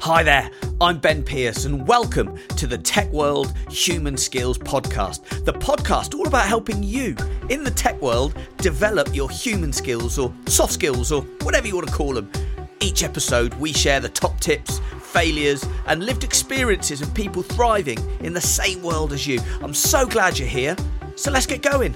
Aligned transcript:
Hi 0.00 0.24
there, 0.24 0.50
I'm 0.80 0.98
Ben 0.98 1.22
Pierce, 1.22 1.64
and 1.64 1.86
welcome 1.86 2.36
to 2.56 2.66
the 2.66 2.78
Tech 2.78 3.08
World 3.12 3.56
Human 3.68 4.16
Skills 4.16 4.58
Podcast. 4.58 5.44
The 5.44 5.52
podcast 5.52 6.14
all 6.18 6.26
about 6.26 6.46
helping 6.46 6.82
you 6.82 7.14
in 7.50 7.62
the 7.62 7.70
tech 7.70 8.00
world 8.00 8.34
develop 8.56 9.14
your 9.14 9.30
human 9.30 9.72
skills 9.72 10.18
or 10.18 10.34
soft 10.46 10.72
skills 10.72 11.12
or 11.12 11.22
whatever 11.42 11.68
you 11.68 11.76
want 11.76 11.86
to 11.86 11.94
call 11.94 12.14
them. 12.14 12.32
Each 12.80 13.04
episode, 13.04 13.54
we 13.54 13.72
share 13.72 14.00
the 14.00 14.08
top 14.08 14.40
tips, 14.40 14.80
failures, 15.00 15.64
and 15.86 16.04
lived 16.04 16.24
experiences 16.24 17.00
of 17.00 17.14
people 17.14 17.44
thriving 17.44 17.98
in 18.20 18.32
the 18.32 18.40
same 18.40 18.82
world 18.82 19.12
as 19.12 19.24
you. 19.26 19.40
I'm 19.60 19.74
so 19.74 20.04
glad 20.04 20.36
you're 20.36 20.48
here, 20.48 20.74
so 21.14 21.30
let's 21.30 21.46
get 21.46 21.62
going. 21.62 21.92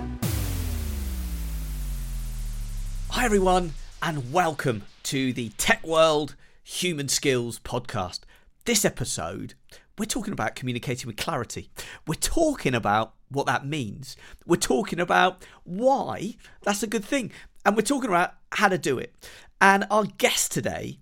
Hi, 3.10 3.24
everyone, 3.24 3.72
and 4.00 4.32
welcome 4.32 4.84
to 5.04 5.32
the 5.32 5.48
Tech 5.56 5.84
World 5.84 6.36
Human 6.68 7.06
Skills 7.06 7.60
podcast. 7.60 8.22
This 8.64 8.84
episode, 8.84 9.54
we're 9.96 10.04
talking 10.04 10.32
about 10.32 10.56
communicating 10.56 11.06
with 11.06 11.16
clarity. 11.16 11.70
We're 12.08 12.16
talking 12.16 12.74
about 12.74 13.14
what 13.28 13.46
that 13.46 13.64
means. 13.64 14.16
We're 14.44 14.56
talking 14.56 14.98
about 14.98 15.44
why 15.62 16.34
that's 16.62 16.82
a 16.82 16.88
good 16.88 17.04
thing. 17.04 17.30
And 17.64 17.76
we're 17.76 17.82
talking 17.82 18.10
about 18.10 18.34
how 18.50 18.66
to 18.66 18.78
do 18.78 18.98
it. 18.98 19.14
And 19.60 19.86
our 19.92 20.06
guest 20.18 20.50
today 20.50 20.98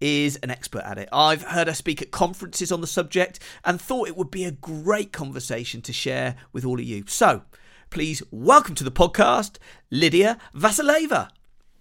is 0.00 0.36
an 0.44 0.50
expert 0.50 0.84
at 0.84 0.96
it. 0.96 1.08
I've 1.12 1.42
heard 1.42 1.66
her 1.66 1.74
speak 1.74 2.00
at 2.00 2.12
conferences 2.12 2.70
on 2.70 2.80
the 2.80 2.86
subject 2.86 3.40
and 3.64 3.80
thought 3.80 4.06
it 4.06 4.16
would 4.16 4.30
be 4.30 4.44
a 4.44 4.52
great 4.52 5.12
conversation 5.12 5.82
to 5.82 5.92
share 5.92 6.36
with 6.52 6.64
all 6.64 6.78
of 6.78 6.84
you. 6.84 7.02
So, 7.08 7.42
please 7.90 8.22
welcome 8.30 8.76
to 8.76 8.84
the 8.84 8.92
podcast, 8.92 9.56
Lidia 9.90 10.38
Vasileva. 10.54 11.30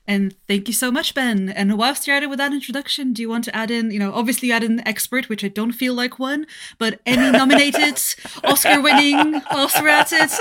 And 0.09 0.34
thank 0.48 0.68
you 0.68 0.73
so 0.73 0.91
much, 0.91 1.13
Ben. 1.13 1.49
And 1.49 1.77
whilst 1.77 2.08
you're 2.08 2.16
at 2.16 2.23
it 2.23 2.31
with 2.31 2.40
that 2.40 2.52
introduction, 2.52 3.13
do 3.13 3.22
you 3.22 3.30
want 3.30 3.44
to 3.44 3.55
add 3.55 3.70
in, 3.70 3.91
you 3.91 4.00
know, 4.00 4.12
obviously 4.12 4.48
you 4.48 4.55
add 4.55 4.63
in 4.63 4.86
expert, 4.88 5.30
which 5.30 5.44
I 5.44 5.50
don't 5.50 5.72
feel 5.72 5.94
like 5.94 6.17
one, 6.17 6.48
but 6.80 7.00
any 7.06 7.30
nominated, 7.38 8.02
Oscar 8.44 8.81
winning 8.81 9.39
whilst 9.52 9.80
we're 9.80 9.89
at 9.89 10.11
it? 10.11 10.31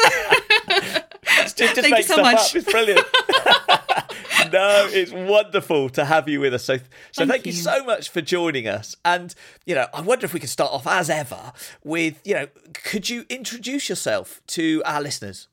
just, 1.37 1.59
just 1.59 1.75
thank 1.83 1.98
you 1.98 2.03
so 2.03 2.17
much. 2.23 2.39
Up. 2.39 2.57
It's 2.57 2.73
brilliant. 2.73 3.05
no, 4.55 4.89
it's 4.91 5.12
wonderful 5.12 5.91
to 5.91 6.07
have 6.07 6.31
you 6.31 6.41
with 6.41 6.55
us. 6.55 6.64
So, 6.64 6.79
so 6.79 6.83
thank, 7.17 7.31
thank 7.31 7.47
you. 7.47 7.53
you 7.53 7.59
so 7.59 7.85
much 7.85 8.09
for 8.09 8.23
joining 8.23 8.67
us. 8.67 8.97
And 9.05 9.35
you 9.67 9.75
know, 9.75 9.87
I 9.92 10.01
wonder 10.01 10.25
if 10.25 10.33
we 10.33 10.41
could 10.41 10.48
start 10.48 10.73
off 10.73 10.87
as 10.87 11.11
ever 11.11 11.53
with, 11.85 12.23
you 12.25 12.33
know, 12.33 12.47
could 12.73 13.11
you 13.11 13.27
introduce 13.29 13.91
yourself 13.91 14.41
to 14.47 14.81
our 14.87 15.03
listeners? 15.03 15.47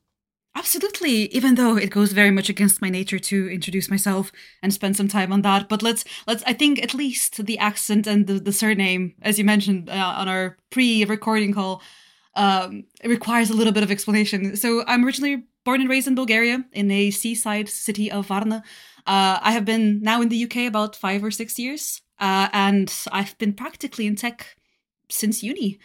Absolutely, 0.58 1.28
even 1.36 1.56
though 1.56 1.76
it 1.76 1.90
goes 1.90 2.14
very 2.14 2.32
much 2.32 2.48
against 2.48 2.82
my 2.82 2.90
nature 2.90 3.20
to 3.20 3.50
introduce 3.50 3.90
myself 3.90 4.32
and 4.64 4.74
spend 4.74 4.96
some 4.96 5.10
time 5.10 5.34
on 5.34 5.42
that. 5.42 5.68
But 5.68 5.84
let's 5.84 6.06
let's 6.28 6.44
I 6.48 6.54
think 6.54 6.82
at 6.82 6.94
least 6.94 7.46
the 7.46 7.60
accent 7.60 8.08
and 8.08 8.26
the, 8.26 8.40
the 8.40 8.54
surname, 8.54 9.16
as 9.22 9.38
you 9.38 9.44
mentioned 9.44 9.90
uh, 9.90 10.14
on 10.18 10.30
our 10.30 10.58
pre-recording 10.70 11.54
call, 11.54 11.82
um, 12.36 12.86
it 13.04 13.10
requires 13.10 13.50
a 13.50 13.54
little 13.54 13.74
bit 13.74 13.84
of 13.84 13.92
explanation. 13.92 14.56
So 14.56 14.86
I'm 14.88 15.04
originally 15.04 15.44
born 15.66 15.82
and 15.82 15.90
raised 15.90 16.08
in 16.08 16.16
Bulgaria 16.16 16.64
in 16.72 16.90
a 16.90 17.12
seaside 17.12 17.68
city 17.68 18.10
of 18.10 18.28
Varna. 18.28 18.64
Uh, 19.06 19.40
I 19.42 19.52
have 19.52 19.66
been 19.66 20.02
now 20.02 20.22
in 20.22 20.30
the 20.30 20.46
UK 20.46 20.68
about 20.68 20.96
five 20.96 21.22
or 21.22 21.32
six 21.32 21.60
years, 21.60 22.02
uh, 22.20 22.48
and 22.54 22.94
I've 23.12 23.38
been 23.40 23.54
practically 23.54 24.08
in 24.08 24.16
tech 24.16 24.56
since 25.10 25.44
uni. 25.44 25.80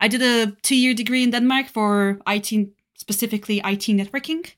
I 0.00 0.08
did 0.08 0.22
a 0.22 0.56
two-year 0.62 0.94
degree 0.94 1.22
in 1.22 1.30
Denmark 1.30 1.66
for 1.68 2.20
IT 2.26 2.70
specifically 2.94 3.58
IT 3.58 3.86
networking. 3.88 4.52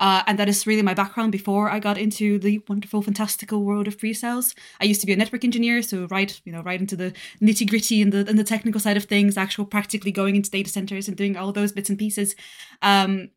Uh, 0.00 0.22
and 0.28 0.38
that 0.38 0.48
is 0.48 0.66
really 0.66 0.82
my 0.82 0.94
background 0.94 1.32
before 1.32 1.70
I 1.70 1.80
got 1.80 1.98
into 1.98 2.38
the 2.38 2.62
wonderful, 2.68 3.02
fantastical 3.02 3.64
world 3.64 3.88
of 3.88 3.98
pre-sales. 3.98 4.54
I 4.80 4.84
used 4.84 5.00
to 5.00 5.08
be 5.08 5.12
a 5.12 5.16
network 5.16 5.44
engineer, 5.44 5.82
so 5.82 6.06
right, 6.06 6.40
you 6.44 6.52
know, 6.52 6.62
right 6.62 6.80
into 6.80 6.94
the 6.94 7.12
nitty 7.42 7.68
gritty 7.68 8.00
and 8.00 8.12
the 8.12 8.24
and 8.28 8.38
the 8.38 8.44
technical 8.44 8.80
side 8.80 8.96
of 8.96 9.04
things, 9.04 9.36
actual 9.36 9.64
practically 9.64 10.12
going 10.12 10.36
into 10.36 10.50
data 10.50 10.70
centers 10.70 11.08
and 11.08 11.16
doing 11.16 11.36
all 11.36 11.50
those 11.50 11.72
bits 11.72 11.90
and 11.90 11.98
pieces. 11.98 12.36
Um, 12.80 13.30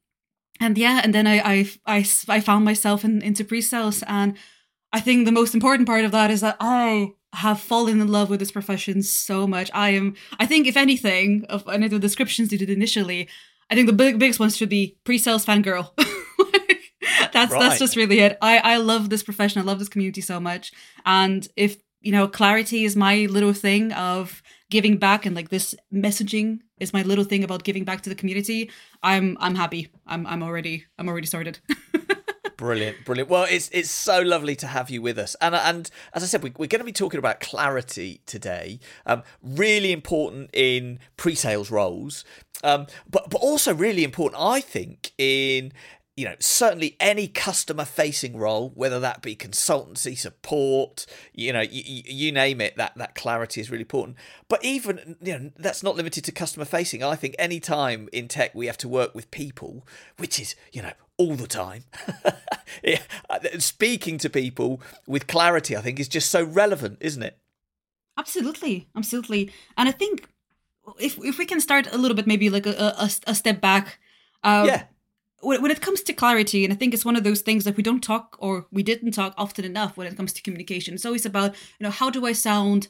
and 0.60 0.78
yeah, 0.78 1.02
and 1.04 1.16
then 1.16 1.26
I 1.26 1.40
I 1.40 1.72
I, 1.88 2.06
I 2.28 2.40
found 2.40 2.64
myself 2.64 3.04
in, 3.04 3.24
into 3.24 3.44
pre-sales, 3.44 4.04
and 4.04 4.38
I 4.94 5.00
think 5.00 5.26
the 5.26 5.32
most 5.32 5.56
important 5.56 5.88
part 5.88 6.06
of 6.06 6.12
that 6.12 6.30
is 6.30 6.42
that 6.42 6.58
I 6.60 7.14
have 7.34 7.60
fallen 7.60 8.02
in 8.02 8.08
love 8.08 8.30
with 8.30 8.40
this 8.40 8.52
profession 8.52 9.02
so 9.02 9.48
much. 9.48 9.72
I 9.74 9.92
am, 9.92 10.16
I 10.40 10.46
think, 10.46 10.68
if 10.68 10.78
anything, 10.78 11.46
of 11.50 11.68
any 11.70 11.86
of 11.86 11.92
the 11.92 12.00
descriptions 12.00 12.52
you 12.52 12.58
did 12.58 12.70
initially, 12.70 13.30
I 13.72 13.76
think 13.76 13.88
the 13.88 13.94
big, 13.94 14.20
biggest 14.20 14.40
ones 14.40 14.58
should 14.58 14.70
be 14.70 14.98
pre-sales 15.06 15.46
fangirl. 15.46 15.92
that's 17.32 17.54
right. 17.54 17.60
that's 17.60 17.80
just 17.80 17.96
really 17.96 18.20
it. 18.20 18.38
I 18.42 18.58
I 18.58 18.78
love 18.78 19.10
this 19.10 19.24
profession. 19.24 19.62
I 19.62 19.64
love 19.64 19.80
this 19.80 19.88
community 19.88 20.20
so 20.20 20.40
much. 20.40 20.74
And 21.06 21.48
if 21.56 21.78
you 22.02 22.12
know, 22.12 22.28
clarity 22.28 22.84
is 22.84 22.96
my 22.96 23.28
little 23.28 23.54
thing 23.54 23.94
of 23.94 24.44
giving 24.70 24.98
back, 24.98 25.26
and 25.26 25.36
like 25.36 25.50
this 25.50 25.74
messaging 25.94 26.60
is 26.80 26.94
my 26.94 27.04
little 27.04 27.24
thing 27.24 27.44
about 27.44 27.64
giving 27.64 27.86
back 27.86 28.02
to 28.02 28.10
the 28.10 28.16
community. 28.16 28.70
I'm 29.02 29.38
I'm 29.40 29.56
happy. 29.56 29.90
I'm 30.06 30.28
I'm 30.28 30.44
already 30.44 30.86
I'm 31.00 31.08
already 31.08 31.28
sorted. 31.28 31.60
Brilliant, 32.62 33.06
brilliant. 33.06 33.28
Well, 33.28 33.48
it's 33.50 33.70
it's 33.70 33.90
so 33.90 34.22
lovely 34.22 34.56
to 34.58 34.68
have 34.68 34.92
you 34.92 35.02
with 35.02 35.18
us, 35.18 35.36
and 35.42 35.56
and 35.56 35.90
as 36.14 36.22
I 36.22 36.28
said, 36.28 36.44
we, 36.44 36.50
are 36.52 36.68
going 36.68 36.78
to 36.78 36.84
be 36.84 36.92
talking 36.92 37.18
about 37.18 37.40
clarity 37.40 38.22
today. 38.28 38.80
Um, 39.08 39.24
really 39.42 39.92
important 39.92 40.52
in 40.54 41.00
pre-sales 41.18 41.72
roles, 41.72 42.24
um, 42.64 42.88
but 43.10 43.30
but 43.30 43.42
also 43.42 43.74
really 43.74 44.04
important, 44.04 44.42
I 44.42 44.62
think, 44.62 45.12
in 45.18 45.74
you 46.18 46.26
know 46.26 46.36
certainly 46.40 46.96
any 47.00 47.28
customer 47.28 47.86
facing 47.86 48.38
role 48.38 48.72
whether 48.76 49.00
that 49.00 49.22
be 49.22 49.36
consultancy 49.36 50.18
support 50.18 51.06
you 51.34 51.54
know 51.54 51.62
you, 51.62 52.04
you 52.06 52.32
name 52.32 52.60
it 52.60 52.76
that 52.76 52.96
that 52.98 53.16
clarity 53.16 53.62
is 53.62 53.72
really 53.72 53.82
important. 53.84 54.18
But 54.48 54.64
even 54.64 55.16
you 55.22 55.40
know 55.40 55.52
that's 55.58 55.84
not 55.84 55.96
limited 55.96 56.24
to 56.26 56.32
customer 56.32 56.66
facing 56.66 57.04
i 57.04 57.16
think 57.16 57.36
any 57.40 57.60
time 57.60 58.10
in 58.12 58.28
tech 58.28 58.54
we 58.54 58.68
have 58.68 58.78
to 58.80 58.90
work 58.90 59.16
with 59.16 59.32
people 59.32 59.88
which 60.18 60.40
is 60.40 60.56
you 60.72 60.82
know 60.82 60.94
all 61.18 61.36
the 61.36 61.48
time. 61.48 61.84
Yeah, 62.86 63.02
speaking 63.60 64.18
to 64.20 64.30
people 64.30 64.82
with 65.06 65.28
clarity 65.28 65.76
i 65.76 65.82
think 65.82 66.00
is 66.00 66.08
just 66.08 66.32
so 66.32 66.42
relevant 66.42 67.00
isn't 67.02 67.22
it? 67.22 67.38
Absolutely 68.18 68.88
absolutely. 68.96 69.52
And 69.76 69.90
i 69.90 69.92
think 69.92 70.30
if 71.00 71.18
if 71.24 71.38
we 71.38 71.46
can 71.46 71.62
start 71.62 71.92
a 71.92 71.98
little 71.98 72.16
bit 72.16 72.28
maybe 72.28 72.50
like 72.50 72.66
a, 72.66 72.94
a, 72.98 73.10
a 73.28 73.36
step 73.36 73.62
back 73.62 74.00
uh, 74.44 74.64
yeah 74.68 74.84
when 75.42 75.72
it 75.72 75.82
comes 75.82 76.02
to 76.02 76.14
clarity, 76.14 76.64
and 76.64 76.74
I 76.74 76.76
think 76.76 76.94
it's 76.94 77.06
one 77.06 77.16
of 77.16 77.24
those 77.24 77.42
things 77.42 77.64
that 77.64 77.78
we 77.78 77.84
don't 77.84 78.04
talk 78.04 78.36
or 78.40 78.68
we 78.72 78.84
didn't 78.84 79.12
talk 79.12 79.34
often 79.38 79.66
enough 79.66 79.98
when 79.98 80.08
it 80.08 80.16
comes 80.16 80.34
to 80.34 80.42
communication. 80.42 80.94
It's 80.94 81.06
always 81.06 81.26
about, 81.26 81.56
you 81.80 81.84
know, 81.84 81.90
how 81.90 82.10
do 82.10 82.26
I 82.26 82.34
sound 82.34 82.90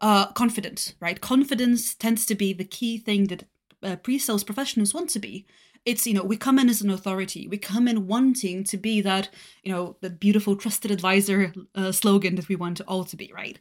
uh, 0.00 0.32
confident, 0.32 0.94
right? 1.00 1.20
Confidence 1.20 1.94
tends 1.94 2.24
to 2.26 2.34
be 2.34 2.52
the 2.52 2.64
key 2.64 2.96
thing 2.98 3.26
that 3.26 3.44
uh, 3.82 3.96
pre-sales 3.96 4.44
professionals 4.44 4.94
want 4.94 5.10
to 5.10 5.18
be. 5.18 5.46
It's, 5.84 6.06
you 6.06 6.14
know, 6.14 6.22
we 6.22 6.36
come 6.36 6.58
in 6.58 6.68
as 6.68 6.82
an 6.82 6.90
authority. 6.90 7.46
We 7.48 7.58
come 7.58 7.88
in 7.88 8.06
wanting 8.06 8.64
to 8.64 8.76
be 8.76 9.00
that, 9.02 9.28
you 9.62 9.72
know, 9.72 9.96
the 10.00 10.10
beautiful 10.10 10.56
trusted 10.56 10.90
advisor 10.90 11.52
uh, 11.74 11.92
slogan 11.92 12.34
that 12.36 12.48
we 12.48 12.56
want 12.56 12.80
all 12.82 13.04
to 13.04 13.16
be, 13.16 13.30
right? 13.34 13.58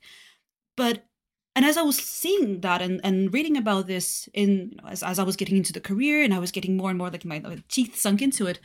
But 0.76 1.06
and 1.60 1.66
as 1.66 1.76
I 1.76 1.82
was 1.82 1.98
seeing 1.98 2.62
that 2.62 2.82
and, 2.82 3.02
and 3.04 3.34
reading 3.34 3.58
about 3.58 3.86
this 3.86 4.30
in 4.34 4.70
you 4.70 4.78
know, 4.78 4.88
as, 4.88 5.04
as 5.04 5.20
I 5.20 5.24
was 5.24 5.36
getting 5.36 5.58
into 5.58 5.74
the 5.74 5.82
career 5.82 6.24
and 6.24 6.34
I 6.34 6.40
was 6.40 6.54
getting 6.54 6.78
more 6.78 6.90
and 6.90 6.98
more 6.98 7.10
like 7.10 7.26
my, 7.26 7.40
my 7.40 7.62
teeth 7.68 7.98
sunk 7.98 8.22
into 8.22 8.48
it, 8.48 8.62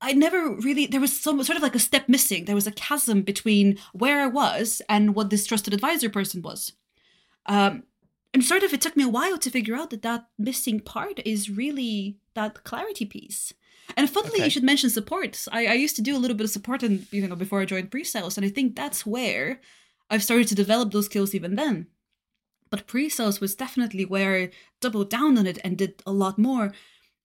I 0.00 0.14
never 0.14 0.54
really 0.54 0.86
there 0.86 1.02
was 1.02 1.14
some 1.14 1.42
sort 1.44 1.58
of 1.58 1.62
like 1.62 1.74
a 1.74 1.78
step 1.78 2.08
missing. 2.08 2.46
There 2.46 2.54
was 2.54 2.66
a 2.66 2.72
chasm 2.72 3.20
between 3.20 3.76
where 3.92 4.22
I 4.22 4.26
was 4.26 4.80
and 4.88 5.14
what 5.14 5.28
this 5.28 5.44
trusted 5.44 5.74
advisor 5.74 6.08
person 6.08 6.40
was. 6.40 6.72
Um, 7.44 7.82
and 8.32 8.42
sort 8.42 8.62
of 8.62 8.72
it 8.72 8.80
took 8.80 8.96
me 8.96 9.04
a 9.04 9.08
while 9.10 9.36
to 9.36 9.50
figure 9.50 9.76
out 9.76 9.90
that 9.90 10.00
that 10.00 10.28
missing 10.38 10.80
part 10.80 11.20
is 11.26 11.50
really 11.50 12.16
that 12.32 12.64
clarity 12.64 13.04
piece. 13.04 13.52
And 13.98 14.08
funnily, 14.08 14.36
okay. 14.36 14.44
you 14.44 14.50
should 14.50 14.64
mention 14.64 14.88
support. 14.88 15.44
I, 15.52 15.66
I 15.66 15.74
used 15.74 15.96
to 15.96 16.02
do 16.02 16.16
a 16.16 16.22
little 16.22 16.38
bit 16.38 16.44
of 16.44 16.50
support, 16.50 16.82
and 16.82 17.06
you 17.12 17.28
know, 17.28 17.36
before 17.36 17.60
I 17.60 17.66
joined 17.66 17.90
pre-sales, 17.90 18.38
and 18.38 18.46
I 18.46 18.48
think 18.48 18.76
that's 18.76 19.04
where 19.04 19.60
I've 20.12 20.22
started 20.22 20.46
to 20.48 20.54
develop 20.54 20.92
those 20.92 21.06
skills 21.06 21.34
even 21.34 21.54
then. 21.54 21.86
But 22.70 22.86
pre 22.86 23.08
sales 23.08 23.40
was 23.40 23.54
definitely 23.54 24.04
where 24.04 24.36
I 24.36 24.50
doubled 24.80 25.08
down 25.08 25.38
on 25.38 25.46
it 25.46 25.58
and 25.64 25.76
did 25.76 26.02
a 26.06 26.12
lot 26.12 26.38
more. 26.38 26.72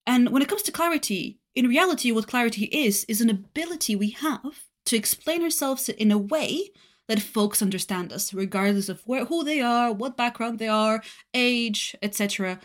And 0.06 0.30
when 0.30 0.42
it 0.42 0.48
comes 0.48 0.64
to 0.64 0.72
clarity, 0.72 1.40
in 1.54 1.68
reality, 1.68 2.12
what 2.12 2.28
clarity 2.28 2.66
is, 2.66 3.04
is 3.10 3.20
an 3.20 3.30
ability 3.30 3.96
we 3.96 4.12
have 4.12 4.64
to 4.86 4.96
explain 4.96 5.44
ourselves 5.44 5.90
in 5.90 6.12
a 6.12 6.18
way 6.18 6.72
that 7.10 7.22
folks 7.22 7.62
understand 7.62 8.14
us, 8.14 8.34
regardless 8.34 8.88
of 8.88 9.02
where 9.06 9.26
who 9.26 9.44
they 9.44 9.60
are, 9.60 9.92
what 9.92 10.16
background 10.16 10.58
they 10.58 10.68
are, 10.70 11.04
age, 11.34 11.94
etc. 12.02 12.60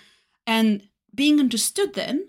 And 0.46 0.88
being 1.12 1.40
understood 1.40 1.94
then, 1.94 2.28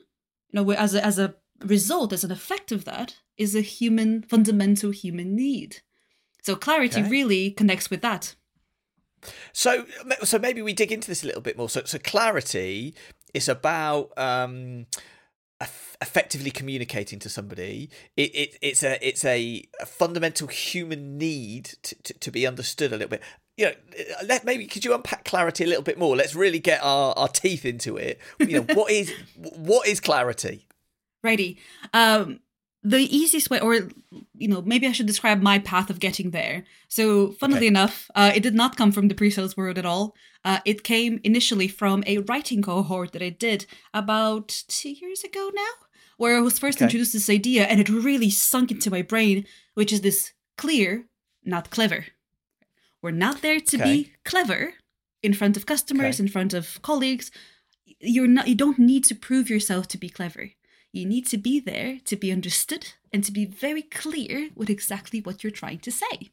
you 0.49 0.63
know, 0.63 0.71
as 0.71 0.95
a, 0.95 1.05
as 1.05 1.19
a 1.19 1.35
result, 1.63 2.11
as 2.11 2.23
an 2.23 2.31
effect 2.31 2.71
of 2.71 2.85
that, 2.85 3.17
is 3.37 3.55
a 3.55 3.61
human 3.61 4.23
fundamental 4.23 4.89
human 4.89 5.35
need. 5.35 5.81
So 6.43 6.55
clarity 6.55 7.01
okay. 7.01 7.09
really 7.09 7.51
connects 7.51 7.89
with 7.89 8.01
that. 8.01 8.35
So, 9.53 9.85
so 10.23 10.37
maybe 10.37 10.61
we 10.61 10.73
dig 10.73 10.91
into 10.91 11.07
this 11.07 11.23
a 11.23 11.27
little 11.27 11.41
bit 11.41 11.57
more. 11.57 11.69
So, 11.69 11.83
so 11.85 11.97
clarity 11.97 12.93
is 13.33 13.47
about 13.47 14.11
um, 14.17 14.85
effectively 16.01 16.51
communicating 16.51 17.19
to 17.19 17.29
somebody 17.29 17.89
it, 18.17 18.35
it 18.35 18.57
it's 18.61 18.83
a 18.83 19.07
it's 19.07 19.23
a, 19.23 19.63
a 19.79 19.85
fundamental 19.85 20.47
human 20.47 21.17
need 21.17 21.65
to, 21.83 21.95
to, 22.03 22.13
to, 22.15 22.31
be 22.31 22.45
understood 22.45 22.91
a 22.91 22.97
little 22.97 23.09
bit 23.09 23.21
you 23.55 23.65
know 23.65 23.73
let 24.25 24.43
maybe 24.43 24.65
could 24.65 24.83
you 24.83 24.93
unpack 24.93 25.23
clarity 25.23 25.63
a 25.63 25.67
little 25.67 25.83
bit 25.83 25.97
more 25.97 26.15
let's 26.15 26.35
really 26.35 26.59
get 26.59 26.81
our, 26.83 27.13
our 27.17 27.27
teeth 27.29 27.65
into 27.65 27.95
it 27.95 28.19
you 28.39 28.59
know 28.59 28.73
what 28.73 28.91
is 28.91 29.13
what 29.37 29.87
is 29.87 29.99
clarity 29.99 30.67
righty 31.23 31.57
um 31.93 32.39
the 32.83 32.99
easiest 33.15 33.49
way 33.49 33.59
or 33.59 33.75
you 34.37 34.47
know 34.47 34.61
maybe 34.61 34.85
i 34.85 34.91
should 34.91 35.05
describe 35.05 35.41
my 35.41 35.57
path 35.57 35.89
of 35.89 35.99
getting 35.99 36.31
there 36.31 36.63
so 36.87 37.31
funnily 37.33 37.59
okay. 37.59 37.67
enough 37.67 38.11
uh, 38.15 38.31
it 38.35 38.43
did 38.43 38.53
not 38.53 38.75
come 38.75 38.91
from 38.91 39.07
the 39.07 39.15
pre-sales 39.15 39.55
world 39.55 39.77
at 39.77 39.85
all 39.85 40.15
uh, 40.45 40.59
it 40.65 40.83
came 40.83 41.19
initially 41.23 41.67
from 41.67 42.03
a 42.05 42.17
writing 42.19 42.61
cohort 42.61 43.13
that 43.13 43.21
i 43.21 43.29
did 43.29 43.65
about 43.93 44.49
two 44.67 44.89
years 44.89 45.23
ago 45.23 45.49
now 45.53 45.73
where 46.17 46.35
i 46.35 46.41
was 46.41 46.59
first 46.59 46.77
okay. 46.77 46.85
introduced 46.85 47.13
this 47.13 47.29
idea 47.29 47.65
and 47.65 47.79
it 47.79 47.89
really 47.89 48.29
sunk 48.29 48.69
into 48.69 48.91
my 48.91 49.01
brain 49.01 49.45
which 49.75 49.93
is 49.93 50.01
this 50.01 50.33
clear 50.57 51.05
not 51.45 51.69
clever 51.69 52.05
we're 53.01 53.11
not 53.11 53.41
there 53.41 53.59
to 53.59 53.77
okay. 53.77 53.83
be 53.83 54.11
clever 54.25 54.73
in 55.21 55.33
front 55.33 55.55
of 55.55 55.65
customers 55.65 56.19
in 56.19 56.27
front 56.27 56.53
of 56.53 56.81
colleagues 56.81 57.31
you're 57.85 58.27
not 58.27 58.47
you 58.47 58.55
don't 58.55 58.79
need 58.79 59.05
to 59.05 59.15
prove 59.15 59.49
yourself 59.49 59.87
to 59.87 59.97
be 59.97 60.09
clever 60.09 60.49
you 60.93 61.05
need 61.05 61.25
to 61.27 61.37
be 61.37 61.59
there 61.59 61.99
to 62.05 62.15
be 62.15 62.31
understood 62.31 62.93
and 63.11 63.23
to 63.23 63.31
be 63.31 63.45
very 63.45 63.81
clear 63.81 64.49
with 64.55 64.69
exactly 64.69 65.19
what 65.19 65.43
you're 65.43 65.51
trying 65.51 65.79
to 65.79 65.91
say. 65.91 66.31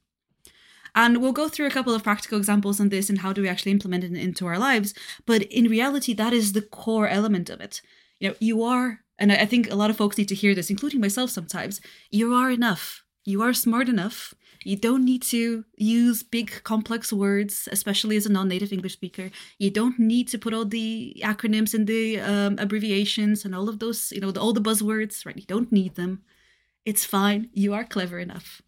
And 0.95 1.23
we'll 1.23 1.33
go 1.33 1.49
through 1.49 1.67
a 1.67 1.71
couple 1.71 1.95
of 1.95 2.03
practical 2.03 2.39
examples 2.39 2.79
on 2.79 2.91
this 2.91 3.09
and 3.09 3.21
how 3.21 3.33
do 3.33 3.43
we 3.43 3.49
actually 3.49 3.73
implement 3.73 4.05
it 4.05 4.13
into 4.13 4.47
our 4.47 4.59
lives. 4.59 4.93
But 5.25 5.43
in 5.43 5.65
reality, 5.65 6.13
that 6.15 6.33
is 6.33 6.53
the 6.53 6.63
core 6.63 7.09
element 7.09 7.49
of 7.49 7.61
it. 7.61 7.81
You 8.19 8.29
know, 8.29 8.35
you 8.39 8.63
are, 8.63 9.01
and 9.19 9.33
I 9.33 9.47
think 9.47 9.71
a 9.71 9.77
lot 9.77 9.91
of 9.91 9.97
folks 9.97 10.19
need 10.19 10.29
to 10.29 10.35
hear 10.35 10.55
this, 10.55 10.69
including 10.69 11.01
myself 11.01 11.31
sometimes, 11.31 11.81
you 12.11 12.35
are 12.35 12.51
enough. 12.51 13.05
You 13.25 13.43
are 13.43 13.55
smart 13.55 13.89
enough 13.89 14.35
you 14.65 14.77
don't 14.77 15.05
need 15.05 15.23
to 15.23 15.65
use 15.77 16.23
big 16.23 16.63
complex 16.65 17.13
words, 17.13 17.67
especially 17.73 18.17
as 18.17 18.27
a 18.27 18.33
non-native 18.33 18.73
English 18.73 18.93
speaker. 18.93 19.31
You 19.59 19.71
don't 19.71 19.99
need 19.99 20.29
to 20.29 20.39
put 20.39 20.53
all 20.53 20.67
the 20.67 21.17
acronyms 21.25 21.73
and 21.73 21.87
the 21.87 22.21
um, 22.21 22.57
abbreviations 22.59 23.45
and 23.45 23.55
all 23.55 23.69
of 23.69 23.79
those, 23.79 24.13
you 24.13 24.21
know, 24.21 24.31
the, 24.31 24.41
all 24.41 24.53
the 24.53 24.61
buzzwords. 24.61 25.25
Right? 25.25 25.37
You 25.37 25.47
don't 25.47 25.73
need 25.73 25.95
them. 25.95 26.23
It's 26.85 27.07
fine. 27.07 27.49
You 27.55 27.73
are 27.73 27.85
clever 27.85 28.19
enough. 28.19 28.61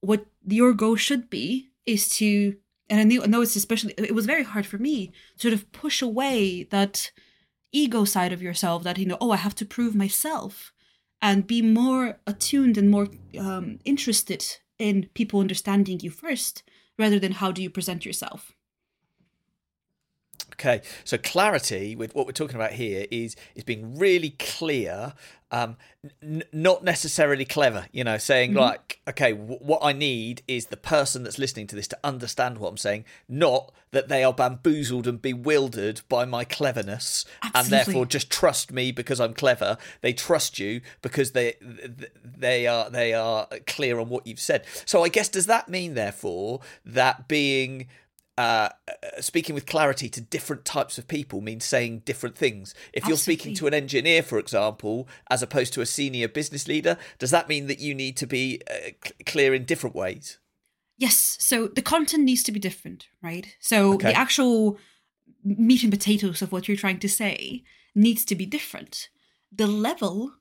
What 0.00 0.26
your 0.44 0.72
goal 0.72 0.96
should 0.96 1.30
be 1.30 1.70
is 1.86 2.08
to, 2.16 2.56
and 2.90 3.00
I 3.00 3.04
knew, 3.04 3.22
I 3.22 3.26
know 3.26 3.42
it's 3.42 3.54
especially, 3.54 3.94
it 3.96 4.14
was 4.14 4.26
very 4.26 4.42
hard 4.42 4.66
for 4.66 4.78
me 4.78 5.12
to 5.38 5.42
sort 5.42 5.54
of 5.54 5.70
push 5.70 6.02
away 6.02 6.64
that 6.64 7.12
ego 7.70 8.04
side 8.04 8.32
of 8.32 8.42
yourself. 8.42 8.82
That 8.82 8.98
you 8.98 9.06
know, 9.06 9.18
oh, 9.20 9.30
I 9.30 9.36
have 9.36 9.54
to 9.56 9.64
prove 9.64 9.94
myself 9.94 10.72
and 11.20 11.46
be 11.46 11.62
more 11.62 12.18
attuned 12.26 12.76
and 12.76 12.90
more 12.90 13.06
um, 13.38 13.78
interested 13.84 14.44
in 14.82 15.08
people 15.14 15.40
understanding 15.40 16.00
you 16.00 16.10
first 16.10 16.62
rather 16.98 17.18
than 17.18 17.32
how 17.32 17.52
do 17.52 17.62
you 17.62 17.70
present 17.70 18.04
yourself 18.04 18.52
okay 20.52 20.82
so 21.04 21.16
clarity 21.18 21.96
with 21.96 22.14
what 22.14 22.26
we're 22.26 22.32
talking 22.32 22.56
about 22.56 22.72
here 22.72 23.06
is 23.10 23.36
is 23.54 23.64
being 23.64 23.98
really 23.98 24.30
clear 24.30 25.14
um, 25.52 25.76
n- 26.22 26.44
not 26.50 26.82
necessarily 26.82 27.44
clever, 27.44 27.86
you 27.92 28.02
know, 28.02 28.16
saying 28.16 28.50
mm-hmm. 28.50 28.60
like, 28.60 29.00
okay, 29.06 29.32
w- 29.32 29.58
what 29.60 29.80
I 29.82 29.92
need 29.92 30.42
is 30.48 30.66
the 30.66 30.78
person 30.78 31.22
that's 31.22 31.38
listening 31.38 31.66
to 31.68 31.76
this 31.76 31.86
to 31.88 31.98
understand 32.02 32.56
what 32.56 32.70
I'm 32.70 32.78
saying, 32.78 33.04
not 33.28 33.70
that 33.90 34.08
they 34.08 34.24
are 34.24 34.32
bamboozled 34.32 35.06
and 35.06 35.20
bewildered 35.20 36.00
by 36.08 36.24
my 36.24 36.44
cleverness 36.44 37.26
Absolutely. 37.42 37.60
and 37.60 37.68
therefore 37.86 38.06
just 38.06 38.30
trust 38.30 38.72
me 38.72 38.90
because 38.92 39.20
I'm 39.20 39.34
clever. 39.34 39.76
They 40.00 40.14
trust 40.14 40.58
you 40.58 40.80
because 41.02 41.32
they 41.32 41.56
they 42.24 42.66
are 42.66 42.88
they 42.88 43.12
are 43.12 43.46
clear 43.66 44.00
on 44.00 44.08
what 44.08 44.26
you've 44.26 44.40
said. 44.40 44.64
So 44.86 45.04
I 45.04 45.10
guess 45.10 45.28
does 45.28 45.46
that 45.46 45.68
mean 45.68 45.92
therefore 45.92 46.60
that 46.86 47.28
being 47.28 47.88
uh, 48.42 48.68
speaking 49.20 49.54
with 49.54 49.66
clarity 49.66 50.08
to 50.08 50.20
different 50.20 50.64
types 50.64 50.98
of 50.98 51.06
people 51.06 51.40
means 51.40 51.64
saying 51.64 52.02
different 52.04 52.36
things. 52.36 52.74
If 52.92 53.04
Absolutely. 53.04 53.08
you're 53.08 53.16
speaking 53.18 53.54
to 53.54 53.68
an 53.68 53.74
engineer, 53.74 54.20
for 54.20 54.36
example, 54.36 55.06
as 55.30 55.44
opposed 55.44 55.72
to 55.74 55.80
a 55.80 55.86
senior 55.86 56.26
business 56.26 56.66
leader, 56.66 56.96
does 57.20 57.30
that 57.30 57.48
mean 57.48 57.68
that 57.68 57.78
you 57.78 57.94
need 57.94 58.16
to 58.16 58.26
be 58.26 58.60
uh, 58.68 58.90
clear 59.26 59.54
in 59.54 59.64
different 59.64 59.94
ways? 59.94 60.40
Yes. 60.98 61.36
So 61.38 61.68
the 61.68 61.82
content 61.82 62.24
needs 62.24 62.42
to 62.42 62.52
be 62.52 62.58
different, 62.58 63.06
right? 63.22 63.56
So 63.60 63.94
okay. 63.94 64.08
the 64.08 64.18
actual 64.18 64.76
meat 65.44 65.84
and 65.84 65.92
potatoes 65.92 66.42
of 66.42 66.50
what 66.50 66.66
you're 66.66 66.76
trying 66.76 66.98
to 66.98 67.08
say 67.08 67.62
needs 67.94 68.24
to 68.24 68.34
be 68.34 68.44
different. 68.44 69.08
The 69.52 69.68
level 69.68 70.32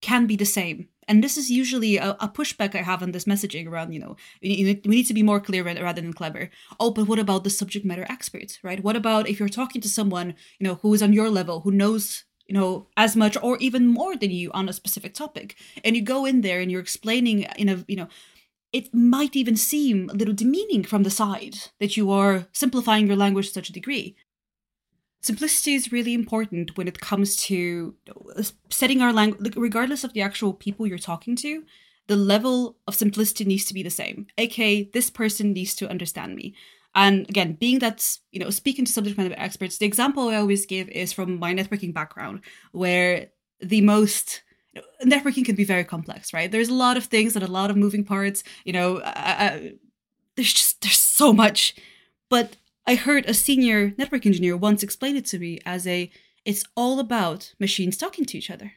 can 0.00 0.26
be 0.28 0.36
the 0.36 0.46
same 0.46 0.90
and 1.08 1.22
this 1.22 1.36
is 1.36 1.50
usually 1.50 1.96
a, 1.96 2.16
a, 2.20 2.28
pushback 2.28 2.74
I 2.74 2.82
have 2.82 3.02
on 3.02 3.12
this 3.12 3.24
messaging 3.24 3.66
around, 3.66 3.92
you 3.92 4.00
know, 4.00 4.16
we 4.42 4.80
need 4.84 5.06
to 5.06 5.14
be 5.14 5.22
more 5.22 5.40
clear 5.40 5.64
rather 5.64 6.00
than 6.00 6.12
clever. 6.12 6.50
Oh, 6.80 6.90
but 6.90 7.06
what 7.06 7.18
about 7.18 7.44
the 7.44 7.50
subject 7.50 7.84
matter 7.84 8.06
experts, 8.08 8.58
right? 8.62 8.82
What 8.82 8.96
about 8.96 9.28
if 9.28 9.38
you're 9.38 9.48
talking 9.48 9.80
to 9.82 9.88
someone, 9.88 10.34
you 10.58 10.66
know, 10.66 10.76
who 10.76 10.94
is 10.94 11.02
on 11.02 11.12
your 11.12 11.30
level, 11.30 11.60
who 11.60 11.70
knows, 11.70 12.24
you 12.46 12.54
know, 12.54 12.88
as 12.96 13.16
much 13.16 13.36
or 13.42 13.56
even 13.58 13.86
more 13.86 14.16
than 14.16 14.30
you 14.30 14.50
on 14.52 14.68
a 14.68 14.72
specific 14.72 15.14
topic, 15.14 15.56
and 15.84 15.96
you 15.96 16.02
go 16.02 16.24
in 16.24 16.40
there 16.40 16.60
and 16.60 16.70
you're 16.70 16.80
explaining 16.80 17.42
in 17.56 17.68
a, 17.68 17.84
you 17.88 17.96
know, 17.96 18.08
it 18.72 18.92
might 18.92 19.36
even 19.36 19.56
seem 19.56 20.10
a 20.10 20.14
little 20.14 20.34
demeaning 20.34 20.82
from 20.82 21.04
the 21.04 21.10
side 21.10 21.56
that 21.78 21.96
you 21.96 22.10
are 22.10 22.48
simplifying 22.52 23.06
your 23.06 23.16
language 23.16 23.46
to 23.46 23.52
such 23.52 23.68
a 23.68 23.72
degree 23.72 24.16
simplicity 25.24 25.74
is 25.74 25.92
really 25.92 26.14
important 26.14 26.76
when 26.76 26.88
it 26.88 27.00
comes 27.00 27.36
to 27.36 27.94
setting 28.70 29.00
our 29.00 29.12
language 29.12 29.56
regardless 29.56 30.04
of 30.04 30.12
the 30.12 30.20
actual 30.20 30.52
people 30.52 30.86
you're 30.86 30.98
talking 30.98 31.34
to 31.36 31.64
the 32.06 32.16
level 32.16 32.76
of 32.86 32.94
simplicity 32.94 33.44
needs 33.44 33.64
to 33.64 33.74
be 33.74 33.82
the 33.82 33.90
same 33.90 34.26
aka 34.38 34.84
this 34.92 35.10
person 35.10 35.52
needs 35.52 35.74
to 35.74 35.88
understand 35.88 36.36
me. 36.36 36.54
And 36.94 37.28
again 37.28 37.54
being 37.54 37.80
that 37.80 38.18
you 38.30 38.40
know 38.40 38.50
speaking 38.50 38.84
to 38.84 38.92
subject 38.92 39.18
matter 39.18 39.34
experts 39.36 39.78
the 39.78 39.86
example 39.86 40.28
i 40.28 40.36
always 40.36 40.64
give 40.66 40.88
is 40.88 41.12
from 41.12 41.38
my 41.38 41.52
networking 41.52 41.92
background 41.92 42.40
where 42.72 43.28
the 43.60 43.80
most 43.80 44.42
networking 45.04 45.44
can 45.44 45.56
be 45.56 45.64
very 45.64 45.84
complex 45.84 46.32
right? 46.32 46.50
There's 46.50 46.68
a 46.68 46.74
lot 46.74 46.96
of 46.96 47.04
things 47.04 47.34
and 47.34 47.44
a 47.44 47.50
lot 47.58 47.70
of 47.70 47.76
moving 47.76 48.04
parts 48.04 48.44
you 48.64 48.72
know 48.72 48.98
uh, 48.98 49.36
uh 49.46 49.58
there's 50.36 50.52
just 50.52 50.80
there's 50.82 50.98
so 50.98 51.32
much. 51.32 51.74
But 52.28 52.56
I 52.86 52.94
heard 52.96 53.26
a 53.26 53.34
senior 53.34 53.94
network 53.96 54.26
engineer 54.26 54.56
once 54.56 54.82
explain 54.82 55.16
it 55.16 55.24
to 55.26 55.38
me 55.38 55.58
as 55.64 55.86
a 55.86 56.10
it's 56.44 56.64
all 56.76 57.00
about 57.00 57.54
machines 57.58 57.96
talking 57.96 58.24
to 58.26 58.38
each 58.38 58.50
other. 58.50 58.72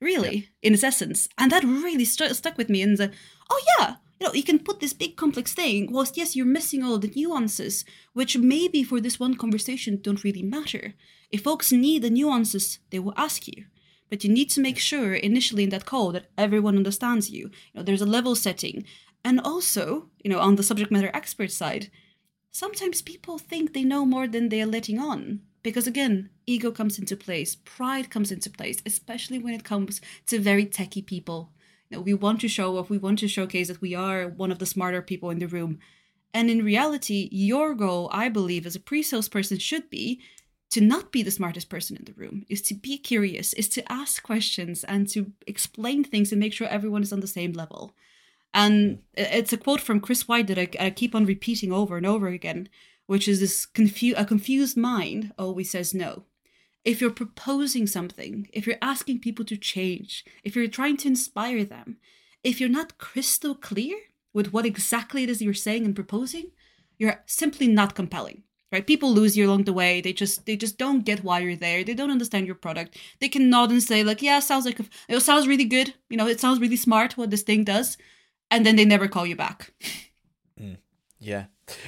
Really, 0.00 0.36
yeah. 0.36 0.46
in 0.62 0.74
its 0.74 0.82
essence. 0.82 1.28
And 1.38 1.52
that 1.52 1.62
really 1.62 2.04
st- 2.04 2.34
stuck 2.34 2.56
with 2.56 2.70
me. 2.70 2.82
And 2.82 2.96
the, 2.96 3.12
oh, 3.50 3.62
yeah, 3.78 3.96
you 4.18 4.26
know, 4.26 4.32
you 4.32 4.42
can 4.42 4.58
put 4.58 4.80
this 4.80 4.94
big 4.94 5.16
complex 5.16 5.52
thing, 5.52 5.92
whilst 5.92 6.16
yes, 6.16 6.34
you're 6.34 6.46
missing 6.46 6.82
all 6.82 6.98
the 6.98 7.12
nuances, 7.14 7.84
which 8.14 8.36
maybe 8.36 8.82
for 8.82 9.00
this 9.00 9.20
one 9.20 9.36
conversation 9.36 10.00
don't 10.00 10.24
really 10.24 10.42
matter. 10.42 10.94
If 11.30 11.42
folks 11.42 11.70
need 11.70 12.02
the 12.02 12.10
nuances, 12.10 12.78
they 12.90 12.98
will 12.98 13.14
ask 13.16 13.46
you. 13.46 13.66
But 14.08 14.24
you 14.24 14.30
need 14.32 14.50
to 14.50 14.60
make 14.60 14.78
sure 14.78 15.14
initially 15.14 15.64
in 15.64 15.70
that 15.70 15.86
call 15.86 16.12
that 16.12 16.30
everyone 16.36 16.76
understands 16.76 17.30
you. 17.30 17.50
You 17.72 17.74
know, 17.74 17.82
there's 17.82 18.02
a 18.02 18.06
level 18.06 18.34
setting. 18.34 18.84
And 19.24 19.38
also, 19.40 20.08
you 20.24 20.30
know, 20.30 20.40
on 20.40 20.56
the 20.56 20.62
subject 20.62 20.90
matter 20.90 21.10
expert 21.14 21.52
side, 21.52 21.90
sometimes 22.50 23.02
people 23.02 23.38
think 23.38 23.72
they 23.72 23.84
know 23.84 24.04
more 24.04 24.26
than 24.26 24.48
they 24.48 24.62
are 24.62 24.66
letting 24.66 24.98
on. 24.98 25.40
Because 25.62 25.86
again, 25.86 26.30
ego 26.46 26.70
comes 26.70 26.98
into 26.98 27.16
place, 27.16 27.56
pride 27.56 28.10
comes 28.10 28.32
into 28.32 28.50
place, 28.50 28.78
especially 28.86 29.38
when 29.38 29.52
it 29.52 29.64
comes 29.64 30.00
to 30.26 30.38
very 30.38 30.64
techie 30.64 31.04
people. 31.04 31.50
You 31.90 31.96
know, 31.96 32.02
we 32.02 32.14
want 32.14 32.40
to 32.40 32.48
show 32.48 32.78
off, 32.78 32.88
we 32.88 32.98
want 32.98 33.18
to 33.18 33.28
showcase 33.28 33.68
that 33.68 33.82
we 33.82 33.94
are 33.94 34.28
one 34.28 34.50
of 34.50 34.58
the 34.58 34.66
smarter 34.66 35.02
people 35.02 35.30
in 35.30 35.38
the 35.38 35.48
room. 35.48 35.78
And 36.32 36.48
in 36.48 36.64
reality, 36.64 37.28
your 37.32 37.74
goal, 37.74 38.08
I 38.12 38.28
believe, 38.28 38.64
as 38.64 38.76
a 38.76 38.80
pre 38.80 39.02
sales 39.02 39.28
person 39.28 39.58
should 39.58 39.90
be 39.90 40.20
to 40.70 40.80
not 40.80 41.10
be 41.10 41.22
the 41.22 41.32
smartest 41.32 41.68
person 41.68 41.96
in 41.96 42.04
the 42.04 42.12
room, 42.12 42.46
is 42.48 42.62
to 42.62 42.74
be 42.74 42.96
curious, 42.96 43.52
is 43.54 43.68
to 43.70 43.92
ask 43.92 44.22
questions 44.22 44.84
and 44.84 45.08
to 45.08 45.32
explain 45.46 46.04
things 46.04 46.30
and 46.30 46.38
make 46.38 46.52
sure 46.52 46.68
everyone 46.68 47.02
is 47.02 47.12
on 47.12 47.20
the 47.20 47.26
same 47.26 47.52
level. 47.52 47.94
And 48.52 49.00
it's 49.14 49.52
a 49.52 49.56
quote 49.56 49.80
from 49.80 50.00
Chris 50.00 50.26
White 50.26 50.48
that 50.48 50.58
I, 50.58 50.68
I 50.86 50.90
keep 50.90 51.14
on 51.14 51.24
repeating 51.24 51.72
over 51.72 51.96
and 51.96 52.06
over 52.06 52.28
again, 52.28 52.68
which 53.06 53.28
is 53.28 53.40
this 53.40 53.66
confu- 53.66 54.14
a 54.16 54.24
confused 54.24 54.76
mind 54.76 55.32
always 55.38 55.70
says 55.70 55.94
no. 55.94 56.24
If 56.84 57.00
you're 57.00 57.10
proposing 57.10 57.86
something, 57.86 58.48
if 58.52 58.66
you're 58.66 58.76
asking 58.82 59.20
people 59.20 59.44
to 59.46 59.56
change, 59.56 60.24
if 60.42 60.56
you're 60.56 60.66
trying 60.66 60.96
to 60.98 61.08
inspire 61.08 61.64
them, 61.64 61.98
if 62.42 62.58
you're 62.58 62.70
not 62.70 62.98
crystal 62.98 63.54
clear 63.54 63.96
with 64.32 64.52
what 64.52 64.66
exactly 64.66 65.22
it 65.22 65.30
is 65.30 65.42
you're 65.42 65.54
saying 65.54 65.84
and 65.84 65.94
proposing, 65.94 66.50
you're 66.98 67.22
simply 67.26 67.68
not 67.68 67.94
compelling 67.94 68.42
right? 68.72 68.86
People 68.86 69.12
lose 69.12 69.36
you 69.36 69.48
along 69.48 69.64
the 69.64 69.72
way. 69.72 70.00
They 70.00 70.12
just 70.12 70.46
they 70.46 70.56
just 70.56 70.78
don't 70.78 71.04
get 71.04 71.24
why 71.24 71.40
you're 71.40 71.56
there. 71.56 71.82
They 71.82 71.92
don't 71.92 72.12
understand 72.12 72.46
your 72.46 72.54
product. 72.54 72.96
They 73.18 73.28
can 73.28 73.50
nod 73.50 73.72
and 73.72 73.82
say 73.82 74.04
like 74.04 74.22
yeah 74.22 74.38
sounds 74.38 74.64
like 74.64 74.78
it 75.08 75.20
sounds 75.20 75.48
really 75.48 75.64
good. 75.64 75.94
You 76.08 76.16
know 76.16 76.28
it 76.28 76.38
sounds 76.38 76.60
really 76.60 76.76
smart 76.76 77.16
what 77.16 77.30
this 77.30 77.42
thing 77.42 77.64
does 77.64 77.96
and 78.50 78.66
then 78.66 78.76
they 78.76 78.84
never 78.84 79.08
call 79.08 79.26
you 79.26 79.36
back. 79.36 79.72
Mm. 80.60 80.78
Yeah. 81.18 81.46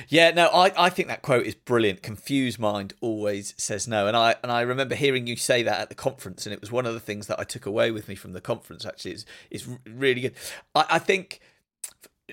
Yeah, 0.08 0.30
no, 0.30 0.46
I, 0.48 0.72
I 0.76 0.90
think 0.90 1.08
that 1.08 1.22
quote 1.22 1.46
is 1.46 1.54
brilliant. 1.54 2.02
Confused 2.02 2.58
mind 2.58 2.94
always 3.00 3.54
says 3.56 3.88
no. 3.88 4.06
And 4.06 4.16
I 4.16 4.36
and 4.42 4.52
I 4.52 4.60
remember 4.60 4.94
hearing 4.94 5.26
you 5.26 5.36
say 5.36 5.62
that 5.64 5.80
at 5.80 5.88
the 5.88 5.94
conference, 5.94 6.46
and 6.46 6.52
it 6.52 6.60
was 6.60 6.70
one 6.70 6.86
of 6.86 6.94
the 6.94 7.00
things 7.00 7.26
that 7.26 7.40
I 7.40 7.44
took 7.44 7.66
away 7.66 7.90
with 7.90 8.08
me 8.08 8.14
from 8.14 8.32
the 8.32 8.40
conference 8.40 8.86
actually 8.86 9.12
is 9.12 9.26
is 9.50 9.68
really 9.86 10.20
good. 10.20 10.34
I, 10.74 10.86
I 10.90 10.98
think 10.98 11.40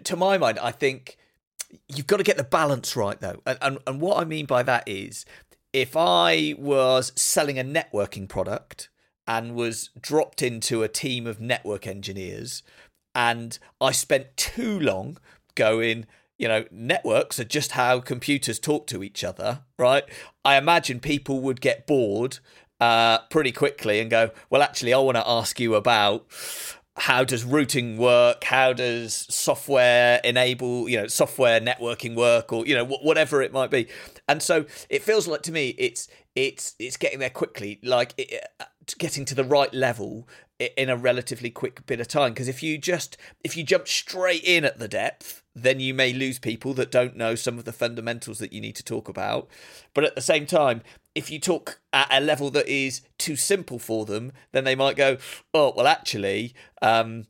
to 0.04 0.16
my 0.16 0.38
mind, 0.38 0.60
I 0.60 0.72
think 0.72 1.18
you've 1.88 2.08
got 2.08 2.18
to 2.18 2.24
get 2.24 2.38
the 2.38 2.44
balance 2.44 2.96
right 2.96 3.20
though. 3.20 3.42
And, 3.46 3.58
and 3.62 3.78
and 3.88 4.02
what 4.02 4.20
I 4.20 4.26
mean 4.26 4.46
by 4.46 4.64
that 4.64 4.88
is 4.88 5.26
if 5.74 5.96
I 5.96 6.56
was 6.58 7.12
selling 7.16 7.60
a 7.60 7.64
networking 7.64 8.28
product 8.28 8.90
and 9.28 9.54
was 9.54 9.92
dropped 10.00 10.42
into 10.42 10.82
a 10.82 10.88
team 10.88 11.28
of 11.28 11.40
network 11.40 11.86
engineers 11.86 12.64
and 13.16 13.58
I 13.82 13.92
spent 13.92 14.38
too 14.38 14.80
long 14.80 15.18
going 15.56 16.06
you 16.40 16.48
know, 16.48 16.64
networks 16.72 17.38
are 17.38 17.44
just 17.44 17.74
how 17.74 18.00
computers 18.00 18.60
talk 18.60 18.88
to 18.88 19.04
each 19.04 19.26
other, 19.26 19.60
right? 19.78 20.06
I 20.46 20.56
imagine 20.56 21.02
people 21.02 21.42
would 21.42 21.60
get 21.60 21.86
bored 21.86 22.40
uh, 22.80 23.20
pretty 23.30 23.52
quickly 23.52 24.00
and 24.00 24.10
go, 24.10 24.32
well, 24.50 24.62
actually, 24.62 24.94
I 24.94 25.00
want 25.00 25.18
to 25.18 25.28
ask 25.28 25.60
you 25.60 25.76
about 25.76 26.26
how 26.96 27.26
does 27.26 27.44
routing 27.44 27.98
work? 27.98 28.46
How 28.46 28.72
does 28.72 29.26
software 29.30 30.22
enable, 30.24 30.88
you 30.88 30.98
know, 30.98 31.08
software 31.08 31.60
networking 31.60 32.16
work, 32.16 32.54
or 32.54 32.66
you 32.66 32.74
know, 32.76 32.86
whatever 32.86 33.42
it 33.42 33.52
might 33.52 33.70
be. 33.70 33.88
And 34.28 34.42
so 34.42 34.66
it 34.90 35.04
feels 35.04 35.28
like 35.28 35.42
to 35.44 35.52
me, 35.52 35.76
it's 35.78 36.08
it's 36.36 36.76
it's 36.80 36.98
getting 36.98 37.20
there 37.20 37.30
quickly, 37.30 37.80
like 37.84 38.14
it, 38.18 38.46
uh, 38.60 38.66
getting 38.98 39.26
to 39.26 39.36
the 39.36 39.44
right 39.44 39.74
level 39.74 40.28
in 40.60 40.90
a 40.90 40.98
relatively 40.98 41.50
quick 41.50 41.86
bit 41.86 42.00
of 42.00 42.08
time. 42.08 42.34
Because 42.34 42.48
if 42.48 42.62
you 42.62 42.78
just 42.78 43.18
if 43.44 43.56
you 43.56 43.64
jump 43.64 43.88
straight 43.88 44.44
in 44.44 44.66
at 44.66 44.80
the 44.80 44.88
depth 44.88 45.44
then 45.56 45.80
you 45.80 45.94
may 45.94 46.14
lose 46.14 46.40
people 46.40 46.74
that 46.74 46.92
don't 46.92 47.16
know 47.16 47.36
some 47.36 47.58
of 47.58 47.66
the 47.66 47.74
fundamentals 47.74 48.40
that 48.40 48.54
you 48.54 48.62
need 48.62 48.76
to 48.76 48.84
talk 48.84 49.10
about. 49.10 49.50
But 49.94 50.04
at 50.04 50.16
the 50.16 50.22
same 50.22 50.46
time, 50.46 50.82
if 51.16 51.30
you 51.30 51.40
talk 51.40 51.80
at 51.92 52.08
a 52.12 52.20
level 52.20 52.50
that 52.52 52.68
is 52.68 53.02
too 53.18 53.36
simple 53.36 53.80
for 53.80 54.06
them, 54.06 54.32
then 54.52 54.64
they 54.64 54.76
might 54.76 54.96
go, 54.96 55.18
"Oh, 55.54 55.74
well, 55.76 55.88
actually, 55.88 56.54
um, 56.82 57.26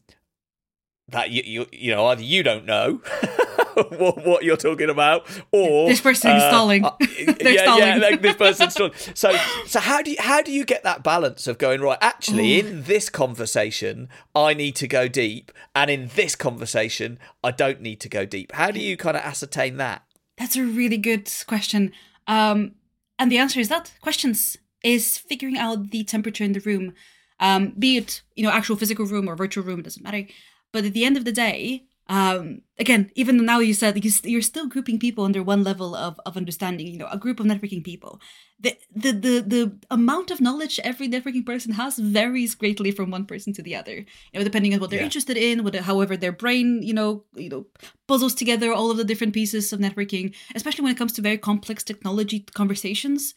that 1.12 1.32
you 1.32 1.44
you 1.46 1.66
you 1.72 1.92
know 1.94 2.08
either 2.08 2.24
you 2.24 2.44
don't 2.44 2.66
know." 2.66 3.02
what, 3.90 4.26
what, 4.26 4.44
you're 4.44 4.58
talking 4.58 4.90
about, 4.90 5.26
or 5.52 5.88
this 5.88 6.02
person 6.02 6.32
uh, 6.32 6.50
stalling. 6.50 6.86
Uh, 6.86 6.96
yeah, 7.02 7.64
stalling. 7.64 7.84
yeah, 7.84 7.98
like 7.98 8.22
this 8.22 8.36
person's 8.36 8.74
stalling. 8.74 8.94
So, 9.14 9.36
so 9.66 9.80
how 9.80 10.02
do 10.02 10.12
you 10.12 10.18
how 10.20 10.42
do 10.42 10.52
you 10.52 10.66
get 10.66 10.84
that 10.84 11.04
balance 11.04 11.48
of 11.48 11.58
going 11.58 11.82
right? 11.82 11.98
Actually, 12.02 12.56
Ooh. 12.56 12.66
in 12.66 12.84
this 12.84 13.10
conversation, 13.10 14.10
I 14.36 14.54
need 14.54 14.76
to 14.78 14.88
go 14.88 15.08
deep, 15.08 15.52
and 15.76 15.90
in 15.90 16.10
this 16.16 16.36
conversation, 16.36 17.20
I 17.44 17.52
don't 17.52 17.82
need 17.82 18.00
to 18.02 18.10
go 18.10 18.26
deep. 18.26 18.52
How 18.54 18.72
do 18.72 18.80
you 18.80 18.98
kind 18.98 19.18
of 19.18 19.24
ascertain 19.24 19.78
that? 19.78 20.04
That's 20.38 20.56
a 20.56 20.64
really 20.64 20.98
good 20.98 21.32
question, 21.48 21.92
um, 22.28 22.74
and 23.18 23.32
the 23.32 23.38
answer 23.38 23.60
is 23.60 23.70
that 23.70 23.94
questions 24.02 24.58
is 24.84 25.18
figuring 25.18 25.58
out 25.58 25.92
the 25.92 26.04
temperature 26.04 26.44
in 26.44 26.54
the 26.54 26.62
room, 26.62 26.94
um, 27.40 27.74
be 27.78 27.98
it 27.98 28.22
you 28.36 28.44
know 28.44 28.52
actual 28.52 28.76
physical 28.76 29.06
room 29.06 29.28
or 29.28 29.36
virtual 29.36 29.64
room, 29.64 29.80
it 29.80 29.84
doesn't 29.84 30.04
matter. 30.04 30.26
But 30.72 30.86
at 30.86 30.94
the 30.94 31.06
end 31.06 31.18
of 31.18 31.26
the 31.26 31.32
day, 31.32 31.86
um, 32.10 32.64
again, 32.80 33.12
even 33.14 33.46
now 33.46 33.60
you 33.60 33.76
said 33.76 34.04
you're 34.26 34.42
still 34.42 34.68
grouping 34.68 34.98
people 34.98 35.26
under 35.26 35.44
one 35.44 35.64
level 35.64 35.94
of, 35.94 36.20
of 36.26 36.36
understanding, 36.36 36.88
you 36.88 36.98
know, 36.98 37.08
a 37.12 37.20
group 37.20 37.40
of 37.40 37.46
networking 37.46 37.84
people. 37.84 38.20
The, 38.60 38.76
the, 38.94 39.12
the, 39.12 39.44
the 39.46 39.80
amount 39.92 40.32
of 40.32 40.42
knowledge 40.42 40.80
every 40.84 41.08
networking 41.08 41.46
person 41.46 41.74
has 41.74 42.00
varies 42.00 42.56
greatly 42.56 42.90
from 42.90 43.12
one 43.12 43.26
person 43.26 43.54
to 43.54 43.62
the 43.62 43.76
other, 43.76 43.94
you 43.94 44.06
know, 44.34 44.44
depending 44.44 44.74
on 44.74 44.80
what 44.80 44.90
they're 44.90 45.00
yeah. 45.00 45.06
interested 45.06 45.38
in, 45.38 45.64
what, 45.64 45.76
however 45.76 46.18
their 46.18 46.32
brain, 46.32 46.82
you 46.82 46.96
know, 46.96 47.26
you 47.36 47.48
know, 47.48 47.68
puzzles 48.08 48.34
together 48.34 48.74
all 48.74 48.90
of 48.90 48.98
the 48.98 49.04
different 49.04 49.36
pieces 49.36 49.72
of 49.72 49.80
networking, 49.80 50.34
especially 50.56 50.84
when 50.84 50.94
it 50.94 50.98
comes 50.98 51.14
to 51.14 51.22
very 51.22 51.38
complex 51.38 51.84
technology 51.84 52.40
conversations. 52.56 53.36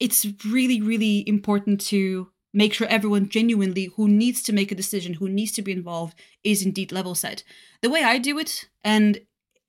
It's 0.00 0.26
really, 0.44 0.80
really 0.80 1.26
important 1.28 1.80
to 1.82 2.30
make 2.52 2.72
sure 2.72 2.86
everyone 2.88 3.28
genuinely 3.28 3.86
who 3.96 4.08
needs 4.08 4.42
to 4.42 4.52
make 4.52 4.72
a 4.72 4.76
decision, 4.76 5.14
who 5.14 5.28
needs 5.28 5.52
to 5.52 5.62
be 5.62 5.72
involved, 5.72 6.18
is 6.44 6.64
indeed 6.64 6.92
level 6.92 7.14
set. 7.14 7.42
The 7.82 7.90
way 7.90 8.02
I 8.02 8.18
do 8.18 8.38
it, 8.38 8.68
and 8.82 9.20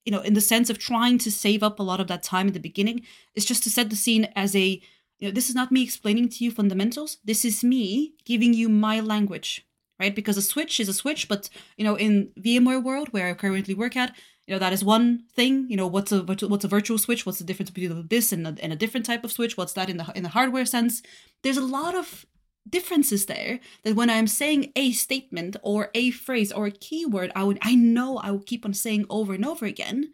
you 0.05 0.11
know, 0.11 0.21
in 0.21 0.33
the 0.33 0.41
sense 0.41 0.69
of 0.69 0.79
trying 0.79 1.17
to 1.19 1.31
save 1.31 1.61
up 1.61 1.79
a 1.79 1.83
lot 1.83 1.99
of 1.99 2.07
that 2.07 2.23
time 2.23 2.47
in 2.47 2.53
the 2.53 2.59
beginning, 2.59 3.01
is 3.35 3.45
just 3.45 3.63
to 3.63 3.69
set 3.69 3.89
the 3.89 3.95
scene 3.95 4.29
as 4.35 4.55
a 4.55 4.81
you 5.19 5.27
know, 5.27 5.33
this 5.33 5.49
is 5.49 5.55
not 5.55 5.71
me 5.71 5.83
explaining 5.83 6.29
to 6.29 6.43
you 6.43 6.51
fundamentals. 6.51 7.17
This 7.23 7.43
is 7.43 7.63
me 7.63 8.13
giving 8.25 8.53
you 8.53 8.69
my 8.69 9.01
language, 9.01 9.65
right? 9.99 10.15
Because 10.15 10.37
a 10.37 10.41
switch 10.41 10.79
is 10.79 10.87
a 10.87 10.93
switch, 10.93 11.27
but 11.27 11.49
you 11.77 11.83
know, 11.83 11.95
in 11.95 12.31
VMware 12.39 12.81
world 12.81 13.09
where 13.09 13.27
I 13.27 13.33
currently 13.33 13.75
work 13.75 13.97
at, 13.97 14.15
you 14.47 14.55
know, 14.55 14.59
that 14.59 14.73
is 14.73 14.83
one 14.83 15.25
thing. 15.35 15.67
You 15.69 15.77
know, 15.77 15.87
what's 15.87 16.11
a 16.11 16.23
what's 16.23 16.63
a 16.63 16.69
virtual 16.69 16.97
switch? 16.97 17.25
What's 17.25 17.37
the 17.37 17.43
difference 17.43 17.69
between 17.69 18.07
this 18.07 18.31
and 18.31 18.47
a, 18.47 18.55
and 18.63 18.73
a 18.73 18.77
different 18.77 19.05
type 19.05 19.23
of 19.23 19.31
switch? 19.31 19.57
What's 19.57 19.73
that 19.73 19.89
in 19.89 19.97
the 19.97 20.11
in 20.15 20.23
the 20.23 20.29
hardware 20.29 20.65
sense? 20.65 21.03
There's 21.43 21.57
a 21.57 21.61
lot 21.61 21.95
of 21.95 22.25
differences 22.69 23.25
there 23.25 23.59
that 23.83 23.95
when 23.95 24.09
I'm 24.09 24.27
saying 24.27 24.71
a 24.75 24.91
statement 24.91 25.57
or 25.61 25.89
a 25.93 26.11
phrase 26.11 26.51
or 26.51 26.67
a 26.67 26.71
keyword, 26.71 27.31
I 27.35 27.43
would 27.43 27.59
I 27.61 27.75
know 27.75 28.17
I 28.17 28.31
will 28.31 28.43
keep 28.43 28.65
on 28.65 28.73
saying 28.73 29.05
over 29.09 29.33
and 29.33 29.45
over 29.45 29.65
again. 29.65 30.11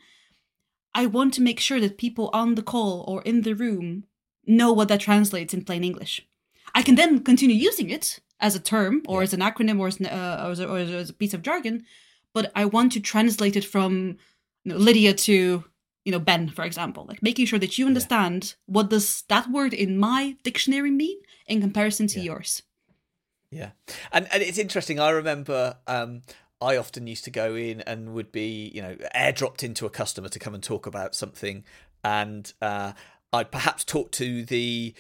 I 0.93 1.07
want 1.07 1.33
to 1.33 1.41
make 1.41 1.59
sure 1.59 1.79
that 1.79 1.97
people 1.97 2.29
on 2.33 2.55
the 2.55 2.63
call 2.63 3.03
or 3.07 3.21
in 3.23 3.41
the 3.41 3.53
room 3.53 4.05
know 4.47 4.71
what 4.71 4.87
that 4.87 5.01
translates 5.01 5.53
in 5.53 5.65
plain 5.65 5.83
English. 5.83 6.25
I 6.73 6.81
can 6.81 6.95
then 6.95 7.23
continue 7.23 7.55
using 7.55 7.89
it 7.89 8.19
as 8.39 8.55
a 8.55 8.59
term 8.59 9.01
or 9.07 9.19
yeah. 9.19 9.23
as 9.23 9.33
an 9.33 9.39
acronym 9.41 9.79
or 9.79 9.87
as, 9.87 9.99
uh, 9.99 10.43
or, 10.45 10.51
as 10.51 10.59
a, 10.59 10.67
or 10.69 10.77
as 10.77 11.09
a 11.09 11.13
piece 11.13 11.33
of 11.33 11.41
jargon, 11.41 11.83
but 12.33 12.51
I 12.55 12.65
want 12.65 12.91
to 12.93 12.99
translate 12.99 13.55
it 13.55 13.65
from 13.65 14.17
you 14.63 14.73
know, 14.73 14.77
Lidia 14.77 15.13
to 15.13 15.63
you 16.05 16.11
know 16.11 16.19
ben 16.19 16.47
for 16.49 16.63
example 16.63 17.05
like 17.09 17.21
making 17.21 17.47
sure 17.47 17.59
that 17.59 17.77
you 17.77 17.87
understand 17.87 18.43
yeah. 18.45 18.73
what 18.73 18.89
does 18.89 19.23
that 19.27 19.49
word 19.49 19.73
in 19.73 19.97
my 19.97 20.37
dictionary 20.43 20.91
mean 20.91 21.17
in 21.47 21.61
comparison 21.61 22.07
to 22.07 22.19
yeah. 22.19 22.25
yours. 22.25 22.63
Yeah. 23.51 23.71
And 24.11 24.27
and 24.33 24.43
it's 24.43 24.57
interesting 24.57 24.99
i 24.99 25.11
remember 25.11 25.77
um 25.87 26.23
I 26.61 26.77
often 26.77 27.05
used 27.05 27.25
to 27.25 27.31
go 27.31 27.53
in 27.55 27.81
and 27.81 28.13
would 28.13 28.31
be, 28.31 28.71
you 28.73 28.81
know, 28.81 28.95
airdropped 29.15 29.61
into 29.61 29.85
a 29.85 29.89
customer 29.89 30.29
to 30.29 30.39
come 30.39 30.53
and 30.55 30.63
talk 30.63 30.85
about 30.85 31.13
something, 31.13 31.63
and 32.03 32.51
uh, 32.61 32.93
I'd 33.33 33.51
perhaps 33.51 33.83
talk 33.83 34.11
to 34.13 34.45
the 34.45 34.93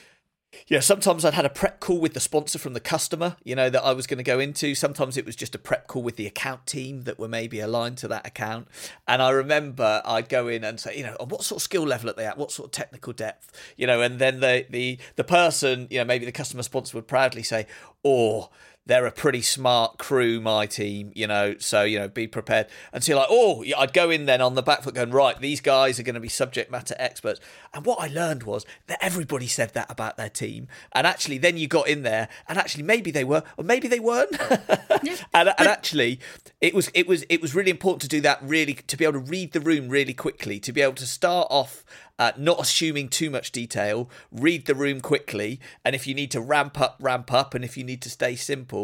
yeah, 0.67 0.79
sometimes 0.79 1.23
I'd 1.23 1.33
had 1.33 1.45
a 1.45 1.49
prep 1.49 1.79
call 1.79 1.99
with 1.99 2.13
the 2.13 2.19
sponsor 2.19 2.59
from 2.59 2.73
the 2.73 2.79
customer, 2.79 3.37
you 3.43 3.55
know, 3.55 3.69
that 3.69 3.83
I 3.83 3.93
was 3.93 4.07
going 4.07 4.17
to 4.17 4.23
go 4.23 4.39
into. 4.39 4.75
Sometimes 4.75 5.17
it 5.17 5.25
was 5.25 5.35
just 5.35 5.55
a 5.55 5.57
prep 5.57 5.87
call 5.87 6.03
with 6.03 6.15
the 6.15 6.25
account 6.25 6.65
team 6.65 7.03
that 7.03 7.19
were 7.19 7.27
maybe 7.27 7.59
aligned 7.59 7.97
to 7.99 8.07
that 8.07 8.25
account. 8.25 8.67
And 9.07 9.21
I 9.21 9.29
remember 9.29 10.01
I'd 10.05 10.29
go 10.29 10.47
in 10.47 10.63
and 10.63 10.79
say, 10.79 10.97
you 10.97 11.03
know, 11.03 11.15
what 11.19 11.43
sort 11.43 11.59
of 11.59 11.63
skill 11.63 11.83
level 11.83 12.09
are 12.09 12.13
they 12.13 12.25
at? 12.25 12.37
What 12.37 12.51
sort 12.51 12.67
of 12.67 12.71
technical 12.71 13.13
depth? 13.13 13.51
You 13.77 13.87
know, 13.87 14.01
and 14.01 14.19
then 14.19 14.39
the 14.39 14.65
the 14.69 14.97
the 15.15 15.23
person, 15.23 15.87
you 15.89 15.99
know, 15.99 16.05
maybe 16.05 16.25
the 16.25 16.31
customer 16.31 16.63
sponsor 16.63 16.97
would 16.97 17.07
proudly 17.07 17.43
say, 17.43 17.67
oh, 18.03 18.49
they're 18.85 19.05
a 19.05 19.11
pretty 19.11 19.41
smart 19.41 19.97
crew, 19.97 20.39
my 20.39 20.67
team, 20.67 21.11
you 21.15 21.25
know, 21.25 21.55
so, 21.57 21.83
you 21.83 21.97
know, 21.97 22.07
be 22.07 22.27
prepared. 22.27 22.67
And 22.93 23.03
so 23.03 23.11
you're 23.11 23.19
like, 23.19 23.29
oh, 23.31 23.63
I'd 23.77 23.93
go 23.93 24.11
in 24.11 24.25
then 24.25 24.41
on 24.41 24.53
the 24.53 24.61
back 24.61 24.83
foot 24.83 24.93
going, 24.93 25.11
right, 25.11 25.39
these 25.39 25.59
guys 25.59 25.99
are 25.99 26.03
going 26.03 26.15
to 26.15 26.19
be 26.19 26.29
subject 26.29 26.69
matter 26.69 26.95
experts. 26.99 27.39
And 27.73 27.85
what 27.85 27.99
I 27.99 28.07
learned 28.07 28.43
was 28.43 28.65
that 28.87 28.99
everybody 29.01 29.47
said 29.47 29.73
that 29.73 29.89
about 29.89 30.17
their 30.17 30.29
team. 30.29 30.67
And 30.91 31.07
actually, 31.07 31.39
then 31.39 31.57
you 31.57 31.67
got 31.67 31.87
in 31.87 32.03
there 32.03 32.29
and 32.47 32.59
actually 32.59 32.83
maybe 32.83 33.09
they 33.09 33.23
were, 33.23 33.43
or 33.57 33.63
maybe 33.63 33.87
they 33.87 33.99
weren't. 33.99 34.39
and, 35.33 35.49
and 35.57 35.67
actually, 35.67 36.19
it 36.61 36.75
was, 36.75 36.91
it 36.93 37.07
was, 37.07 37.25
it 37.27 37.41
was 37.41 37.55
really 37.55 37.71
important 37.71 38.03
to 38.03 38.07
do 38.07 38.21
that 38.21 38.39
really, 38.43 38.75
to 38.75 38.97
be 38.97 39.03
able 39.03 39.13
to 39.13 39.31
read 39.31 39.53
the 39.53 39.59
room 39.59 39.89
really 39.89 40.13
quickly, 40.13 40.59
to 40.59 40.71
be 40.71 40.81
able 40.81 40.93
to 40.93 41.07
start 41.07 41.47
off 41.49 41.83
uh, 42.17 42.31
not 42.37 42.61
assuming 42.61 43.09
too 43.09 43.29
much 43.29 43.51
detail, 43.51 44.09
read 44.31 44.65
the 44.65 44.75
room 44.75 45.01
quickly, 45.01 45.59
and 45.83 45.95
if 45.95 46.07
you 46.07 46.13
need 46.13 46.31
to 46.31 46.41
ramp 46.41 46.79
up, 46.79 46.97
ramp 46.99 47.31
up, 47.33 47.53
and 47.53 47.65
if 47.65 47.75
you 47.77 47.83
need 47.83 48.01
to 48.01 48.09
stay 48.09 48.35
simple, 48.35 48.74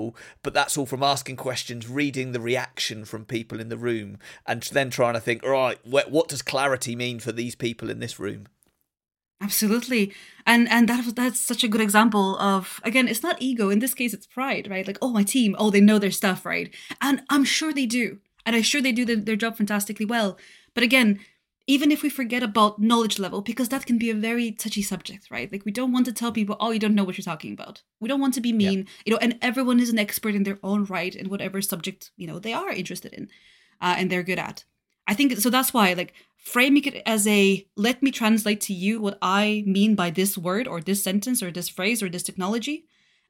but 0.44 0.54
that's 0.54 0.78
all 0.78 0.86
from 0.86 1.04
asking 1.04 1.36
questions, 1.36 1.88
reading 1.88 2.32
the 2.32 2.40
reaction 2.40 3.06
from 3.06 3.26
people 3.26 3.60
in 3.60 3.70
the 3.70 3.78
room, 3.78 4.18
and 4.46 4.64
then 4.64 4.90
trying 4.90 5.14
to 5.14 5.20
think, 5.20 5.44
right, 5.44 5.80
what 5.86 6.28
does 6.28 6.42
clarity 6.42 6.96
mean 6.96 7.20
for 7.20 7.32
these 7.32 7.56
people 7.56 7.90
in 7.90 8.00
this 8.00 8.20
room? 8.20 8.48
Absolutely, 9.42 10.14
and 10.46 10.70
and 10.70 10.88
that 10.88 11.16
that's 11.16 11.40
such 11.40 11.64
a 11.64 11.68
good 11.68 11.82
example 11.82 12.38
of 12.38 12.80
again, 12.84 13.08
it's 13.08 13.24
not 13.24 13.42
ego. 13.42 13.72
In 13.72 13.80
this 13.80 13.96
case, 13.96 14.14
it's 14.14 14.28
pride, 14.28 14.70
right? 14.70 14.86
Like, 14.86 15.00
oh, 15.02 15.10
my 15.10 15.24
team, 15.24 15.56
oh, 15.58 15.72
they 15.72 15.82
know 15.82 15.98
their 15.98 16.12
stuff, 16.12 16.46
right? 16.46 16.72
And 17.02 17.24
I'm 17.28 17.44
sure 17.44 17.74
they 17.74 17.88
do, 17.88 18.20
and 18.46 18.56
I'm 18.56 18.62
sure 18.62 18.82
they 18.82 18.92
do 18.92 19.04
the, 19.04 19.16
their 19.16 19.36
job 19.36 19.58
fantastically 19.58 20.06
well. 20.06 20.38
But 20.76 20.84
again, 20.84 21.20
even 21.72 21.90
if 21.90 22.04
we 22.04 22.10
forget 22.10 22.44
about 22.44 22.82
knowledge 22.82 23.18
level, 23.18 23.42
because 23.42 23.70
that 23.70 23.86
can 23.86 23.98
be 23.98 24.10
a 24.10 24.14
very 24.30 24.52
touchy 24.52 24.82
subject, 24.82 25.32
right? 25.32 25.50
Like 25.50 25.64
we 25.64 25.72
don't 25.72 25.94
want 25.94 26.06
to 26.08 26.12
tell 26.12 26.34
people, 26.34 26.58
oh, 26.60 26.72
you 26.72 26.80
don't 26.80 26.96
know 26.96 27.06
what 27.06 27.18
you're 27.18 27.24
talking 27.24 27.54
about. 27.54 27.82
We 28.02 28.10
don't 28.10 28.20
want 28.20 28.34
to 28.34 28.42
be 28.42 28.52
mean, 28.52 28.88
you 29.06 29.12
know, 29.14 29.20
and 29.22 29.38
everyone 29.42 29.80
is 29.80 29.90
an 29.90 29.98
expert 29.98 30.36
in 30.36 30.44
their 30.44 30.60
own 30.64 30.84
right 30.84 31.16
in 31.16 31.30
whatever 31.30 31.62
subject, 31.62 32.12
you 32.18 32.28
know, 32.28 32.40
they 32.40 32.52
are 32.52 32.72
interested 32.72 33.14
in 33.14 33.30
uh, 33.80 33.96
and 33.98 34.12
they're 34.12 34.22
good 34.22 34.38
at. 34.38 34.66
I 35.08 35.14
think 35.14 35.38
so 35.38 35.50
that's 35.50 35.74
why, 35.74 35.94
like, 35.94 36.14
framing 36.36 36.84
it 36.84 37.02
as 37.06 37.26
a 37.26 37.66
let 37.78 38.04
me 38.04 38.12
translate 38.12 38.60
to 38.62 38.74
you 38.74 39.00
what 39.00 39.18
I 39.22 39.64
mean 39.66 39.96
by 39.96 40.10
this 40.10 40.38
word 40.38 40.68
or 40.68 40.82
this 40.82 41.02
sentence 41.02 41.42
or 41.42 41.52
this 41.52 41.70
phrase 41.70 42.04
or 42.04 42.10
this 42.10 42.24
technology 42.24 42.84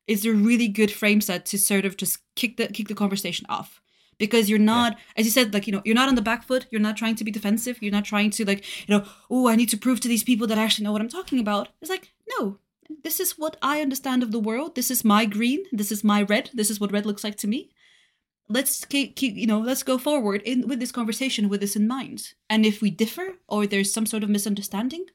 is 0.07 0.25
a 0.25 0.33
really 0.33 0.67
good 0.67 0.91
frame 0.91 1.21
set 1.21 1.45
to 1.45 1.59
sort 1.59 1.85
of 1.85 1.95
just 1.95 2.17
kick 2.35 2.57
the 2.57 2.69
kick 2.69 2.87
the 2.87 2.95
conversation 2.95 3.45
off 3.49 3.81
because 4.21 4.49
you're 4.49 4.69
not 4.75 4.97
as 5.17 5.25
you 5.25 5.31
said 5.31 5.53
like 5.53 5.65
you 5.67 5.73
know 5.73 5.81
you're 5.83 6.01
not 6.01 6.07
on 6.07 6.15
the 6.15 6.29
back 6.29 6.43
foot. 6.43 6.67
You're 6.69 6.87
not 6.87 6.95
trying 6.95 7.15
to 7.15 7.25
be 7.25 7.31
defensive. 7.31 7.81
You're 7.81 7.97
not 7.99 8.05
trying 8.05 8.29
to 8.37 8.45
like 8.45 8.61
you 8.87 8.95
know 8.95 9.03
oh 9.29 9.47
i 9.49 9.55
need 9.55 9.71
to 9.73 9.83
prove 9.85 9.99
to 10.01 10.07
these 10.07 10.23
people 10.29 10.47
that 10.47 10.59
i 10.59 10.63
actually 10.63 10.85
know 10.85 10.93
what 10.93 11.01
i'm 11.01 11.17
talking 11.17 11.39
about. 11.39 11.69
It's 11.81 11.89
like 11.95 12.13
no. 12.33 12.59
This 13.03 13.19
is 13.19 13.31
what 13.41 13.57
i 13.61 13.81
understand 13.81 14.21
of 14.21 14.31
the 14.31 14.45
world. 14.49 14.75
This 14.75 14.91
is 14.91 15.03
my 15.15 15.25
green. 15.25 15.61
This 15.71 15.91
is 15.91 16.03
my 16.13 16.21
red. 16.33 16.51
This 16.53 16.69
is 16.69 16.79
what 16.79 16.93
red 16.93 17.05
looks 17.05 17.23
like 17.23 17.37
to 17.37 17.47
me. 17.47 17.71
Let's 18.47 18.85
keep, 18.85 19.15
keep 19.15 19.35
you 19.35 19.47
know 19.47 19.59
let's 19.59 19.83
go 19.91 19.97
forward 19.97 20.41
in 20.43 20.67
with 20.67 20.79
this 20.79 20.97
conversation 20.99 21.49
with 21.49 21.61
this 21.61 21.75
in 21.75 21.87
mind. 21.87 22.19
And 22.49 22.65
if 22.65 22.81
we 22.81 22.91
differ 22.91 23.27
or 23.47 23.65
there's 23.65 23.93
some 23.93 24.05
sort 24.05 24.23
of 24.23 24.29
misunderstanding 24.29 25.05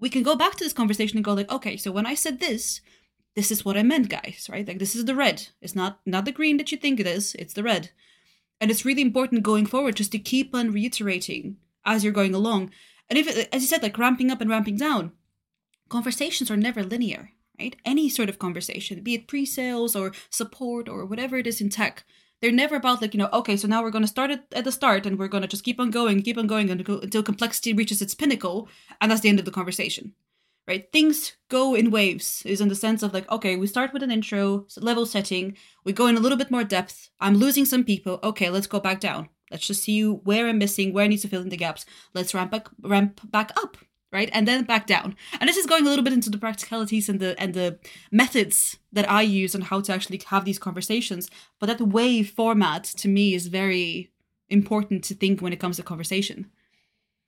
we 0.00 0.10
can 0.10 0.22
go 0.22 0.36
back 0.36 0.54
to 0.56 0.64
this 0.64 0.72
conversation 0.80 1.16
and 1.16 1.24
go 1.24 1.34
like 1.34 1.50
okay 1.50 1.76
so 1.76 1.92
when 1.92 2.04
i 2.04 2.14
said 2.14 2.40
this 2.40 2.80
this 3.36 3.50
is 3.52 3.64
what 3.64 3.76
i 3.76 3.82
meant 3.82 4.08
guys 4.08 4.48
right? 4.50 4.66
Like 4.66 4.78
this 4.78 4.96
is 4.96 5.04
the 5.04 5.14
red. 5.14 5.48
It's 5.60 5.76
not 5.80 6.00
not 6.04 6.24
the 6.24 6.32
green 6.38 6.56
that 6.58 6.70
you 6.72 6.78
think 6.78 7.00
it 7.00 7.06
is. 7.06 7.34
It's 7.38 7.54
the 7.54 7.62
red 7.62 7.90
and 8.60 8.70
it's 8.70 8.84
really 8.84 9.02
important 9.02 9.42
going 9.42 9.66
forward 9.66 9.96
just 9.96 10.12
to 10.12 10.18
keep 10.18 10.54
on 10.54 10.72
reiterating 10.72 11.56
as 11.84 12.02
you're 12.02 12.12
going 12.12 12.34
along. 12.34 12.70
And 13.08 13.18
if 13.18 13.26
it, 13.28 13.48
as 13.52 13.62
you 13.62 13.68
said 13.68 13.82
like 13.82 13.98
ramping 13.98 14.30
up 14.30 14.40
and 14.40 14.50
ramping 14.50 14.76
down 14.76 15.12
conversations 15.88 16.50
are 16.50 16.56
never 16.56 16.82
linear 16.82 17.30
right? 17.60 17.76
Any 17.84 18.08
sort 18.08 18.28
of 18.28 18.38
conversation 18.38 19.02
be 19.02 19.14
it 19.14 19.28
pre-sales 19.28 19.94
or 19.94 20.12
support 20.30 20.88
or 20.88 21.04
whatever 21.04 21.36
it 21.36 21.46
is 21.46 21.60
in 21.60 21.68
tech 21.68 22.04
they're 22.40 22.52
never 22.52 22.76
about 22.76 23.00
like 23.00 23.14
you 23.14 23.18
know 23.18 23.28
okay 23.32 23.56
so 23.56 23.68
now 23.68 23.82
we're 23.82 23.90
going 23.90 24.04
to 24.04 24.08
start 24.08 24.30
it 24.30 24.42
at 24.52 24.64
the 24.64 24.72
start 24.72 25.06
and 25.06 25.18
we're 25.18 25.28
going 25.28 25.42
to 25.42 25.48
just 25.48 25.64
keep 25.64 25.78
on 25.80 25.90
going 25.90 26.22
keep 26.22 26.38
on 26.38 26.46
going 26.46 26.70
until 26.70 27.22
complexity 27.22 27.72
reaches 27.72 28.02
its 28.02 28.14
pinnacle 28.14 28.68
and 29.00 29.10
that's 29.10 29.20
the 29.20 29.28
end 29.28 29.38
of 29.38 29.44
the 29.44 29.50
conversation 29.50 30.14
right? 30.66 30.90
Things 30.92 31.36
go 31.48 31.74
in 31.74 31.90
waves 31.90 32.42
is 32.44 32.60
in 32.60 32.68
the 32.68 32.74
sense 32.74 33.02
of 33.02 33.12
like 33.12 33.30
okay 33.30 33.56
we 33.56 33.66
start 33.66 33.92
with 33.92 34.02
an 34.02 34.10
intro 34.10 34.66
level 34.78 35.06
setting 35.06 35.56
we 35.84 35.92
go 35.92 36.06
in 36.06 36.16
a 36.16 36.20
little 36.20 36.38
bit 36.38 36.50
more 36.50 36.64
depth 36.64 37.10
i'm 37.20 37.36
losing 37.36 37.64
some 37.64 37.84
people 37.84 38.18
okay 38.22 38.50
let's 38.50 38.66
go 38.66 38.80
back 38.80 39.00
down. 39.00 39.28
Let's 39.50 39.66
just 39.66 39.84
see 39.84 40.02
where 40.02 40.48
i'm 40.48 40.58
missing 40.58 40.92
where 40.92 41.04
i 41.04 41.08
need 41.08 41.18
to 41.18 41.28
fill 41.28 41.42
in 41.42 41.50
the 41.50 41.56
gaps. 41.56 41.86
Let's 42.12 42.34
ramp 42.34 42.50
back 42.50 42.68
ramp 42.82 43.20
back 43.30 43.52
up 43.56 43.76
right? 44.14 44.30
And 44.32 44.46
then 44.46 44.62
back 44.62 44.86
down. 44.86 45.16
And 45.40 45.48
this 45.48 45.56
is 45.56 45.66
going 45.66 45.84
a 45.84 45.88
little 45.88 46.04
bit 46.04 46.12
into 46.12 46.30
the 46.30 46.38
practicalities 46.38 47.08
and 47.08 47.18
the 47.18 47.34
and 47.38 47.52
the 47.52 47.78
methods 48.12 48.78
that 48.92 49.10
i 49.10 49.22
use 49.22 49.56
on 49.56 49.62
how 49.62 49.80
to 49.80 49.92
actually 49.92 50.20
have 50.26 50.44
these 50.44 50.58
conversations. 50.58 51.30
But 51.58 51.66
that 51.66 51.80
wave 51.80 52.30
format 52.30 52.84
to 52.84 53.08
me 53.08 53.34
is 53.34 53.48
very 53.48 54.12
important 54.48 55.02
to 55.04 55.14
think 55.14 55.40
when 55.40 55.52
it 55.52 55.60
comes 55.60 55.76
to 55.76 55.82
conversation. 55.82 56.50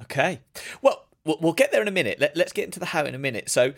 Okay. 0.03 0.41
Well 0.81 1.06
we'll 1.27 1.53
get 1.53 1.73
there 1.73 1.83
in 1.83 1.89
a 1.89 1.93
minute 1.93 2.21
Let, 2.21 2.37
let's 2.37 2.53
get 2.53 2.65
into 2.65 2.81
the 2.81 2.87
how 2.87 3.05
in 3.05 3.15
a 3.15 3.19
minute 3.19 3.51
so 3.51 3.73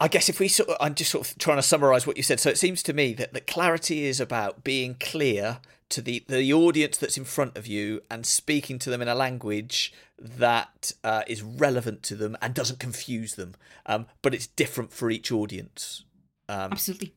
I 0.00 0.08
guess 0.08 0.28
if 0.28 0.40
we 0.40 0.48
sort 0.48 0.70
of, 0.70 0.76
I'm 0.80 0.94
just 0.94 1.10
sort 1.10 1.28
of 1.28 1.38
trying 1.38 1.58
to 1.58 1.62
summarize 1.62 2.06
what 2.06 2.16
you 2.16 2.22
said. 2.22 2.40
So 2.40 2.48
it 2.48 2.56
seems 2.58 2.82
to 2.84 2.94
me 2.94 3.12
that, 3.14 3.34
that 3.34 3.46
clarity 3.46 4.04
is 4.04 4.18
about 4.18 4.64
being 4.64 4.96
clear 4.98 5.58
to 5.90 6.00
the, 6.00 6.24
the 6.26 6.52
audience 6.52 6.96
that's 6.96 7.18
in 7.18 7.24
front 7.24 7.56
of 7.56 7.66
you 7.66 8.00
and 8.10 8.24
speaking 8.24 8.78
to 8.80 8.90
them 8.90 9.02
in 9.02 9.08
a 9.08 9.14
language 9.14 9.92
that 10.18 10.92
uh, 11.02 11.22
is 11.26 11.42
relevant 11.42 12.02
to 12.04 12.16
them 12.16 12.36
and 12.40 12.54
doesn't 12.54 12.78
confuse 12.78 13.34
them. 13.34 13.54
Um, 13.84 14.06
but 14.22 14.34
it's 14.34 14.46
different 14.46 14.92
for 14.92 15.10
each 15.10 15.30
audience. 15.30 16.04
Um, 16.48 16.72
Absolutely. 16.72 17.14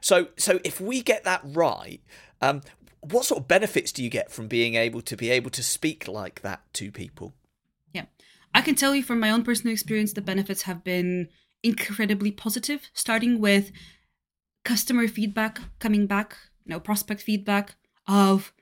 So, 0.00 0.28
so 0.36 0.60
if 0.64 0.80
we 0.80 1.02
get 1.02 1.24
that 1.24 1.40
right, 1.44 2.00
um, 2.40 2.62
what 3.00 3.24
sort 3.24 3.40
of 3.40 3.48
benefits 3.48 3.92
do 3.92 4.02
you 4.02 4.10
get 4.10 4.30
from 4.30 4.48
being 4.48 4.74
able 4.74 5.02
to 5.02 5.16
be 5.16 5.30
able 5.30 5.50
to 5.50 5.62
speak 5.62 6.08
like 6.08 6.42
that 6.42 6.60
to 6.74 6.90
people? 6.90 7.32
I 8.54 8.62
can 8.62 8.74
tell 8.74 8.94
you 8.94 9.02
from 9.02 9.20
my 9.20 9.30
own 9.30 9.44
personal 9.44 9.72
experience, 9.72 10.12
the 10.12 10.22
benefits 10.22 10.62
have 10.62 10.82
been 10.84 11.28
incredibly 11.62 12.30
positive. 12.32 12.90
Starting 12.94 13.40
with 13.40 13.70
customer 14.64 15.08
feedback 15.08 15.58
coming 15.78 16.06
back 16.06 16.36
you 16.64 16.70
know 16.70 16.80
prospect 16.80 17.22
feedback 17.22 17.76
of 18.06 18.52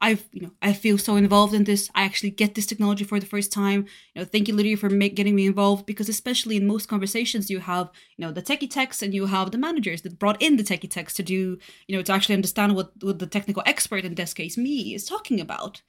I've 0.00 0.24
you 0.32 0.42
know 0.42 0.52
I 0.62 0.74
feel 0.74 0.98
so 0.98 1.16
involved 1.16 1.54
in 1.54 1.64
this. 1.64 1.90
I 1.94 2.04
actually 2.04 2.30
get 2.30 2.54
this 2.54 2.66
technology 2.66 3.04
for 3.04 3.20
the 3.20 3.26
first 3.26 3.52
time. 3.52 3.86
You 4.14 4.22
know, 4.22 4.24
thank 4.24 4.48
you, 4.48 4.54
Lidia, 4.54 4.76
for 4.76 4.90
make, 4.90 5.14
getting 5.16 5.34
me 5.34 5.46
involved 5.46 5.86
because 5.86 6.08
especially 6.10 6.56
in 6.56 6.66
most 6.66 6.88
conversations, 6.88 7.50
you 7.50 7.60
have 7.60 7.90
you 8.16 8.26
know 8.26 8.32
the 8.32 8.42
techie 8.42 8.70
techs 8.70 9.02
and 9.02 9.14
you 9.14 9.26
have 9.26 9.50
the 9.50 9.58
managers 9.58 10.02
that 10.02 10.18
brought 10.18 10.42
in 10.42 10.56
the 10.56 10.64
techie 10.64 10.90
techs 10.90 11.14
to 11.14 11.22
do 11.22 11.58
you 11.88 11.96
know 11.96 12.02
to 12.02 12.12
actually 12.12 12.34
understand 12.34 12.74
what 12.76 12.92
what 13.02 13.18
the 13.18 13.26
technical 13.26 13.62
expert 13.66 14.04
in 14.04 14.14
this 14.16 14.34
case 14.34 14.58
me 14.58 14.94
is 14.94 15.06
talking 15.06 15.40
about. 15.40 15.82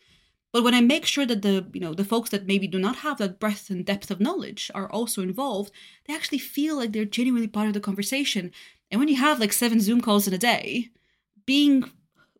But 0.55 0.63
when 0.63 0.73
I 0.73 0.79
make 0.79 1.05
sure 1.05 1.25
that 1.25 1.41
the 1.41 1.67
you 1.73 1.81
know 1.81 1.93
the 1.93 2.05
folks 2.05 2.29
that 2.29 2.47
maybe 2.47 2.65
do 2.65 2.79
not 2.79 3.03
have 3.03 3.17
that 3.17 3.41
breadth 3.41 3.69
and 3.69 3.85
depth 3.85 4.09
of 4.09 4.21
knowledge 4.21 4.71
are 4.73 4.89
also 4.89 5.21
involved, 5.21 5.69
they 6.05 6.15
actually 6.15 6.37
feel 6.37 6.77
like 6.77 6.93
they're 6.93 7.03
genuinely 7.03 7.49
part 7.49 7.67
of 7.67 7.73
the 7.73 7.81
conversation. 7.81 8.53
And 8.89 9.01
when 9.01 9.09
you 9.09 9.17
have 9.17 9.41
like 9.41 9.51
seven 9.51 9.81
Zoom 9.81 9.99
calls 9.99 10.29
in 10.29 10.33
a 10.33 10.37
day, 10.37 10.91
being 11.45 11.91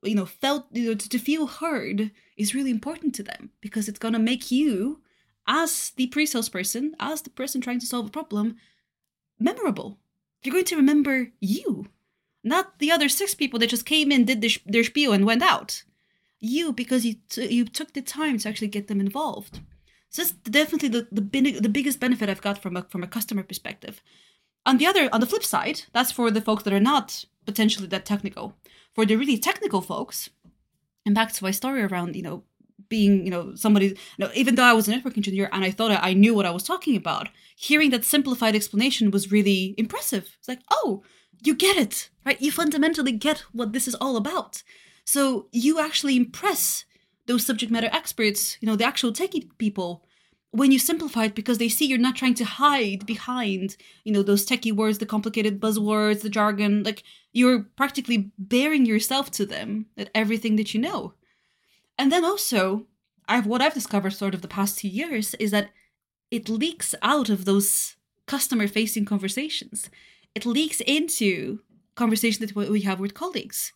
you 0.01 0.15
know 0.15 0.25
felt 0.25 0.67
you 0.71 0.91
know, 0.91 0.93
to, 0.93 1.19
feel 1.19 1.45
heard 1.45 2.10
is 2.38 2.56
really 2.56 2.71
important 2.71 3.13
to 3.15 3.23
them 3.23 3.49
because 3.60 3.89
it's 3.89 3.99
to 3.99 4.17
make 4.17 4.49
you 4.49 5.01
as 5.45 5.91
the 5.97 6.08
pre-sales 6.08 6.47
person 6.47 6.95
as 7.01 7.21
the 7.23 7.30
person 7.30 7.60
trying 7.60 7.82
to 7.82 7.86
solve 7.86 8.06
a 8.06 8.17
problem 8.17 8.56
memorable 9.39 9.97
you're 10.41 10.54
going 10.54 10.63
to 10.63 10.78
remember 10.78 11.34
you 11.41 11.89
not 12.45 12.80
the 12.80 12.91
other 12.91 13.10
six 13.10 13.36
people 13.36 13.60
that 13.60 13.69
just 13.71 13.86
came 13.86 14.10
in 14.10 14.23
did 14.23 14.39
their, 14.39 14.51
their 14.65 14.86
spiel 14.86 15.12
and 15.12 15.25
went 15.25 15.43
out 15.43 15.84
you 16.45 16.73
because 16.73 17.05
you 17.05 17.15
t- 17.29 17.53
you 17.53 17.65
took 17.65 17.93
the 17.93 18.01
time 18.01 18.38
to 18.38 18.49
actually 18.49 18.67
get 18.67 18.88
them 18.88 18.99
involved 18.99 19.60
so 20.10 20.21
that's 20.21 20.34
definitely 20.34 20.89
the 20.89 21.08
the, 21.12 21.60
the 21.60 21.75
biggest 21.77 21.99
benefit 21.99 22.29
i've 22.29 22.47
got 22.47 22.62
from 22.62 22.75
a 22.77 22.84
from 22.84 23.03
a 23.03 23.08
customer 23.08 23.43
perspective 23.43 24.01
on 24.65 24.77
the 24.77 24.86
other 24.86 25.10
on 25.12 25.19
the 25.21 25.31
flip 25.31 25.43
side 25.43 25.84
that's 25.93 26.12
for 26.12 26.31
the 26.31 26.41
folks 26.41 26.63
that 26.63 26.73
are 26.73 26.79
not 26.79 27.25
potentially 27.45 27.88
that 27.88 28.05
technical 28.05 28.55
for 28.95 29.05
the 29.05 29.17
really 29.17 29.38
technical 29.38 29.81
folks, 29.81 30.29
and 31.05 31.13
back 31.13 31.34
to 31.34 31.43
my 31.43 31.51
story 31.51 31.84
around, 31.84 32.15
you 32.15 32.23
know, 32.23 32.43
being, 32.88 33.25
you 33.25 33.31
know, 33.31 33.53
somebody, 33.55 33.88
you 33.88 33.95
know, 34.19 34.29
even 34.34 34.55
though 34.55 34.63
I 34.63 34.73
was 34.73 34.88
a 34.88 34.91
network 34.91 35.17
engineer 35.17 35.49
and 35.51 35.63
I 35.63 35.71
thought 35.71 35.91
I 35.91 36.13
knew 36.13 36.34
what 36.34 36.45
I 36.45 36.51
was 36.51 36.63
talking 36.63 36.95
about, 36.95 37.27
hearing 37.55 37.89
that 37.89 38.05
simplified 38.05 38.55
explanation 38.55 39.12
was 39.12 39.31
really 39.31 39.75
impressive. 39.77 40.36
It's 40.39 40.47
like, 40.47 40.62
oh, 40.71 41.03
you 41.43 41.55
get 41.55 41.77
it, 41.77 42.10
right? 42.25 42.41
You 42.41 42.51
fundamentally 42.51 43.12
get 43.12 43.39
what 43.51 43.73
this 43.73 43.88
is 43.88 43.95
all 43.95 44.15
about. 44.15 44.63
So 45.06 45.48
you 45.52 45.80
actually 45.80 46.18
impress 46.18 46.86
those 47.28 47.46
subject 47.46 47.72
matter 47.72 47.89
experts, 47.91 48.58
you 48.60 48.68
know, 48.68 48.76
the 48.76 48.86
actual 48.86 49.12
techie 49.13 49.50
people 49.58 50.04
when 50.56 50.72
you 50.72 50.80
simplify 50.80 51.26
it 51.26 51.36
because 51.36 51.58
they 51.58 51.68
see 51.68 51.86
you're 51.86 51.98
not 51.98 52.15
trying 52.15 52.34
to 52.34 52.46
hide 52.46 53.06
behind 53.06 53.76
you 54.06 54.13
know 54.13 54.24
those 54.24 54.46
techie 54.46 54.72
words 54.72 55.00
the 55.00 55.06
complicated 55.06 55.60
buzzwords 55.60 56.22
the 56.22 56.30
jargon 56.30 56.82
like 56.84 57.04
you're 57.34 57.63
practically 57.76 58.32
bearing 58.38 58.86
yourself 58.86 59.30
to 59.30 59.46
them 59.46 59.88
at 59.98 60.10
everything 60.15 60.56
that 60.56 60.74
you 60.74 60.80
know. 60.80 61.13
And 61.98 62.10
then 62.12 62.24
also 62.24 62.86
i've 63.28 63.46
what 63.46 63.62
i've 63.62 63.74
discovered 63.74 64.12
sort 64.12 64.34
of 64.34 64.41
the 64.41 64.48
past 64.48 64.80
two 64.80 64.88
years 64.88 65.34
is 65.36 65.52
that 65.52 65.72
it 66.32 66.48
leaks 66.48 66.96
out 67.02 67.30
of 67.30 67.44
those 67.44 67.98
customer 68.26 68.68
facing 68.68 69.06
conversations. 69.06 69.89
It 70.34 70.46
leaks 70.46 70.82
into 70.82 71.60
conversations 71.96 72.52
that 72.52 72.70
we 72.70 72.82
have 72.82 73.00
with 73.00 73.13
colleagues 73.13 73.74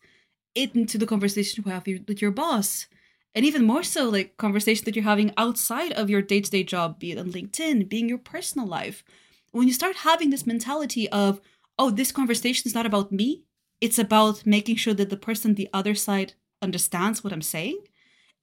into 0.54 0.98
the 0.98 1.06
conversation 1.06 1.64
you 1.64 1.72
have 1.72 1.86
with 1.86 2.20
your 2.20 2.30
boss. 2.30 2.86
And 3.34 3.44
even 3.44 3.64
more 3.64 3.82
so 3.82 4.08
like 4.08 4.36
conversations 4.36 4.84
that 4.84 4.96
you're 4.96 5.04
having 5.04 5.32
outside 5.36 5.92
of 5.92 6.10
your 6.10 6.22
day-to-day 6.22 6.64
job 6.64 6.98
be 6.98 7.12
it 7.12 7.18
on 7.18 7.30
linkedin 7.30 7.88
being 7.88 8.08
your 8.08 8.18
personal 8.18 8.66
life. 8.66 9.04
When 9.52 9.68
you 9.68 9.74
start 9.74 9.96
having 9.96 10.30
this 10.30 10.46
mentality 10.46 11.08
of 11.10 11.40
oh 11.80 11.90
this 11.90 12.12
conversation 12.12 12.64
is 12.66 12.74
not 12.74 12.86
about 12.86 13.10
me 13.10 13.42
it's 13.80 13.98
about 13.98 14.46
making 14.46 14.76
sure 14.76 14.94
that 14.94 15.08
the 15.08 15.16
person 15.16 15.54
the 15.54 15.70
other 15.72 15.94
side 15.94 16.34
understands 16.62 17.24
what 17.24 17.32
i'm 17.32 17.42
saying 17.42 17.78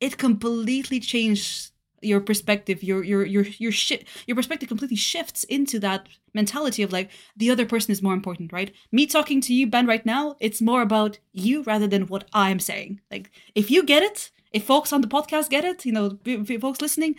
it 0.01 0.17
completely 0.17 0.99
changes 0.99 1.71
your 2.01 2.19
perspective 2.19 2.83
your 2.83 3.03
your 3.03 3.25
your 3.25 3.43
your 3.57 3.71
shit 3.71 4.07
your 4.27 4.35
perspective 4.35 4.69
completely 4.69 4.95
shifts 4.95 5.43
into 5.45 5.79
that 5.79 6.07
mentality 6.33 6.83
of 6.83 6.93
like 6.93 7.09
the 7.35 7.49
other 7.49 7.65
person 7.65 7.91
is 7.91 8.03
more 8.03 8.13
important 8.13 8.53
right 8.53 8.71
me 8.91 9.07
talking 9.07 9.41
to 9.41 9.53
you 9.53 9.65
ben 9.65 9.87
right 9.87 10.05
now 10.05 10.35
it's 10.39 10.61
more 10.61 10.83
about 10.83 11.17
you 11.31 11.63
rather 11.63 11.87
than 11.87 12.05
what 12.07 12.27
i'm 12.33 12.59
saying 12.59 13.01
like 13.09 13.31
if 13.55 13.71
you 13.71 13.83
get 13.83 14.03
it 14.03 14.29
if 14.51 14.63
folks 14.63 14.93
on 14.93 15.01
the 15.01 15.07
podcast 15.07 15.49
get 15.49 15.65
it, 15.65 15.85
you 15.85 15.91
know, 15.91 16.17
folks 16.59 16.81
listening, 16.81 17.15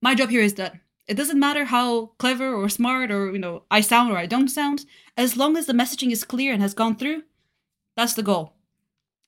my 0.00 0.14
job 0.14 0.30
here 0.30 0.42
is 0.42 0.52
done. 0.52 0.80
It 1.06 1.16
doesn't 1.16 1.40
matter 1.40 1.64
how 1.64 2.12
clever 2.18 2.54
or 2.54 2.68
smart 2.68 3.10
or 3.10 3.32
you 3.32 3.38
know 3.38 3.64
I 3.70 3.80
sound 3.80 4.12
or 4.12 4.18
I 4.18 4.26
don't 4.26 4.48
sound, 4.48 4.84
as 5.16 5.36
long 5.36 5.56
as 5.56 5.66
the 5.66 5.72
messaging 5.72 6.12
is 6.12 6.24
clear 6.24 6.52
and 6.52 6.62
has 6.62 6.74
gone 6.74 6.96
through, 6.96 7.22
that's 7.96 8.14
the 8.14 8.22
goal. 8.22 8.54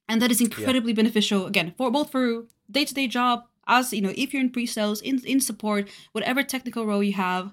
And 0.09 0.21
that 0.21 0.31
is 0.31 0.41
incredibly 0.41 0.93
yeah. 0.93 0.97
beneficial 0.97 1.47
again 1.47 1.75
for 1.77 1.91
both 1.91 2.11
for 2.11 2.47
day-to-day 2.71 3.07
job 3.07 3.45
as 3.71 3.93
you 3.93 4.03
know 4.03 4.13
if 4.17 4.35
you're 4.35 4.43
in 4.43 4.51
pre-sales 4.51 5.01
in 5.01 5.25
in 5.25 5.41
support 5.41 5.89
whatever 6.13 6.43
technical 6.43 6.85
role 6.85 7.03
you 7.03 7.15
have 7.15 7.53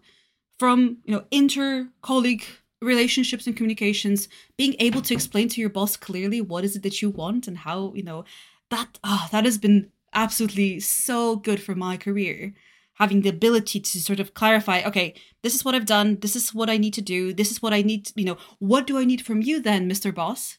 from 0.60 0.98
you 1.06 1.14
know 1.14 1.24
inter 1.32 1.88
colleague 2.02 2.44
relationships 2.82 3.48
and 3.48 3.56
communications 3.56 4.28
being 4.58 4.76
able 4.80 5.02
to 5.02 5.14
explain 5.14 5.48
to 5.48 5.62
your 5.62 5.70
boss 5.70 5.96
clearly 5.96 6.42
what 6.42 6.64
is 6.64 6.76
it 6.76 6.84
that 6.84 7.02
you 7.02 7.10
want 7.10 7.48
and 7.48 7.60
how 7.60 7.94
you 7.96 8.04
know 8.04 8.26
that 8.70 9.00
oh, 9.04 9.28
that 9.32 9.46
has 9.46 9.58
been 9.58 9.90
absolutely 10.14 10.80
so 10.80 11.36
good 11.36 11.62
for 11.62 11.76
my 11.76 11.96
career. 11.96 12.54
Having 12.96 13.22
the 13.22 13.30
ability 13.30 13.80
to 13.80 14.02
sort 14.02 14.20
of 14.20 14.34
clarify 14.34 14.82
okay 14.82 15.14
this 15.44 15.54
is 15.54 15.64
what 15.64 15.76
i've 15.76 15.86
done 15.86 16.18
this 16.22 16.36
is 16.36 16.52
what 16.52 16.68
i 16.68 16.78
need 16.78 16.96
to 16.96 17.02
do 17.02 17.32
this 17.32 17.52
is 17.52 17.62
what 17.62 17.72
i 17.72 17.84
need 17.84 18.10
you 18.16 18.26
know 18.26 18.38
what 18.58 18.88
do 18.88 18.98
i 18.98 19.06
need 19.06 19.24
from 19.24 19.44
you 19.44 19.62
then 19.62 19.88
mr 19.88 20.12
boss 20.12 20.58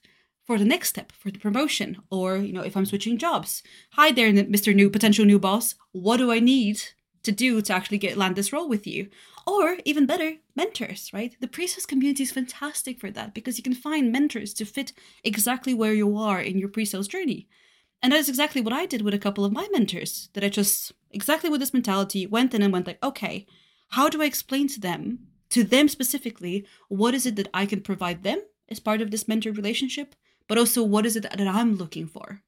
for 0.49 0.57
the 0.57 0.65
next 0.65 0.89
step, 0.89 1.13
for 1.13 1.31
the 1.31 1.39
promotion, 1.39 1.99
or 2.11 2.39
you 2.39 2.55
know, 2.55 2.63
if 2.63 2.75
I'm 2.75 2.87
switching 2.87 3.19
jobs. 3.19 3.63
Hi 3.93 4.11
there, 4.11 4.33
Mr. 4.33 4.75
New 4.75 4.89
potential 4.89 5.27
new 5.27 5.39
boss. 5.39 5.75
What 5.93 6.17
do 6.17 6.33
I 6.33 6.41
need 6.41 6.81
to 7.25 7.31
do 7.31 7.61
to 7.61 7.73
actually 7.75 7.99
get 7.99 8.17
land 8.17 8.35
this 8.35 8.51
role 8.51 8.67
with 8.67 8.87
you? 8.87 9.11
Or 9.47 9.77
even 9.85 10.07
better, 10.07 10.37
mentors, 10.57 11.11
right? 11.13 11.37
The 11.39 11.49
pre-sales 11.49 11.85
community 11.85 12.23
is 12.23 12.33
fantastic 12.33 12.99
for 12.99 13.11
that 13.11 13.35
because 13.35 13.59
you 13.59 13.63
can 13.63 13.75
find 13.75 14.11
mentors 14.11 14.55
to 14.55 14.65
fit 14.65 14.95
exactly 15.23 15.75
where 15.75 15.93
you 15.93 16.17
are 16.17 16.41
in 16.41 16.57
your 16.59 16.71
pre-sales 16.71 17.09
journey. 17.09 17.47
And 18.03 18.11
that 18.11 18.21
is 18.21 18.31
exactly 18.31 18.63
what 18.63 18.73
I 18.73 18.87
did 18.87 19.03
with 19.03 19.13
a 19.13 19.19
couple 19.19 19.45
of 19.45 19.53
my 19.53 19.69
mentors. 19.71 20.31
That 20.33 20.45
I 20.45 20.49
just 20.49 20.93
exactly 21.11 21.51
with 21.51 21.61
this 21.61 21.75
mentality 21.75 22.27
went 22.27 22.55
in 22.55 22.63
and 22.63 22.73
went 22.73 22.87
like, 22.87 23.05
okay, 23.05 23.47
how 23.91 24.09
do 24.09 24.23
I 24.23 24.25
explain 24.25 24.67
to 24.69 24.81
them, 24.81 25.19
to 25.51 25.63
them 25.63 25.89
specifically, 25.89 26.65
what 26.89 27.13
is 27.13 27.27
it 27.27 27.37
that 27.37 27.49
I 27.53 27.67
can 27.67 27.83
provide 27.83 28.23
them 28.23 28.41
as 28.71 28.81
part 28.81 29.03
of 29.03 29.11
this 29.11 29.29
mentor 29.29 29.53
relationship, 29.53 30.15
but 30.49 30.59
also 30.59 30.83
what 30.83 31.07
is 31.07 31.15
it 31.15 31.23
that 31.23 31.41
I'm 31.41 31.77
looking 31.77 32.07
for? 32.07 32.43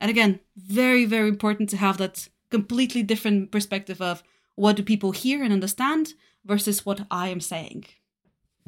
And 0.00 0.10
again, 0.10 0.40
very, 0.56 1.06
very 1.06 1.28
important 1.28 1.70
to 1.70 1.78
have 1.78 1.96
that 1.98 2.28
completely 2.50 3.02
different 3.02 3.50
perspective 3.50 4.02
of 4.02 4.22
what 4.54 4.76
do 4.76 4.82
people 4.82 5.12
hear 5.12 5.42
and 5.42 5.52
understand 5.52 6.14
versus 6.44 6.84
what 6.84 7.06
I 7.10 7.28
am 7.28 7.40
saying. 7.40 7.86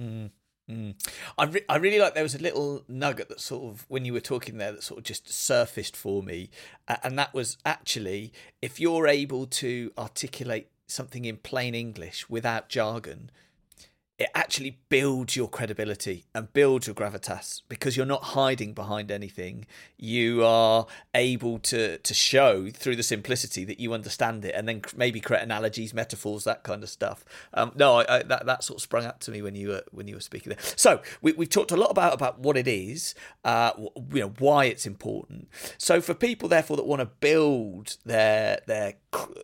Mm. 0.01 0.31
Mm. 0.71 0.95
I 1.39 1.45
re- 1.45 1.65
I 1.69 1.77
really 1.77 2.01
like 2.01 2.15
there 2.15 2.25
was 2.25 2.35
a 2.35 2.43
little 2.43 2.85
nugget 2.89 3.29
that 3.29 3.41
sort 3.41 3.73
of 3.73 3.85
when 3.89 4.05
you 4.05 4.13
were 4.13 4.21
talking 4.21 4.59
there 4.59 4.73
that 4.73 4.83
sort 4.83 4.99
of 4.99 5.05
just 5.05 5.33
surfaced 5.33 5.97
for 5.97 6.25
me, 6.25 6.51
and 7.05 7.17
that 7.19 7.33
was 7.33 7.57
actually 7.65 8.33
if 8.61 8.81
you're 8.81 9.07
able 9.07 9.47
to 9.47 9.93
articulate 9.97 10.69
something 10.89 11.25
in 11.25 11.37
plain 11.37 11.75
English 11.75 12.29
without 12.29 12.69
jargon, 12.69 13.31
it 14.19 14.31
actually 14.35 14.79
builds 14.89 15.37
your 15.37 15.47
credibility 15.47 16.25
and 16.35 16.51
builds 16.55 16.87
your 16.87 16.95
gravitas 16.95 17.61
because 17.69 17.99
you're 17.99 18.07
not 18.07 18.23
hiding 18.23 18.73
behind 18.73 19.11
anything. 19.11 19.67
You 19.99 20.43
are 20.43 20.87
able 21.15 21.59
to 21.61 21.99
to 21.99 22.15
show 22.15 22.71
through 22.71 22.97
the 22.97 23.03
simplicity 23.03 23.65
that 23.65 23.79
you 23.79 23.93
understand 23.93 24.45
it, 24.47 24.55
and 24.55 24.67
then 24.67 24.83
maybe 24.97 25.21
create 25.21 25.43
analogies, 25.43 25.93
metaphors, 25.93 26.45
that 26.45 26.63
kind 26.63 26.83
of 26.83 26.89
stuff. 26.89 27.27
Um, 27.53 27.73
no, 27.75 27.97
I, 27.97 28.17
I, 28.17 28.23
that 28.23 28.47
that 28.47 28.65
sort 28.65 28.79
of 28.79 28.83
sprung 28.83 29.05
up 29.05 29.21
to 29.21 29.31
me 29.31 29.43
when 29.43 29.55
you 29.55 29.69
were 29.69 29.83
when 29.91 30.09
you 30.09 30.15
were 30.15 30.21
speaking 30.23 30.51
there. 30.51 30.65
So 30.77 31.03
we, 31.21 31.33
we've 31.33 31.51
talked 31.51 31.73
a 31.73 31.77
lot 31.77 31.91
about 31.91 32.15
about 32.15 32.39
what 32.39 32.57
it 32.57 32.69
is, 32.69 33.15
uh, 33.45 33.73
you 33.77 34.21
know, 34.21 34.33
why 34.39 34.65
it's 34.65 34.87
important. 34.87 35.49
So 35.77 36.01
for 36.01 36.15
people, 36.15 36.49
therefore, 36.49 36.79
that 36.79 36.87
want 36.87 37.01
to 37.01 37.07
build 37.07 37.99
their 38.07 38.61
their 38.67 38.95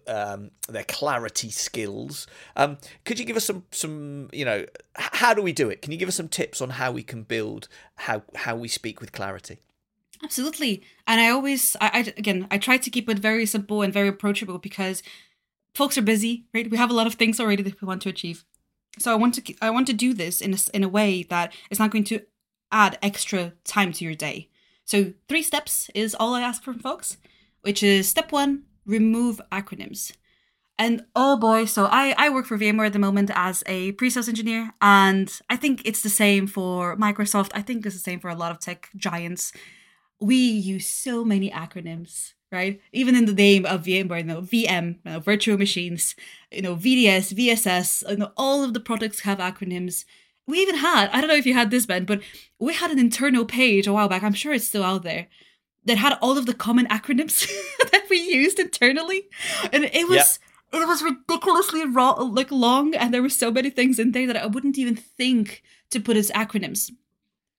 um, 0.06 0.50
their 0.66 0.84
clarity 0.84 1.50
skills, 1.50 2.26
um, 2.56 2.78
could 3.04 3.18
you 3.18 3.26
give 3.26 3.36
us 3.36 3.44
some 3.44 3.64
some 3.70 4.30
you 4.32 4.46
know 4.46 4.61
how 4.96 5.34
do 5.34 5.42
we 5.42 5.52
do 5.52 5.70
it? 5.70 5.82
Can 5.82 5.92
you 5.92 5.98
give 5.98 6.08
us 6.08 6.16
some 6.16 6.28
tips 6.28 6.60
on 6.60 6.70
how 6.70 6.92
we 6.92 7.02
can 7.02 7.22
build 7.22 7.68
how 7.96 8.22
how 8.34 8.56
we 8.56 8.68
speak 8.68 9.00
with 9.00 9.12
clarity? 9.12 9.58
Absolutely. 10.22 10.82
And 11.06 11.20
I 11.20 11.30
always, 11.30 11.76
I, 11.80 11.90
I 11.92 11.98
again, 12.16 12.46
I 12.50 12.58
try 12.58 12.76
to 12.76 12.90
keep 12.90 13.08
it 13.08 13.18
very 13.18 13.44
simple 13.44 13.82
and 13.82 13.92
very 13.92 14.08
approachable 14.08 14.58
because 14.58 15.02
folks 15.74 15.98
are 15.98 16.02
busy, 16.02 16.46
right? 16.54 16.70
We 16.70 16.76
have 16.78 16.90
a 16.90 16.94
lot 16.94 17.06
of 17.06 17.14
things 17.14 17.40
already 17.40 17.62
that 17.64 17.80
we 17.80 17.86
want 17.86 18.02
to 18.02 18.08
achieve. 18.08 18.44
So 18.98 19.10
I 19.10 19.16
want 19.16 19.34
to, 19.34 19.54
I 19.60 19.70
want 19.70 19.86
to 19.88 19.92
do 19.92 20.14
this 20.14 20.40
in 20.40 20.54
a, 20.54 20.58
in 20.74 20.84
a 20.84 20.88
way 20.88 21.22
that 21.24 21.52
is 21.70 21.78
not 21.78 21.90
going 21.90 22.04
to 22.04 22.20
add 22.70 22.98
extra 23.02 23.54
time 23.64 23.92
to 23.94 24.04
your 24.04 24.14
day. 24.14 24.48
So 24.84 25.12
three 25.28 25.42
steps 25.42 25.90
is 25.94 26.14
all 26.14 26.34
I 26.34 26.42
ask 26.42 26.62
from 26.62 26.78
folks, 26.78 27.16
which 27.62 27.82
is 27.82 28.08
step 28.08 28.32
one, 28.32 28.64
remove 28.84 29.40
acronyms. 29.50 30.12
And 30.82 31.04
oh 31.14 31.36
boy, 31.36 31.66
so 31.66 31.84
I, 31.84 32.12
I 32.18 32.28
work 32.28 32.44
for 32.44 32.58
VMware 32.58 32.86
at 32.86 32.92
the 32.92 32.98
moment 32.98 33.30
as 33.36 33.62
a 33.66 33.92
pre-sales 33.92 34.28
engineer, 34.28 34.72
and 34.82 35.32
I 35.48 35.54
think 35.54 35.82
it's 35.84 36.02
the 36.02 36.08
same 36.08 36.48
for 36.48 36.96
Microsoft. 36.96 37.52
I 37.54 37.62
think 37.62 37.86
it's 37.86 37.94
the 37.94 38.00
same 38.00 38.18
for 38.18 38.28
a 38.28 38.34
lot 38.34 38.50
of 38.50 38.58
tech 38.58 38.90
giants. 38.96 39.52
We 40.18 40.34
use 40.34 40.88
so 40.88 41.24
many 41.24 41.52
acronyms, 41.52 42.32
right? 42.50 42.80
Even 42.92 43.14
in 43.14 43.26
the 43.26 43.32
name 43.32 43.64
of 43.64 43.84
VMware, 43.84 44.18
you 44.18 44.24
know, 44.24 44.42
VM, 44.42 44.96
you 45.04 45.12
know, 45.12 45.20
virtual 45.20 45.56
machines, 45.56 46.16
you 46.50 46.62
know, 46.62 46.74
VDS, 46.74 47.32
VSS, 47.32 48.10
you 48.10 48.16
know, 48.16 48.32
all 48.36 48.64
of 48.64 48.74
the 48.74 48.80
products 48.80 49.20
have 49.20 49.38
acronyms. 49.38 50.04
We 50.48 50.58
even 50.58 50.78
had, 50.78 51.10
I 51.10 51.20
don't 51.20 51.28
know 51.28 51.36
if 51.36 51.46
you 51.46 51.54
had 51.54 51.70
this, 51.70 51.86
Ben, 51.86 52.04
but 52.04 52.22
we 52.58 52.74
had 52.74 52.90
an 52.90 52.98
internal 52.98 53.44
page 53.44 53.86
a 53.86 53.92
while 53.92 54.08
back. 54.08 54.24
I'm 54.24 54.34
sure 54.34 54.52
it's 54.52 54.66
still 54.66 54.82
out 54.82 55.04
there 55.04 55.28
that 55.84 55.98
had 55.98 56.18
all 56.20 56.36
of 56.36 56.46
the 56.46 56.54
common 56.54 56.86
acronyms 56.86 57.46
that 57.92 58.06
we 58.10 58.18
used 58.18 58.58
internally, 58.58 59.28
and 59.72 59.84
it 59.84 60.08
was 60.08 60.40
it 60.72 60.86
was 60.88 61.02
ridiculously 61.02 61.84
raw, 61.86 62.12
like 62.12 62.50
long, 62.50 62.94
and 62.94 63.12
there 63.12 63.22
were 63.22 63.28
so 63.28 63.50
many 63.50 63.70
things 63.70 63.98
in 63.98 64.12
there 64.12 64.26
that 64.26 64.36
I 64.36 64.46
wouldn't 64.46 64.78
even 64.78 64.96
think 64.96 65.62
to 65.90 66.00
put 66.00 66.16
as 66.16 66.30
acronyms. 66.30 66.90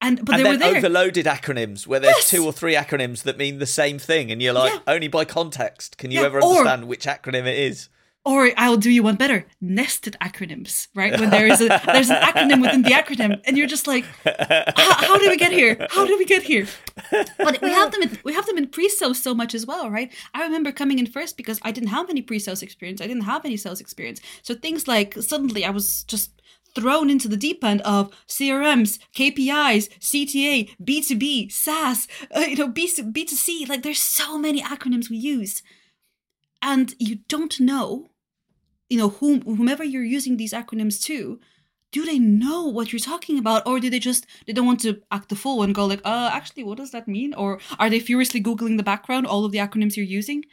And 0.00 0.24
but 0.24 0.36
and 0.36 0.44
they 0.44 0.50
were 0.50 0.56
there. 0.58 0.76
overloaded 0.76 1.24
acronyms 1.26 1.86
where 1.86 2.00
there's 2.00 2.16
Yes! 2.16 2.30
two 2.30 2.44
or 2.44 2.52
three 2.52 2.74
acronyms 2.74 3.22
that 3.22 3.38
mean 3.38 3.58
the 3.58 3.66
same 3.66 3.98
thing, 3.98 4.30
and 4.30 4.42
you're 4.42 4.52
like, 4.52 4.72
Yeah. 4.72 4.80
only 4.94 5.08
by 5.08 5.24
context 5.24 5.96
can 5.96 6.10
you 6.10 6.20
Yeah, 6.20 6.26
ever 6.26 6.40
or- 6.42 6.50
understand 6.58 6.86
which 6.88 7.06
acronym 7.06 7.46
it 7.46 7.58
is. 7.58 7.88
Or 8.24 8.50
I'll 8.56 8.78
do 8.78 8.90
you 8.90 9.02
one 9.02 9.16
better: 9.16 9.46
nested 9.60 10.16
acronyms. 10.20 10.88
Right 10.94 11.18
when 11.20 11.30
there 11.30 11.46
is 11.46 11.60
a 11.60 11.68
there's 11.86 12.10
an 12.10 12.22
acronym 12.22 12.62
within 12.62 12.82
the 12.82 12.90
acronym, 12.90 13.40
and 13.44 13.58
you're 13.58 13.66
just 13.66 13.86
like, 13.86 14.04
how, 14.24 15.18
did 15.18 15.30
we 15.30 15.36
get 15.36 15.52
here? 15.52 15.86
How 15.90 16.06
did 16.06 16.18
we 16.18 16.24
get 16.24 16.42
here? 16.42 16.66
But 17.38 17.60
we 17.60 17.70
have 17.70 17.92
them 17.92 18.02
in 18.02 18.18
we 18.24 18.32
have 18.32 18.46
them 18.46 18.56
in 18.56 18.68
pre-sales 18.68 19.22
so 19.22 19.34
much 19.34 19.54
as 19.54 19.66
well, 19.66 19.90
right? 19.90 20.12
I 20.32 20.42
remember 20.42 20.72
coming 20.72 20.98
in 20.98 21.06
first 21.06 21.36
because 21.36 21.60
I 21.62 21.70
didn't 21.70 21.90
have 21.90 22.08
any 22.08 22.22
pre-sales 22.22 22.62
experience. 22.62 23.02
I 23.02 23.06
didn't 23.06 23.24
have 23.24 23.44
any 23.44 23.58
sales 23.58 23.80
experience. 23.80 24.20
So 24.42 24.54
things 24.54 24.88
like 24.88 25.14
suddenly 25.14 25.64
I 25.64 25.70
was 25.70 26.04
just 26.04 26.30
thrown 26.74 27.10
into 27.10 27.28
the 27.28 27.36
deep 27.36 27.62
end 27.62 27.80
of 27.82 28.10
CRMs, 28.26 28.98
KPIs, 29.14 29.88
CTA, 29.98 30.70
B2B, 30.82 31.52
SaaS, 31.52 32.08
uh, 32.34 32.40
you 32.40 32.56
know, 32.56 32.68
B 32.68 32.88
B2C. 32.88 33.68
Like 33.68 33.82
there's 33.82 34.00
so 34.00 34.38
many 34.38 34.62
acronyms 34.62 35.10
we 35.10 35.16
use. 35.16 35.62
And 36.62 36.94
you 36.98 37.16
don't 37.28 37.60
know, 37.60 38.08
you 38.88 38.98
know, 38.98 39.10
whom 39.10 39.42
whomever 39.42 39.84
you're 39.84 40.04
using 40.04 40.36
these 40.36 40.52
acronyms 40.52 41.02
to, 41.04 41.40
do 41.94 42.04
they 42.04 42.18
know 42.18 42.64
what 42.64 42.92
you're 42.92 42.98
talking 42.98 43.38
about? 43.38 43.66
Or 43.66 43.78
do 43.78 43.88
they 43.88 44.00
just 44.00 44.26
they 44.46 44.52
don't 44.52 44.66
want 44.66 44.80
to 44.80 45.00
act 45.12 45.28
the 45.28 45.36
fool 45.36 45.62
and 45.62 45.74
go 45.74 45.86
like 45.86 46.00
uh 46.04 46.30
actually 46.32 46.64
what 46.64 46.78
does 46.78 46.90
that 46.90 47.06
mean? 47.06 47.32
Or 47.34 47.60
are 47.78 47.88
they 47.88 48.00
furiously 48.00 48.42
googling 48.42 48.76
the 48.76 48.82
background 48.82 49.26
all 49.26 49.44
of 49.44 49.52
the 49.52 49.58
acronyms 49.58 49.96
you're 49.96 50.04
using? 50.04 50.44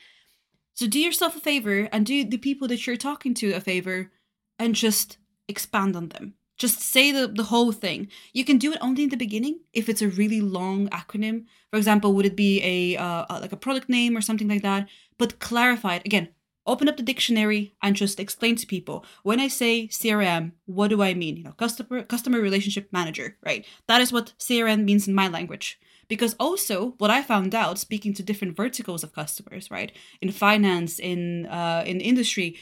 So 0.75 0.87
do 0.87 0.99
yourself 0.99 1.35
a 1.35 1.39
favor 1.39 1.89
and 1.91 2.05
do 2.05 2.23
the 2.23 2.37
people 2.37 2.67
that 2.69 2.85
you're 2.85 2.95
talking 2.95 3.33
to 3.35 3.53
a 3.53 3.59
favor 3.59 4.11
and 4.59 4.75
just 4.75 5.17
expand 5.47 5.95
on 5.95 6.09
them. 6.09 6.35
Just 6.57 6.79
say 6.79 7.11
the, 7.11 7.27
the 7.27 7.45
whole 7.45 7.71
thing. 7.71 8.07
You 8.33 8.45
can 8.45 8.59
do 8.59 8.71
it 8.71 8.77
only 8.79 9.03
in 9.03 9.09
the 9.09 9.17
beginning 9.17 9.61
if 9.73 9.89
it's 9.89 10.03
a 10.03 10.07
really 10.07 10.41
long 10.41 10.89
acronym. 10.89 11.45
For 11.71 11.77
example 11.77 12.13
would 12.13 12.27
it 12.27 12.35
be 12.35 12.61
a 12.63 13.01
uh, 13.01 13.25
uh, 13.29 13.39
like 13.41 13.51
a 13.51 13.57
product 13.57 13.89
name 13.89 14.15
or 14.15 14.21
something 14.21 14.47
like 14.47 14.61
that? 14.61 14.87
But 15.17 15.39
clarify 15.39 15.95
it. 15.95 16.05
Again 16.05 16.29
open 16.65 16.87
up 16.87 16.97
the 16.97 17.03
dictionary 17.03 17.73
and 17.81 17.95
just 17.95 18.19
explain 18.19 18.55
to 18.55 18.67
people 18.67 19.05
when 19.23 19.39
i 19.39 19.47
say 19.47 19.87
crm 19.87 20.51
what 20.65 20.89
do 20.89 21.01
i 21.01 21.13
mean? 21.13 21.37
You 21.37 21.43
know 21.43 21.51
customer 21.51 22.03
customer 22.03 22.39
relationship 22.39 22.89
manager 22.91 23.37
right? 23.43 23.65
That 23.87 24.01
is 24.01 24.13
what 24.13 24.33
crm 24.39 24.83
means 24.83 25.07
in 25.07 25.13
my 25.13 25.27
language. 25.27 25.79
Because 26.07 26.35
also 26.39 26.95
what 26.97 27.09
i 27.11 27.21
found 27.21 27.55
out 27.55 27.79
speaking 27.79 28.13
to 28.15 28.23
different 28.23 28.55
verticals 28.55 29.03
of 29.03 29.13
customers 29.13 29.71
right? 29.71 29.91
In 30.21 30.31
finance 30.31 30.99
in 30.99 31.45
uh, 31.47 31.83
in 31.85 32.01
industry 32.01 32.57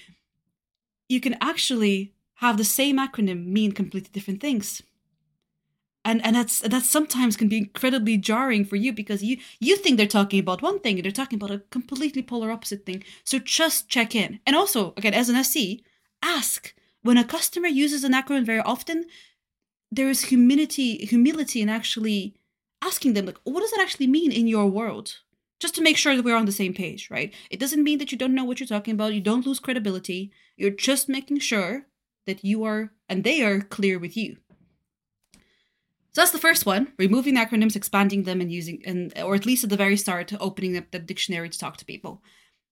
you 1.07 1.19
can 1.19 1.35
actually 1.41 2.13
have 2.35 2.57
the 2.57 2.63
same 2.63 2.97
acronym 2.97 3.47
mean 3.47 3.71
completely 3.71 4.11
different 4.13 4.39
things 4.39 4.81
and 6.05 6.25
and 6.25 6.35
that's 6.35 6.59
that 6.59 6.83
sometimes 6.83 7.35
can 7.35 7.47
be 7.49 7.57
incredibly 7.57 8.17
jarring 8.17 8.65
for 8.65 8.75
you 8.75 8.93
because 8.93 9.23
you 9.23 9.37
you 9.59 9.75
think 9.75 9.97
they're 9.97 10.07
talking 10.07 10.39
about 10.39 10.61
one 10.61 10.79
thing 10.79 10.95
and 10.95 11.05
they're 11.05 11.11
talking 11.11 11.37
about 11.37 11.51
a 11.51 11.63
completely 11.71 12.23
polar 12.23 12.51
opposite 12.51 12.85
thing. 12.85 13.03
So 13.23 13.39
just 13.39 13.89
check 13.89 14.15
in. 14.15 14.39
And 14.45 14.55
also 14.55 14.93
again 14.97 15.13
as 15.13 15.29
an 15.29 15.43
sc 15.43 15.57
ask. 16.21 16.73
When 17.01 17.17
a 17.17 17.23
customer 17.23 17.69
uses 17.69 18.03
an 18.03 18.13
acronym 18.13 18.45
very 18.45 18.59
often 18.59 19.05
there 19.91 20.09
is 20.09 20.25
humility 20.25 20.97
humility 21.05 21.61
in 21.61 21.69
actually 21.69 22.35
asking 22.81 23.13
them 23.13 23.25
like 23.25 23.39
what 23.43 23.61
does 23.61 23.71
that 23.71 23.81
actually 23.81 24.07
mean 24.07 24.31
in 24.31 24.47
your 24.47 24.67
world? 24.67 25.19
Just 25.59 25.75
to 25.75 25.81
make 25.81 25.97
sure 25.97 26.15
that 26.15 26.23
we're 26.23 26.37
on 26.37 26.45
the 26.45 26.51
same 26.51 26.73
page 26.73 27.09
right? 27.11 27.33
It 27.49 27.59
doesn't 27.59 27.83
mean 27.83 27.99
that 27.99 28.11
you 28.11 28.17
don't 28.17 28.35
know 28.35 28.45
what 28.45 28.59
you're 28.59 28.67
talking 28.67 28.93
about. 28.93 29.13
You 29.13 29.21
don't 29.21 29.45
lose 29.45 29.59
credibility. 29.59 30.31
You're 30.55 30.71
just 30.71 31.09
making 31.09 31.39
sure 31.39 31.87
that 32.25 32.43
you 32.43 32.63
are 32.63 32.93
and 33.09 33.23
they 33.23 33.41
are 33.41 33.59
clear 33.61 33.99
with 33.99 34.15
you 34.15 34.37
so 36.19 36.23
that's 36.23 36.31
the 36.31 36.37
first 36.37 36.65
one: 36.65 36.91
removing 36.97 37.37
acronyms, 37.37 37.77
expanding 37.77 38.23
them, 38.23 38.41
and 38.41 38.51
using, 38.51 38.81
and 38.85 39.13
or 39.23 39.35
at 39.35 39.45
least 39.45 39.63
at 39.63 39.69
the 39.69 39.77
very 39.77 39.95
start, 39.95 40.33
opening 40.41 40.75
up 40.75 40.91
the 40.91 40.99
dictionary 40.99 41.47
to 41.47 41.57
talk 41.57 41.77
to 41.77 41.85
people. 41.85 42.21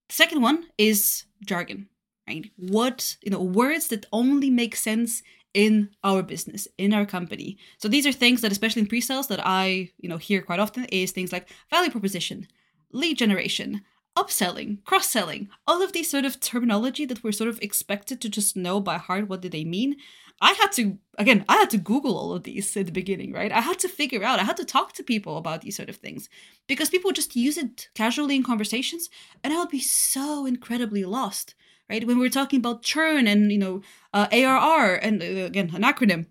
The 0.09 0.15
second 0.15 0.41
one 0.41 0.65
is 0.77 1.23
jargon, 1.45 1.87
right? 2.27 2.51
What 2.57 3.15
you 3.21 3.31
know, 3.31 3.41
words 3.41 3.87
that 3.87 4.05
only 4.11 4.49
make 4.49 4.75
sense 4.75 5.23
in 5.53 5.91
our 6.03 6.23
business, 6.23 6.67
in 6.77 6.91
our 6.93 7.05
company. 7.05 7.57
So 7.77 7.87
these 7.87 8.05
are 8.05 8.11
things 8.11 8.41
that, 8.41 8.51
especially 8.51 8.81
in 8.81 8.89
pre-sales, 8.89 9.27
that 9.27 9.39
I 9.45 9.91
you 9.97 10.09
know 10.09 10.17
hear 10.17 10.41
quite 10.41 10.59
often 10.59 10.83
is 10.85 11.11
things 11.13 11.31
like 11.31 11.47
value 11.69 11.89
proposition, 11.89 12.47
lead 12.91 13.17
generation, 13.17 13.81
upselling, 14.17 14.83
cross 14.83 15.07
selling, 15.07 15.47
all 15.65 15.81
of 15.81 15.93
these 15.93 16.09
sort 16.09 16.25
of 16.25 16.41
terminology 16.41 17.05
that 17.05 17.23
we're 17.23 17.31
sort 17.31 17.49
of 17.49 17.61
expected 17.61 18.19
to 18.19 18.27
just 18.27 18.57
know 18.57 18.81
by 18.81 18.97
heart 18.97 19.29
what 19.29 19.39
do 19.39 19.47
they 19.47 19.63
mean. 19.63 19.95
I 20.39 20.53
had 20.53 20.71
to 20.73 20.97
again, 21.17 21.43
I 21.49 21.57
had 21.57 21.69
to 21.71 21.77
Google 21.77 22.15
all 22.17 22.31
of 22.33 22.43
these 22.43 22.77
at 22.77 22.85
the 22.85 22.91
beginning, 22.91 23.33
right? 23.33 23.51
I 23.51 23.61
had 23.61 23.79
to 23.79 23.87
figure 23.89 24.23
out, 24.23 24.39
I 24.39 24.43
had 24.43 24.57
to 24.57 24.65
talk 24.65 24.93
to 24.93 25.03
people 25.03 25.37
about 25.37 25.61
these 25.61 25.75
sort 25.75 25.89
of 25.89 25.95
things 25.95 26.29
because 26.67 26.89
people 26.91 27.11
just 27.11 27.35
use 27.35 27.57
it 27.57 27.89
casually 27.95 28.35
in 28.35 28.43
conversations, 28.43 29.09
and 29.43 29.51
I 29.51 29.57
would 29.57 29.69
be 29.69 29.79
so 29.79 30.45
incredibly 30.45 31.03
lost, 31.05 31.55
right? 31.89 32.05
When 32.05 32.19
we're 32.19 32.29
talking 32.29 32.59
about 32.59 32.83
churn 32.83 33.27
and 33.27 33.51
you 33.51 33.57
know 33.57 33.81
uh, 34.13 34.27
ARR 34.31 34.95
and 34.95 35.21
uh, 35.23 35.45
again 35.45 35.71
an 35.73 35.81
acronym, 35.81 36.27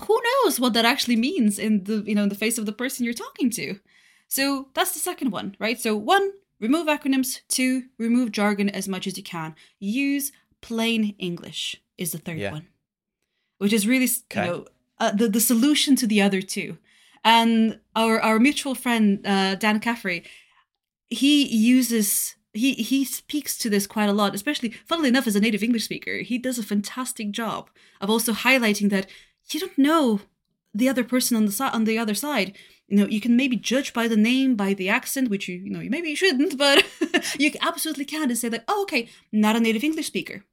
who 0.00 0.20
knows 0.24 0.60
what 0.60 0.72
that 0.74 0.84
actually 0.84 1.16
means 1.16 1.58
in 1.58 1.84
the 1.84 2.02
you 2.06 2.14
know 2.14 2.24
in 2.24 2.28
the 2.28 2.34
face 2.34 2.58
of 2.58 2.66
the 2.66 2.72
person 2.72 3.04
you're 3.04 3.14
talking 3.14 3.50
to? 3.50 3.78
So 4.28 4.68
that's 4.74 4.92
the 4.92 5.00
second 5.00 5.30
one, 5.32 5.56
right? 5.60 5.80
So 5.80 5.96
one, 5.96 6.32
remove 6.60 6.86
acronyms. 6.86 7.40
Two, 7.48 7.84
remove 7.98 8.32
jargon 8.32 8.68
as 8.68 8.88
much 8.88 9.06
as 9.06 9.16
you 9.16 9.22
can. 9.22 9.54
Use 9.78 10.32
plain 10.60 11.14
English 11.18 11.76
is 11.98 12.12
the 12.12 12.18
third 12.18 12.38
Yeah. 12.38 12.52
one, 12.52 12.66
which 13.58 13.72
is 13.72 13.86
really 13.86 14.08
Okay. 14.30 14.46
you 14.46 14.50
know 14.52 14.66
uh, 14.98 15.12
the 15.12 15.28
the 15.28 15.40
solution 15.40 15.96
to 15.96 16.06
the 16.06 16.22
other 16.22 16.42
two. 16.42 16.78
And 17.24 17.80
our 17.96 18.20
our 18.20 18.38
mutual 18.38 18.74
friend 18.74 19.26
uh, 19.26 19.54
Dan 19.54 19.80
Caffrey, 19.80 20.24
he 21.08 21.46
uses 21.46 22.36
he 22.52 22.74
he 22.74 23.04
speaks 23.04 23.56
to 23.58 23.70
this 23.70 23.86
quite 23.86 24.08
a 24.08 24.12
lot, 24.12 24.34
especially 24.34 24.70
funnily 24.86 25.08
enough 25.08 25.26
as 25.26 25.36
a 25.36 25.40
native 25.40 25.62
English 25.62 25.84
speaker. 25.84 26.18
He 26.18 26.38
does 26.38 26.58
a 26.58 26.62
fantastic 26.62 27.30
job 27.30 27.70
of 28.00 28.10
also 28.10 28.32
highlighting 28.32 28.90
that 28.90 29.06
you 29.50 29.60
don't 29.60 29.78
know 29.78 30.20
the 30.74 30.88
other 30.88 31.04
person 31.04 31.36
on 31.36 31.46
the 31.46 31.52
side 31.52 31.72
on 31.74 31.84
the 31.84 31.98
other 31.98 32.14
side. 32.14 32.56
You 32.88 32.98
know, 32.98 33.06
you 33.06 33.20
can 33.20 33.36
maybe 33.36 33.56
judge 33.56 33.94
by 33.94 34.06
the 34.08 34.16
name, 34.16 34.56
by 34.56 34.74
the 34.74 34.90
accent, 34.90 35.30
which 35.30 35.48
you 35.48 35.56
you 35.56 35.70
know 35.70 35.80
you 35.80 35.90
maybe 35.90 36.10
you 36.10 36.16
shouldn't, 36.16 36.58
but 36.64 36.84
you 37.38 37.50
absolutely 37.60 38.04
can 38.04 38.28
and 38.30 38.38
say 38.38 38.48
like, 38.50 38.64
oh, 38.68 38.82
okay, 38.82 39.08
not 39.32 39.56
a 39.56 39.60
native 39.60 39.82
English 39.84 40.06
speaker. 40.06 40.44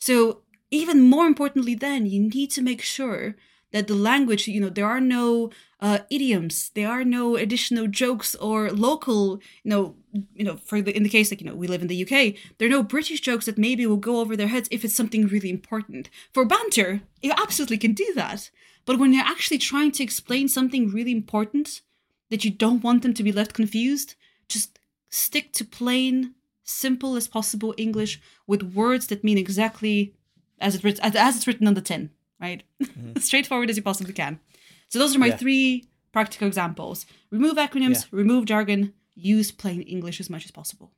So 0.00 0.42
even 0.70 1.02
more 1.02 1.26
importantly, 1.26 1.74
then 1.74 2.06
you 2.06 2.22
need 2.22 2.50
to 2.52 2.62
make 2.62 2.82
sure 2.82 3.36
that 3.72 3.86
the 3.86 3.94
language, 3.94 4.48
you 4.48 4.60
know, 4.60 4.70
there 4.70 4.86
are 4.86 5.00
no 5.00 5.50
uh, 5.80 5.98
idioms, 6.10 6.70
there 6.74 6.88
are 6.88 7.04
no 7.04 7.36
additional 7.36 7.86
jokes 7.86 8.34
or 8.36 8.70
local, 8.70 9.40
you 9.62 9.70
know, 9.70 9.94
you 10.34 10.44
know, 10.44 10.56
for 10.56 10.80
the 10.80 10.96
in 10.96 11.02
the 11.02 11.08
case 11.08 11.30
like 11.30 11.40
you 11.40 11.46
know 11.46 11.54
we 11.54 11.68
live 11.68 11.82
in 11.82 11.88
the 11.88 12.02
UK, 12.02 12.34
there 12.56 12.66
are 12.66 12.70
no 12.70 12.82
British 12.82 13.20
jokes 13.20 13.46
that 13.46 13.58
maybe 13.58 13.86
will 13.86 13.96
go 13.96 14.20
over 14.20 14.36
their 14.36 14.48
heads 14.48 14.68
if 14.70 14.84
it's 14.84 14.94
something 14.94 15.26
really 15.26 15.50
important. 15.50 16.08
For 16.32 16.44
banter, 16.44 17.02
you 17.20 17.32
absolutely 17.36 17.78
can 17.78 17.92
do 17.92 18.12
that, 18.14 18.50
but 18.86 18.98
when 18.98 19.12
you're 19.12 19.24
actually 19.24 19.58
trying 19.58 19.92
to 19.92 20.02
explain 20.02 20.48
something 20.48 20.90
really 20.90 21.12
important 21.12 21.82
that 22.30 22.44
you 22.44 22.50
don't 22.50 22.82
want 22.82 23.02
them 23.02 23.14
to 23.14 23.22
be 23.22 23.32
left 23.32 23.52
confused, 23.52 24.14
just 24.48 24.78
stick 25.10 25.52
to 25.52 25.64
plain, 25.64 26.34
simple 26.64 27.16
as 27.16 27.28
possible 27.28 27.74
English 27.76 28.20
with 28.46 28.74
words 28.74 29.06
that 29.06 29.24
mean 29.24 29.38
exactly 29.38 30.14
as 30.60 30.76
it 30.76 30.84
as, 31.00 31.14
as 31.14 31.36
it's 31.36 31.46
written 31.46 31.66
on 31.66 31.74
the 31.74 31.80
tin, 31.80 32.10
right? 32.40 32.62
Straightforward 33.18 33.70
as 33.70 33.76
you 33.76 33.82
possibly 33.82 34.12
can. 34.12 34.40
So 34.88 34.98
those 34.98 35.14
are 35.14 35.18
my 35.18 35.26
Yeah. 35.28 35.36
three 35.36 35.88
practical 36.12 36.46
examples. 36.48 37.06
Remove 37.30 37.56
acronyms, 37.56 38.06
remove 38.10 38.46
jargon, 38.46 38.94
use 39.14 39.50
plain 39.52 39.82
English 39.82 40.20
as 40.20 40.30
much 40.30 40.44
as 40.44 40.50
possible. 40.50 40.92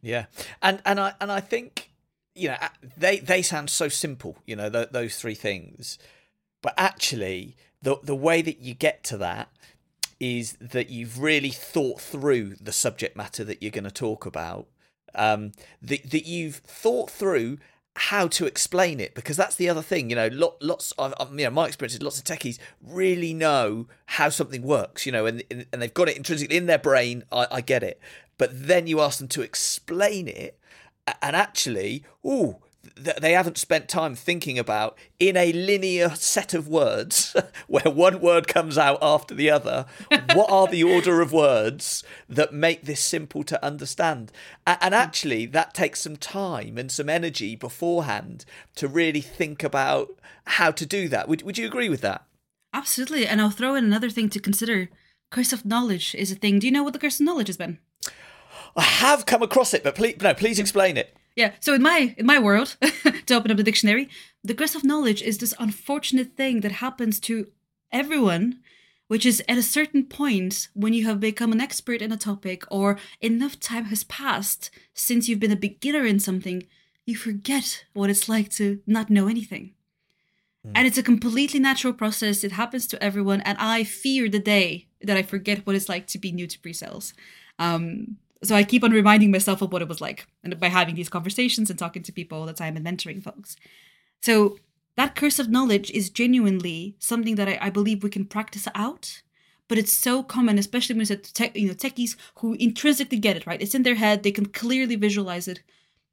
Yeah, 0.00 0.26
and 0.62 0.80
and 0.84 1.00
I 1.00 1.14
and 1.20 1.32
I 1.32 1.40
think 1.40 1.90
you 2.34 2.48
know 2.48 2.56
they 2.96 3.18
they 3.18 3.42
sound 3.42 3.70
so 3.70 3.88
simple, 3.88 4.36
you 4.46 4.54
know, 4.54 4.70
th- 4.70 4.90
those 4.90 5.16
three 5.16 5.34
things, 5.34 5.98
but 6.62 6.74
actually 6.78 7.56
the 7.82 7.96
the 8.02 8.14
way 8.14 8.40
that 8.42 8.60
you 8.60 8.74
get 8.74 9.02
to 9.04 9.16
that 9.18 9.48
is 10.20 10.56
that 10.60 10.90
you've 10.90 11.20
really 11.20 11.50
thought 11.50 12.00
through 12.00 12.54
the 12.60 12.72
subject 12.72 13.16
matter 13.16 13.44
that 13.44 13.62
you're 13.62 13.70
going 13.72 13.84
to 13.84 13.90
talk 13.90 14.24
about, 14.26 14.66
um, 15.14 15.52
that 15.82 16.10
that 16.10 16.26
you've 16.26 16.56
thought 16.56 17.10
through 17.10 17.58
how 17.98 18.28
to 18.28 18.46
explain 18.46 19.00
it 19.00 19.14
because 19.14 19.36
that's 19.36 19.56
the 19.56 19.68
other 19.68 19.82
thing 19.82 20.08
you 20.08 20.16
know 20.16 20.28
lot, 20.28 20.56
lots 20.62 20.92
of 20.92 21.12
you 21.32 21.44
know 21.44 21.50
my 21.50 21.66
experience 21.66 21.94
is 21.94 22.02
lots 22.02 22.18
of 22.18 22.24
techies 22.24 22.58
really 22.80 23.34
know 23.34 23.88
how 24.06 24.28
something 24.28 24.62
works 24.62 25.04
you 25.04 25.10
know 25.10 25.26
and 25.26 25.42
and 25.50 25.82
they've 25.82 25.94
got 25.94 26.08
it 26.08 26.16
intrinsically 26.16 26.56
in 26.56 26.66
their 26.66 26.78
brain 26.78 27.24
I, 27.32 27.46
I 27.50 27.60
get 27.60 27.82
it. 27.82 28.00
But 28.36 28.50
then 28.52 28.86
you 28.86 29.00
ask 29.00 29.18
them 29.18 29.28
to 29.28 29.42
explain 29.42 30.28
it 30.28 30.58
and 31.22 31.34
actually 31.34 32.04
ooh 32.24 32.58
th- 33.04 33.16
they 33.16 33.32
haven't 33.32 33.58
spent 33.58 33.88
time 33.88 34.14
thinking 34.14 34.58
about 34.58 34.96
in 35.18 35.36
a 35.36 35.52
linear 35.52 36.10
set 36.10 36.54
of 36.54 36.68
words 36.68 37.36
where 37.66 37.92
one 37.92 38.20
word 38.20 38.46
comes 38.46 38.76
out 38.76 38.98
after 39.02 39.34
the 39.34 39.50
other 39.50 39.86
what 40.34 40.50
are 40.50 40.66
the 40.66 40.84
order 40.84 41.20
of 41.20 41.32
words 41.32 42.04
that 42.28 42.52
make 42.52 42.82
this 42.82 43.00
simple 43.00 43.42
to 43.44 43.64
understand 43.64 44.32
and 44.66 44.94
hmm. 44.94 45.00
actually 45.00 45.46
that 45.46 45.74
takes 45.74 46.00
some 46.00 46.16
time 46.16 46.78
and 46.78 46.92
some 46.92 47.08
energy 47.08 47.56
beforehand 47.56 48.44
to 48.74 48.88
really 48.88 49.20
think 49.20 49.62
about 49.62 50.08
how 50.46 50.70
to 50.70 50.86
do 50.86 51.08
that 51.08 51.28
would, 51.28 51.42
would 51.42 51.58
you 51.58 51.66
agree 51.66 51.88
with 51.88 52.00
that 52.00 52.24
Absolutely. 52.74 53.26
And 53.26 53.40
I'll 53.40 53.50
throw 53.50 53.74
in 53.74 53.84
another 53.84 54.10
thing 54.10 54.28
to 54.28 54.38
consider. 54.38 54.90
Curse 55.30 55.54
of 55.54 55.64
knowledge 55.64 56.14
is 56.14 56.30
a 56.30 56.34
thing. 56.34 56.58
Do 56.58 56.66
you 56.66 56.72
know 56.72 56.82
what 56.82 56.92
the 56.92 56.98
curse 56.98 57.18
of 57.18 57.24
knowledge 57.24 57.46
has 57.46 57.56
been? 57.56 57.78
i 58.76 58.82
have 58.82 59.26
come 59.26 59.42
across 59.42 59.74
it 59.74 59.82
but 59.82 59.94
please 59.94 60.16
no 60.20 60.34
please 60.34 60.58
explain 60.58 60.96
it 60.96 61.16
Yeah. 61.38 61.52
So 61.60 61.72
in 61.72 61.82
my 61.82 62.16
in 62.18 62.26
my 62.26 62.40
world, 62.40 62.76
to 63.26 63.34
open 63.36 63.52
up 63.52 63.56
the 63.56 63.62
dictionary, 63.62 64.08
the 64.42 64.54
curse 64.54 64.74
of 64.74 64.82
knowledge 64.82 65.22
is 65.22 65.38
this 65.38 65.54
unfortunate 65.60 66.36
thing 66.36 66.62
that 66.62 66.82
happens 66.84 67.20
to 67.20 67.46
everyone, 67.92 68.58
which 69.06 69.24
is 69.24 69.40
at 69.48 69.56
a 69.56 69.62
certain 69.62 70.04
point 70.04 70.66
when 70.74 70.92
you 70.92 71.06
have 71.06 71.20
become 71.20 71.52
an 71.52 71.60
expert 71.60 72.02
in 72.02 72.10
a 72.10 72.16
topic 72.16 72.64
or 72.72 72.98
enough 73.20 73.60
time 73.60 73.84
has 73.84 74.02
passed 74.02 74.72
since 74.94 75.28
you've 75.28 75.38
been 75.38 75.52
a 75.52 75.66
beginner 75.68 76.04
in 76.04 76.18
something, 76.18 76.66
you 77.06 77.14
forget 77.14 77.84
what 77.92 78.10
it's 78.10 78.28
like 78.28 78.48
to 78.58 78.80
not 78.84 79.08
know 79.08 79.28
anything. 79.28 79.74
And 80.74 80.88
it's 80.88 80.98
a 80.98 81.04
completely 81.04 81.60
natural 81.60 81.92
process. 81.92 82.42
It 82.42 82.52
happens 82.52 82.88
to 82.88 83.02
everyone, 83.02 83.42
and 83.42 83.56
I 83.58 83.84
fear 83.84 84.28
the 84.28 84.40
day 84.40 84.88
that 85.02 85.16
I 85.16 85.22
forget 85.22 85.64
what 85.64 85.76
it's 85.76 85.88
like 85.88 86.08
to 86.08 86.18
be 86.18 86.32
new 86.32 86.48
to 86.48 86.58
pre-sales. 86.58 87.14
Um, 87.60 88.18
so 88.42 88.54
I 88.54 88.64
keep 88.64 88.84
on 88.84 88.92
reminding 88.92 89.30
myself 89.30 89.62
of 89.62 89.72
what 89.72 89.82
it 89.82 89.88
was 89.88 90.00
like, 90.00 90.26
and 90.44 90.58
by 90.60 90.68
having 90.68 90.94
these 90.94 91.08
conversations 91.08 91.70
and 91.70 91.78
talking 91.78 92.02
to 92.02 92.12
people 92.12 92.38
all 92.38 92.46
the 92.46 92.52
time 92.52 92.76
and 92.76 92.86
mentoring 92.86 93.22
folks. 93.22 93.56
So 94.22 94.58
that 94.96 95.14
curse 95.14 95.38
of 95.38 95.48
knowledge 95.48 95.90
is 95.90 96.10
genuinely 96.10 96.96
something 96.98 97.34
that 97.36 97.48
I, 97.48 97.58
I 97.60 97.70
believe 97.70 98.02
we 98.02 98.10
can 98.10 98.24
practice 98.24 98.68
out. 98.74 99.22
But 99.68 99.78
it's 99.78 99.92
so 99.92 100.22
common, 100.22 100.58
especially 100.58 100.96
when 100.96 101.06
it's 101.10 101.32
tech, 101.32 101.54
you 101.56 101.68
know 101.68 101.74
techies 101.74 102.16
who 102.36 102.54
intrinsically 102.54 103.18
get 103.18 103.36
it 103.36 103.46
right. 103.46 103.60
It's 103.60 103.74
in 103.74 103.82
their 103.82 103.96
head; 103.96 104.22
they 104.22 104.32
can 104.32 104.46
clearly 104.46 104.96
visualize 104.96 105.46
it, 105.46 105.62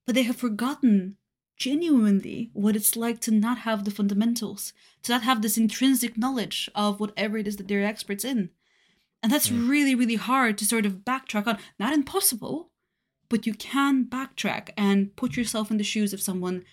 but 0.06 0.14
they 0.14 0.24
have 0.24 0.36
forgotten 0.36 1.18
genuinely 1.58 2.50
what 2.54 2.76
it's 2.76 2.96
like 2.96 3.22
to 3.22 3.32
not 3.32 3.60
have 3.60 3.86
the 3.86 3.92
fundamentals, 3.92 4.74
to 5.04 5.14
not 5.14 5.24
have 5.24 5.42
this 5.42 5.58
intrinsic 5.58 6.18
knowledge 6.18 6.70
of 6.76 7.00
whatever 7.00 7.38
it 7.38 7.48
is 7.48 7.56
that 7.58 7.68
they're 7.68 7.86
experts 7.86 8.26
in. 8.26 8.50
And 9.26 9.32
that's 9.34 9.52
really, 9.52 9.96
really 9.96 10.18
hard 10.18 10.56
to 10.60 10.66
sort 10.66 10.86
of 10.86 10.98
backtrack 10.98 11.48
on. 11.48 11.58
Not 11.80 11.94
impossible, 11.94 12.70
but 13.28 13.48
you 13.48 13.56
can 13.56 14.06
backtrack 14.06 14.70
and 14.78 15.16
put 15.16 15.36
yourself 15.36 15.72
in 15.72 15.78
the 15.78 15.84
shoes 15.84 16.14
of 16.14 16.22
someone 16.22 16.64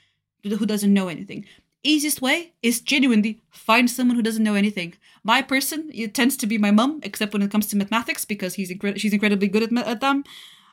who 0.42 0.66
doesn't 0.66 0.92
know 0.92 1.08
anything. 1.08 1.46
Easiest 1.82 2.20
way 2.20 2.52
is 2.62 2.82
genuinely 2.82 3.40
find 3.48 3.90
someone 3.90 4.16
who 4.16 4.22
doesn't 4.22 4.44
know 4.44 4.54
anything. 4.54 4.92
My 5.24 5.40
person 5.40 5.90
it 5.94 6.12
tends 6.12 6.36
to 6.36 6.46
be 6.46 6.58
my 6.58 6.70
mum, 6.70 7.00
except 7.02 7.32
when 7.32 7.40
it 7.40 7.50
comes 7.50 7.68
to 7.68 7.76
mathematics 7.78 8.26
because 8.26 8.52
he's 8.52 8.70
incre- 8.70 8.98
she's 8.98 9.14
incredibly 9.14 9.48
good 9.48 9.62
at, 9.62 9.72
ma- 9.72 9.80
at 9.86 10.02
them. 10.02 10.22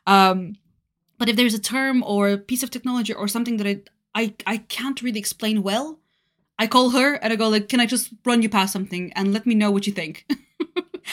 Um, 0.06 0.56
but 1.16 1.30
if 1.30 1.36
there's 1.36 1.54
a 1.54 1.58
term 1.58 2.02
or 2.02 2.28
a 2.28 2.36
piece 2.36 2.62
of 2.62 2.68
technology 2.68 3.14
or 3.14 3.26
something 3.26 3.56
that 3.56 3.66
I, 3.66 3.80
I 4.14 4.34
I 4.46 4.56
can't 4.58 5.00
really 5.00 5.18
explain 5.18 5.62
well, 5.62 5.98
I 6.58 6.66
call 6.66 6.90
her 6.90 7.14
and 7.14 7.32
I 7.32 7.36
go 7.36 7.48
like, 7.48 7.70
"Can 7.70 7.80
I 7.80 7.86
just 7.86 8.12
run 8.26 8.42
you 8.42 8.50
past 8.50 8.74
something 8.74 9.14
and 9.14 9.32
let 9.32 9.46
me 9.46 9.54
know 9.54 9.70
what 9.70 9.86
you 9.86 9.94
think? 9.94 10.26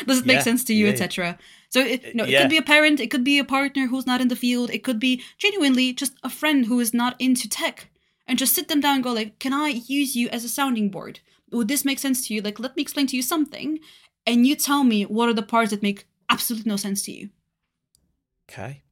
Does 0.06 0.20
it 0.20 0.26
make 0.26 0.38
Yeah, 0.38 0.44
sense 0.44 0.64
to 0.66 0.74
you, 0.74 0.86
yeah, 0.86 0.92
etc." 0.92 1.38
So 1.70 1.80
it, 1.82 2.16
no, 2.16 2.24
it 2.24 2.32
Yeah. 2.32 2.42
could 2.42 2.50
be 2.50 2.58
a 2.58 2.62
parent, 2.62 3.00
it 3.00 3.12
could 3.12 3.24
be 3.24 3.40
a 3.40 3.44
partner 3.44 3.88
who's 3.88 4.06
not 4.06 4.22
in 4.22 4.28
the 4.28 4.36
field, 4.36 4.70
it 4.72 4.84
could 4.84 5.00
be 5.00 5.22
genuinely 5.38 5.94
just 5.94 6.14
a 6.24 6.30
friend 6.30 6.66
who 6.66 6.80
is 6.80 6.94
not 6.94 7.16
into 7.20 7.50
tech, 7.50 7.90
and 8.28 8.40
just 8.40 8.54
sit 8.56 8.68
them 8.68 8.80
down 8.82 8.96
and 8.96 9.04
go 9.04 9.14
like, 9.14 9.40
"Can 9.40 9.54
I 9.54 9.70
use 9.88 10.16
you 10.16 10.30
as 10.30 10.44
a 10.44 10.50
sounding 10.50 10.90
board? 10.90 11.20
Would 11.52 11.68
this 11.68 11.86
make 11.86 12.00
sense 12.00 12.28
to 12.28 12.34
you? 12.34 12.42
Like, 12.42 12.60
let 12.60 12.76
me 12.76 12.82
explain 12.82 13.08
to 13.08 13.16
you 13.16 13.22
something, 13.22 13.80
and 14.26 14.46
you 14.46 14.56
tell 14.56 14.84
me 14.84 15.04
what 15.04 15.30
are 15.30 15.34
the 15.34 15.44
parts 15.44 15.72
that 15.72 15.82
make 15.82 16.06
absolutely 16.30 16.70
no 16.70 16.78
sense 16.78 17.02
to 17.04 17.12
you." 17.12 17.30
Okay. 18.50 18.84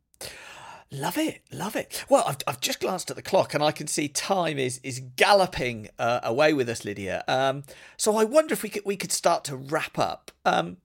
Love 0.91 1.17
it, 1.17 1.41
love 1.51 1.75
it. 1.75 2.05
Well, 2.09 2.23
I've, 2.27 2.37
I've 2.47 2.61
just 2.61 2.79
glanced 2.79 3.09
at 3.09 3.15
the 3.15 3.21
clock 3.21 3.53
and 3.53 3.63
I 3.63 3.71
can 3.71 3.87
see 3.87 4.07
time 4.07 4.57
is 4.57 4.79
is 4.83 5.01
galloping 5.15 5.89
uh, 5.97 6.19
away 6.23 6.53
with 6.53 6.69
us, 6.69 6.85
Lidia. 6.85 7.23
Um, 7.27 7.63
so 7.97 8.15
I 8.15 8.23
wonder 8.23 8.53
if 8.53 8.63
we 8.63 8.69
could 8.69 8.83
we 8.85 8.95
could 8.95 9.11
start 9.11 9.43
to 9.45 9.55
wrap 9.55 9.97
up. 9.97 10.31
Um, 10.45 10.77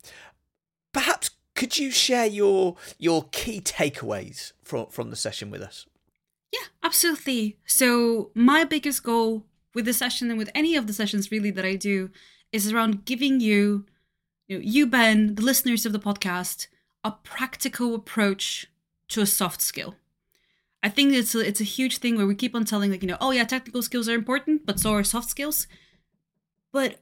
perhaps 0.93 1.31
could 1.55 1.79
you 1.79 1.91
share 1.91 2.27
your 2.27 2.77
your 2.99 3.29
key 3.31 3.61
takeaways 3.61 4.53
from 4.63 4.87
from 4.87 5.11
the 5.11 5.17
session 5.17 5.51
with 5.51 5.61
us? 5.61 5.87
Yeah, 6.53 6.67
absolutely. 6.83 7.59
So, 7.67 8.31
my 8.35 8.65
biggest 8.65 9.05
goal 9.05 9.45
with 9.75 9.85
the 9.85 9.93
session 9.93 10.31
and 10.31 10.39
with 10.39 10.51
any 10.55 10.75
of 10.75 10.87
the 10.87 10.93
sessions 10.93 11.31
really 11.31 11.51
that 11.53 11.65
I 11.65 11.77
do 11.77 12.11
is 12.53 12.73
around 12.73 13.05
giving 13.05 13.41
you, 13.41 13.87
you, 14.49 14.59
know, 14.59 14.65
you 14.65 14.87
Ben, 14.87 15.37
the 15.37 15.43
listeners 15.43 15.87
of 15.87 15.93
the 15.93 16.01
podcast, 16.01 16.67
a 17.05 17.13
practical 17.13 17.95
approach 17.95 18.67
to 19.11 19.21
a 19.21 19.27
soft 19.27 19.61
skill. 19.61 19.95
I 20.83 20.89
think 20.89 21.13
it's 21.13 21.35
a, 21.35 21.41
it's 21.47 21.61
a 21.61 21.65
huge 21.65 21.99
thing 21.99 22.17
where 22.17 22.27
we 22.27 22.35
keep 22.35 22.55
on 22.55 22.65
telling 22.65 22.91
like 22.91 23.03
you 23.03 23.09
know 23.09 23.19
oh 23.21 23.33
yeah 23.33 23.45
technical 23.45 23.83
skills 23.83 24.09
are 24.09 24.15
important 24.15 24.65
but 24.67 24.81
so 24.81 24.93
are 24.95 25.05
soft 25.05 25.29
skills, 25.29 25.67
but 26.73 27.01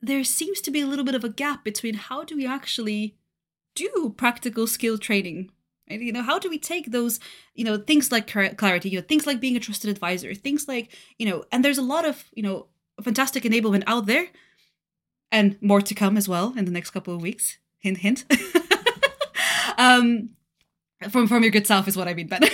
there 0.00 0.24
seems 0.24 0.60
to 0.60 0.70
be 0.70 0.80
a 0.80 0.86
little 0.86 1.04
bit 1.04 1.14
of 1.14 1.24
a 1.24 1.28
gap 1.28 1.64
between 1.64 1.94
how 1.94 2.24
do 2.24 2.36
we 2.36 2.46
actually 2.46 3.16
do 3.74 4.14
practical 4.16 4.66
skill 4.66 4.98
training? 4.98 5.50
You 5.88 6.12
know, 6.12 6.22
how 6.22 6.38
do 6.38 6.48
we 6.48 6.58
take 6.58 6.90
those, 6.90 7.20
you 7.54 7.64
know, 7.64 7.76
things 7.76 8.10
like 8.10 8.26
clarity, 8.26 8.88
you 8.88 8.98
know, 8.98 9.06
things 9.06 9.26
like 9.26 9.40
being 9.40 9.56
a 9.56 9.60
trusted 9.60 9.90
advisor, 9.90 10.34
things 10.34 10.66
like, 10.66 10.90
you 11.18 11.26
know, 11.26 11.44
and 11.52 11.64
there's 11.64 11.78
a 11.78 11.82
lot 11.82 12.06
of, 12.06 12.24
you 12.32 12.42
know, 12.42 12.66
fantastic 13.02 13.42
enablement 13.44 13.84
out 13.86 14.06
there, 14.06 14.28
and 15.30 15.60
more 15.60 15.82
to 15.82 15.94
come 15.94 16.16
as 16.16 16.28
well 16.28 16.54
in 16.56 16.64
the 16.64 16.70
next 16.70 16.90
couple 16.90 17.14
of 17.14 17.20
weeks. 17.20 17.58
Hint, 17.78 17.98
hint. 17.98 18.24
um, 19.78 20.30
from 21.10 21.26
from 21.28 21.42
your 21.42 21.50
good 21.50 21.66
self 21.66 21.88
is 21.88 21.96
what 21.96 22.08
I 22.08 22.14
mean, 22.14 22.26
Ben. 22.28 22.42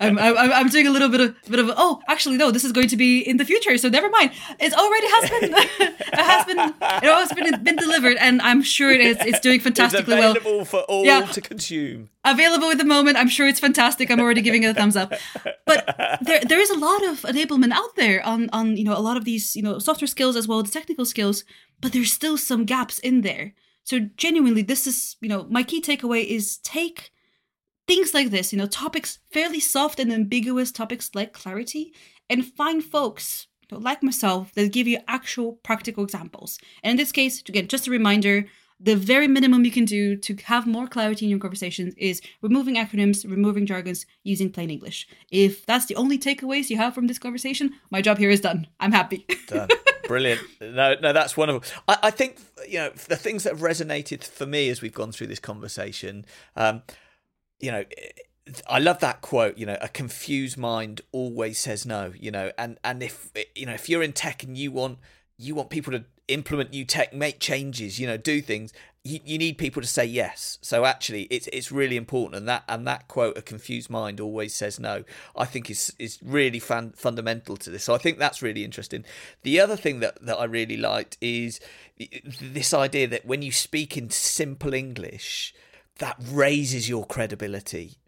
I'm, 0.00 0.18
I'm, 0.18 0.52
I'm 0.52 0.68
doing 0.68 0.86
a 0.86 0.90
little 0.90 1.08
bit 1.08 1.20
of 1.20 1.34
bit 1.48 1.58
of 1.58 1.70
oh 1.76 2.00
actually 2.08 2.36
no 2.36 2.50
this 2.50 2.64
is 2.64 2.72
going 2.72 2.88
to 2.88 2.96
be 2.96 3.20
in 3.20 3.36
the 3.38 3.44
future 3.44 3.76
so 3.78 3.88
never 3.88 4.08
mind. 4.10 4.30
It 4.60 4.72
already 4.72 5.06
has 5.08 5.30
been 5.30 5.54
it 5.80 6.14
has 6.14 6.44
been 6.44 6.58
it 6.58 7.04
has 7.04 7.32
been 7.32 7.64
been 7.64 7.76
delivered 7.76 8.16
and 8.18 8.40
I'm 8.42 8.62
sure 8.62 8.90
it 8.90 9.00
is 9.00 9.16
it's 9.20 9.40
doing 9.40 9.60
fantastically 9.60 10.14
it's 10.14 10.24
available 10.24 10.56
well 10.56 10.64
for 10.64 10.80
all 10.80 11.04
yeah. 11.04 11.26
to 11.26 11.40
consume. 11.40 12.10
Available 12.24 12.70
at 12.70 12.78
the 12.78 12.84
moment 12.84 13.16
I'm 13.16 13.28
sure 13.28 13.46
it's 13.46 13.60
fantastic 13.60 14.10
I'm 14.10 14.20
already 14.20 14.42
giving 14.42 14.62
it 14.62 14.68
a 14.68 14.74
thumbs 14.74 14.96
up. 14.96 15.12
But 15.66 15.96
there 16.22 16.40
there 16.40 16.60
is 16.60 16.70
a 16.70 16.78
lot 16.78 17.04
of 17.04 17.22
enablement 17.22 17.72
out 17.72 17.96
there 17.96 18.24
on 18.24 18.48
on 18.52 18.76
you 18.76 18.84
know 18.84 18.96
a 18.96 19.00
lot 19.00 19.16
of 19.16 19.24
these 19.24 19.56
you 19.56 19.62
know 19.62 19.78
software 19.78 20.08
skills 20.08 20.36
as 20.36 20.46
well 20.46 20.60
as 20.60 20.70
technical 20.70 21.04
skills 21.04 21.44
but 21.80 21.92
there's 21.92 22.12
still 22.12 22.36
some 22.36 22.64
gaps 22.64 22.98
in 23.00 23.22
there 23.22 23.54
so 23.84 24.00
genuinely 24.16 24.62
this 24.62 24.86
is 24.86 25.16
you 25.20 25.28
know 25.28 25.46
my 25.48 25.62
key 25.62 25.80
takeaway 25.80 26.24
is 26.24 26.58
take 26.58 27.12
things 27.86 28.14
like 28.14 28.30
this, 28.30 28.52
you 28.52 28.58
know, 28.58 28.66
topics, 28.66 29.18
fairly 29.30 29.60
soft 29.60 30.00
and 30.00 30.12
ambiguous 30.12 30.72
topics 30.72 31.10
like 31.14 31.32
clarity, 31.32 31.92
and 32.30 32.44
find 32.44 32.84
folks 32.84 33.46
you 33.70 33.76
know, 33.76 33.82
like 33.82 34.02
myself 34.02 34.52
that 34.54 34.72
give 34.72 34.86
you 34.86 34.98
actual 35.08 35.54
practical 35.62 36.04
examples. 36.04 36.58
And 36.82 36.92
in 36.92 36.96
this 36.96 37.12
case, 37.12 37.42
again, 37.48 37.68
just 37.68 37.86
a 37.86 37.90
reminder 37.90 38.46
the 38.80 38.96
very 38.96 39.28
minimum 39.28 39.64
you 39.64 39.70
can 39.70 39.84
do 39.84 40.16
to 40.16 40.36
have 40.44 40.66
more 40.66 40.86
clarity 40.86 41.26
in 41.26 41.30
your 41.30 41.38
conversations 41.38 41.94
is 41.96 42.20
removing 42.42 42.76
acronyms, 42.76 43.28
removing 43.28 43.66
jargons, 43.66 44.04
using 44.24 44.50
plain 44.50 44.70
English. 44.70 45.08
If 45.30 45.64
that's 45.64 45.86
the 45.86 45.96
only 45.96 46.18
takeaways 46.18 46.70
you 46.70 46.76
have 46.76 46.94
from 46.94 47.06
this 47.06 47.18
conversation, 47.18 47.72
my 47.90 48.02
job 48.02 48.18
here 48.18 48.30
is 48.30 48.40
done. 48.40 48.66
I'm 48.80 48.92
happy. 48.92 49.26
done. 49.46 49.68
Brilliant. 50.06 50.40
No, 50.60 50.96
no, 51.00 51.12
that's 51.12 51.36
wonderful. 51.36 51.62
I, 51.88 51.98
I, 52.04 52.10
think 52.10 52.38
you 52.68 52.78
know 52.78 52.90
the 53.08 53.16
things 53.16 53.44
that 53.44 53.54
have 53.54 53.60
resonated 53.60 54.22
for 54.22 54.44
me 54.44 54.68
as 54.68 54.82
we've 54.82 54.92
gone 54.92 55.12
through 55.12 55.28
this 55.28 55.40
conversation. 55.40 56.26
Um, 56.56 56.82
you 57.60 57.70
know 57.70 57.84
I 58.68 58.78
love 58.78 58.98
that 59.00 59.22
quote, 59.22 59.56
you 59.56 59.64
know, 59.64 59.78
a 59.80 59.88
confused 59.88 60.58
mind 60.58 61.00
always 61.12 61.58
says 61.58 61.86
no, 61.86 62.12
you 62.18 62.30
know, 62.30 62.52
and 62.58 62.78
and 62.84 63.02
if 63.02 63.30
you 63.54 63.66
know, 63.66 63.72
if 63.72 63.88
you're 63.88 64.02
in 64.02 64.12
tech 64.12 64.42
and 64.42 64.56
you 64.56 64.70
want 64.70 64.98
you 65.38 65.54
want 65.54 65.70
people 65.70 65.92
to 65.92 66.04
implement 66.28 66.70
new 66.70 66.84
tech, 66.84 67.12
make 67.12 67.38
changes, 67.38 67.98
you 67.98 68.06
know, 68.06 68.16
do 68.16 68.40
things, 68.40 68.72
you, 69.04 69.20
you 69.24 69.38
need 69.38 69.58
people 69.58 69.82
to 69.82 69.88
say 69.88 70.04
yes. 70.04 70.58
So 70.62 70.84
actually 70.84 71.22
it's 71.24 71.46
it's 71.48 71.70
really 71.70 71.96
important 71.96 72.36
and 72.36 72.48
that 72.48 72.64
and 72.68 72.86
that 72.86 73.06
quote, 73.06 73.36
a 73.36 73.42
confused 73.42 73.90
mind 73.90 74.20
always 74.20 74.54
says 74.54 74.80
no, 74.80 75.04
I 75.36 75.44
think 75.44 75.70
is 75.70 75.92
is 75.98 76.18
really 76.22 76.58
fan, 76.58 76.92
fundamental 76.96 77.56
to 77.58 77.70
this. 77.70 77.84
So 77.84 77.94
I 77.94 77.98
think 77.98 78.18
that's 78.18 78.42
really 78.42 78.64
interesting. 78.64 79.04
The 79.42 79.60
other 79.60 79.76
thing 79.76 80.00
that, 80.00 80.24
that 80.24 80.38
I 80.38 80.44
really 80.44 80.78
liked 80.78 81.18
is 81.20 81.60
this 82.40 82.72
idea 82.72 83.06
that 83.08 83.26
when 83.26 83.42
you 83.42 83.52
speak 83.52 83.96
in 83.96 84.10
simple 84.10 84.72
English, 84.72 85.54
that 85.98 86.16
raises 86.18 86.88
your 86.88 87.04
credibility. 87.04 87.98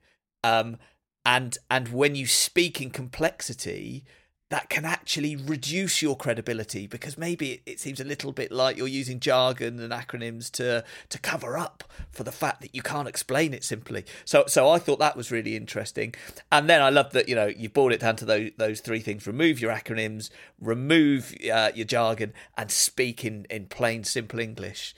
Um, 0.43 0.79
and 1.27 1.59
and 1.71 1.89
when 1.89 2.15
you 2.15 2.27
speak 2.27 2.81
in 2.81 2.91
complexity, 2.91 4.05
that 4.49 4.69
can 4.69 4.85
actually 4.85 5.35
reduce 5.35 6.01
your 6.01 6.17
credibility 6.17 6.87
because 6.87 7.19
maybe 7.19 7.63
it, 7.67 7.81
seems 7.81 8.01
a 8.01 8.05
little 8.05 8.33
bit 8.33 8.53
like 8.53 8.77
you're 8.77 8.87
using 8.87 9.19
jargon 9.19 9.81
and 9.81 9.93
acronyms 9.93 10.51
to 10.51 10.85
to 11.09 11.19
cover 11.19 11.59
up 11.59 11.85
for 12.11 12.23
the 12.23 12.33
fact 12.33 12.61
that 12.61 12.75
you 12.75 12.81
can't 12.81 13.09
explain 13.09 13.53
it 13.53 13.65
simply. 13.65 14.05
So 14.25 14.45
so 14.47 14.69
I 14.71 14.79
thought 14.79 14.99
that 15.01 15.17
was 15.17 15.31
really 15.31 15.57
interesting. 15.57 16.15
And 16.53 16.71
then 16.71 16.81
I 16.81 16.91
love 16.91 17.13
that 17.13 17.29
you 17.29 17.35
know 17.35 17.47
you 17.47 17.69
boiled 17.69 17.93
it 17.93 18.01
down 18.01 18.17
to 18.17 18.25
those 18.25 18.51
those 18.57 18.81
three 18.81 19.01
things: 19.01 19.27
remove 19.27 19.61
your 19.61 19.73
acronyms, 19.73 20.31
remove 20.61 21.35
uh, 21.53 21.73
your 21.75 21.87
jargon, 21.87 22.33
and 22.57 22.71
speak 22.71 23.25
in 23.25 23.47
in 23.51 23.67
plain 23.67 24.05
simple 24.05 24.39
English 24.39 24.95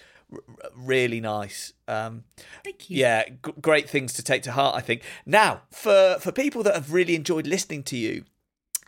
really 0.77 1.21
nice. 1.21 1.73
Um, 1.87 2.25
Thank 2.63 2.91
you. 2.91 2.99
Yeah, 2.99 3.27
g- 3.29 3.53
great 3.63 3.89
things 3.89 4.13
to 4.13 4.23
take 4.23 4.43
to 4.43 4.53
heart. 4.53 4.77
I 4.77 4.81
think. 4.81 5.03
Now, 5.25 5.63
for 5.71 6.19
for 6.21 6.33
people 6.33 6.63
that 6.65 6.75
have 6.75 6.93
really 6.93 7.15
enjoyed 7.15 7.47
listening 7.47 7.83
to 7.85 7.97
you 7.97 8.25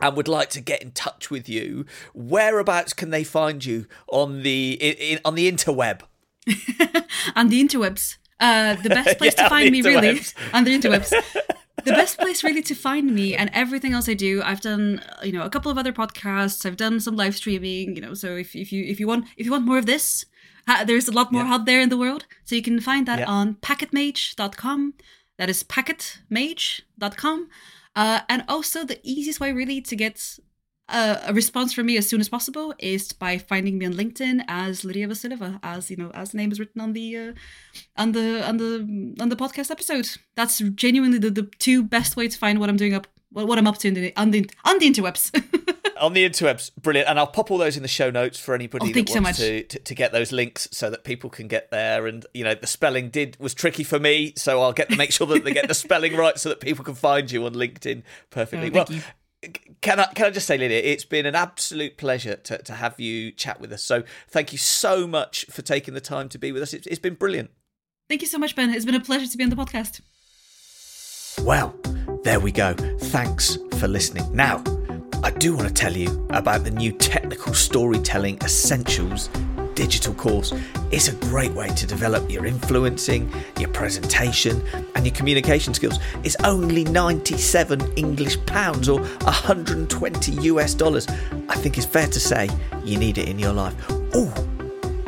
and 0.01 0.17
would 0.17 0.27
like 0.27 0.49
to 0.51 0.61
get 0.61 0.81
in 0.81 0.91
touch 0.91 1.29
with 1.29 1.47
you, 1.47 1.85
whereabouts 2.13 2.93
can 2.93 3.09
they 3.09 3.23
find 3.23 3.63
you 3.63 3.85
on 4.07 4.43
the 4.43 4.73
in, 4.73 5.19
on 5.23 5.35
the 5.35 5.51
interweb? 5.51 6.01
on 7.35 7.49
the 7.49 7.63
interwebs. 7.63 8.17
Uh, 8.39 8.75
the 8.75 8.89
best 8.89 9.17
place 9.17 9.35
yeah, 9.37 9.43
to 9.43 9.49
find 9.49 9.71
me, 9.71 9.81
really, 9.81 10.19
on 10.53 10.63
the 10.63 10.77
interwebs. 10.77 11.09
the 11.83 11.91
best 11.91 12.17
place 12.17 12.43
really 12.43 12.61
to 12.63 12.75
find 12.75 13.13
me 13.13 13.35
and 13.35 13.49
everything 13.53 13.93
else 13.93 14.09
I 14.09 14.13
do. 14.15 14.41
I've 14.43 14.61
done, 14.61 15.03
you 15.23 15.31
know, 15.31 15.43
a 15.43 15.49
couple 15.49 15.71
of 15.71 15.77
other 15.77 15.93
podcasts. 15.93 16.65
I've 16.65 16.77
done 16.77 16.99
some 16.99 17.15
live 17.15 17.35
streaming. 17.35 17.95
You 17.95 18.01
know, 18.01 18.13
so 18.13 18.35
if, 18.35 18.55
if 18.55 18.71
you 18.71 18.83
if 18.83 18.99
you 18.99 19.07
want 19.07 19.25
if 19.37 19.45
you 19.45 19.51
want 19.51 19.65
more 19.65 19.77
of 19.77 19.85
this, 19.85 20.25
there's 20.85 21.07
a 21.07 21.11
lot 21.11 21.31
more 21.31 21.43
yeah. 21.43 21.53
out 21.53 21.65
there 21.65 21.81
in 21.81 21.89
the 21.89 21.97
world. 21.97 22.25
So 22.45 22.55
you 22.55 22.61
can 22.61 22.79
find 22.79 23.07
that 23.07 23.19
yeah. 23.19 23.25
on 23.25 23.55
packetmage.com. 23.55 24.93
That 25.37 25.49
is 25.49 25.63
packetmage.com. 25.63 27.49
Uh, 27.95 28.21
and 28.29 28.43
also, 28.47 28.85
the 28.85 28.99
easiest 29.03 29.39
way 29.39 29.51
really 29.51 29.81
to 29.81 29.95
get 29.95 30.39
a, 30.87 31.19
a, 31.27 31.33
response 31.33 31.73
from 31.73 31.85
me 31.85 31.97
as 31.97 32.07
soon 32.07 32.21
as 32.21 32.29
possible 32.29 32.73
is 32.79 33.11
by 33.11 33.37
finding 33.37 33.77
me 33.77 33.85
on 33.85 33.93
LinkedIn 33.93 34.43
as 34.47 34.83
Lidia 34.83 35.07
Vasileva, 35.07 35.59
as 35.63 35.89
you 35.89 35.97
know, 35.97 36.11
as 36.13 36.31
the 36.31 36.37
name 36.37 36.51
is 36.51 36.59
written 36.59 36.81
on 36.81 36.93
the 36.93 37.17
uh, 37.17 37.33
on 37.97 38.11
the 38.13 38.47
on 38.47 38.57
the 38.57 39.15
on 39.19 39.29
the 39.29 39.35
podcast 39.35 39.71
episode. 39.71 40.09
That's 40.35 40.59
genuinely 40.59 41.17
the, 41.17 41.29
the 41.29 41.49
two 41.59 41.83
best 41.83 42.15
way 42.15 42.27
to 42.27 42.37
find 42.37 42.59
what 42.59 42.69
I'm 42.69 42.77
doing 42.77 42.93
up 42.93 43.07
what 43.31 43.57
I'm 43.57 43.67
up 43.67 43.77
to 43.79 43.91
the, 43.91 44.13
on 44.15 44.31
the 44.31 44.49
on 44.65 44.79
the 44.79 44.89
interwebs. 44.89 45.31
on 46.01 46.13
the 46.13 46.27
interwebs, 46.27 46.71
brilliant. 46.75 47.07
And 47.07 47.19
I'll 47.19 47.27
pop 47.27 47.51
all 47.51 47.57
those 47.57 47.77
in 47.77 47.83
the 47.83 47.87
show 47.87 48.09
notes 48.09 48.39
for 48.39 48.53
anybody 48.53 48.89
oh, 48.89 48.93
that 48.93 49.21
wants 49.21 49.39
so 49.39 49.45
to, 49.45 49.63
to, 49.63 49.79
to 49.79 49.95
get 49.95 50.11
those 50.11 50.31
links 50.31 50.67
so 50.71 50.89
that 50.89 51.03
people 51.03 51.29
can 51.29 51.47
get 51.47 51.71
there. 51.71 52.07
And 52.07 52.25
you 52.33 52.43
know, 52.43 52.55
the 52.55 52.67
spelling 52.67 53.09
did 53.09 53.37
was 53.39 53.53
tricky 53.53 53.83
for 53.83 53.99
me, 53.99 54.33
so 54.35 54.61
I'll 54.61 54.73
get 54.73 54.89
to 54.89 54.95
make 54.97 55.11
sure 55.11 55.27
that 55.27 55.43
they 55.43 55.53
get 55.53 55.67
the 55.67 55.73
spelling 55.73 56.15
right 56.15 56.37
so 56.37 56.49
that 56.49 56.59
people 56.59 56.83
can 56.83 56.95
find 56.95 57.31
you 57.31 57.45
on 57.45 57.53
LinkedIn 57.53 58.03
perfectly. 58.29 58.69
Oh, 58.69 58.73
well, 58.73 58.87
you. 58.89 59.01
Can 59.81 59.99
I 59.99 60.05
can 60.13 60.27
I 60.27 60.29
just 60.29 60.45
say, 60.45 60.57
Lidia, 60.57 60.79
it's 60.79 61.05
been 61.05 61.25
an 61.25 61.33
absolute 61.33 61.97
pleasure 61.97 62.35
to, 62.35 62.59
to 62.59 62.73
have 62.73 62.99
you 62.99 63.31
chat 63.31 63.59
with 63.59 63.71
us. 63.71 63.81
So 63.81 64.03
thank 64.27 64.51
you 64.51 64.59
so 64.59 65.07
much 65.07 65.45
for 65.49 65.63
taking 65.63 65.93
the 65.93 66.01
time 66.01 66.29
to 66.29 66.37
be 66.37 66.51
with 66.51 66.61
us. 66.61 66.73
it's, 66.73 66.85
it's 66.85 66.99
been 66.99 67.15
brilliant. 67.15 67.49
Thank 68.07 68.21
you 68.21 68.27
so 68.27 68.37
much, 68.37 68.55
Ben. 68.55 68.71
It's 68.71 68.85
been 68.85 68.93
a 68.93 68.99
pleasure 68.99 69.25
to 69.25 69.37
be 69.37 69.43
on 69.43 69.49
the 69.49 69.55
podcast. 69.55 70.01
Well, 71.43 71.73
there 72.23 72.39
we 72.39 72.51
go. 72.51 72.73
Thanks 72.73 73.57
for 73.79 73.87
listening. 73.87 74.35
Now, 74.35 74.63
I 75.23 75.31
do 75.31 75.55
want 75.55 75.67
to 75.67 75.73
tell 75.73 75.95
you 75.95 76.27
about 76.29 76.63
the 76.63 76.71
new 76.71 76.91
Technical 76.91 77.53
Storytelling 77.53 78.37
Essentials 78.43 79.29
digital 79.75 80.13
course. 80.13 80.53
It's 80.91 81.07
a 81.07 81.15
great 81.15 81.53
way 81.53 81.67
to 81.69 81.87
develop 81.87 82.29
your 82.29 82.45
influencing, 82.45 83.31
your 83.57 83.69
presentation, 83.69 84.61
and 84.95 85.05
your 85.05 85.15
communication 85.15 85.73
skills. 85.73 85.97
It's 86.23 86.35
only 86.43 86.83
97 86.83 87.93
English 87.95 88.43
pounds 88.45 88.89
or 88.89 89.01
120 89.01 90.31
US 90.33 90.73
dollars. 90.73 91.07
I 91.49 91.55
think 91.55 91.77
it's 91.77 91.87
fair 91.87 92.07
to 92.07 92.19
say 92.19 92.49
you 92.83 92.97
need 92.97 93.17
it 93.17 93.27
in 93.27 93.39
your 93.39 93.53
life. 93.53 93.75
Oh, 94.13 94.31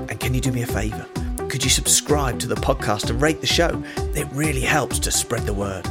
and 0.10 0.20
can 0.20 0.34
you 0.34 0.42
do 0.42 0.52
me 0.52 0.64
a 0.64 0.68
favour? 0.68 1.06
Could 1.50 1.64
you 1.64 1.70
subscribe 1.70 2.40
to 2.40 2.48
the 2.48 2.56
podcast 2.56 3.10
and 3.10 3.22
rate 3.22 3.42
the 3.42 3.48
show? 3.48 3.84
It 4.16 4.28
really 4.32 4.62
helps 4.62 4.98
to 5.00 5.12
spread 5.12 5.46
the 5.46 5.54
word. 5.54 5.88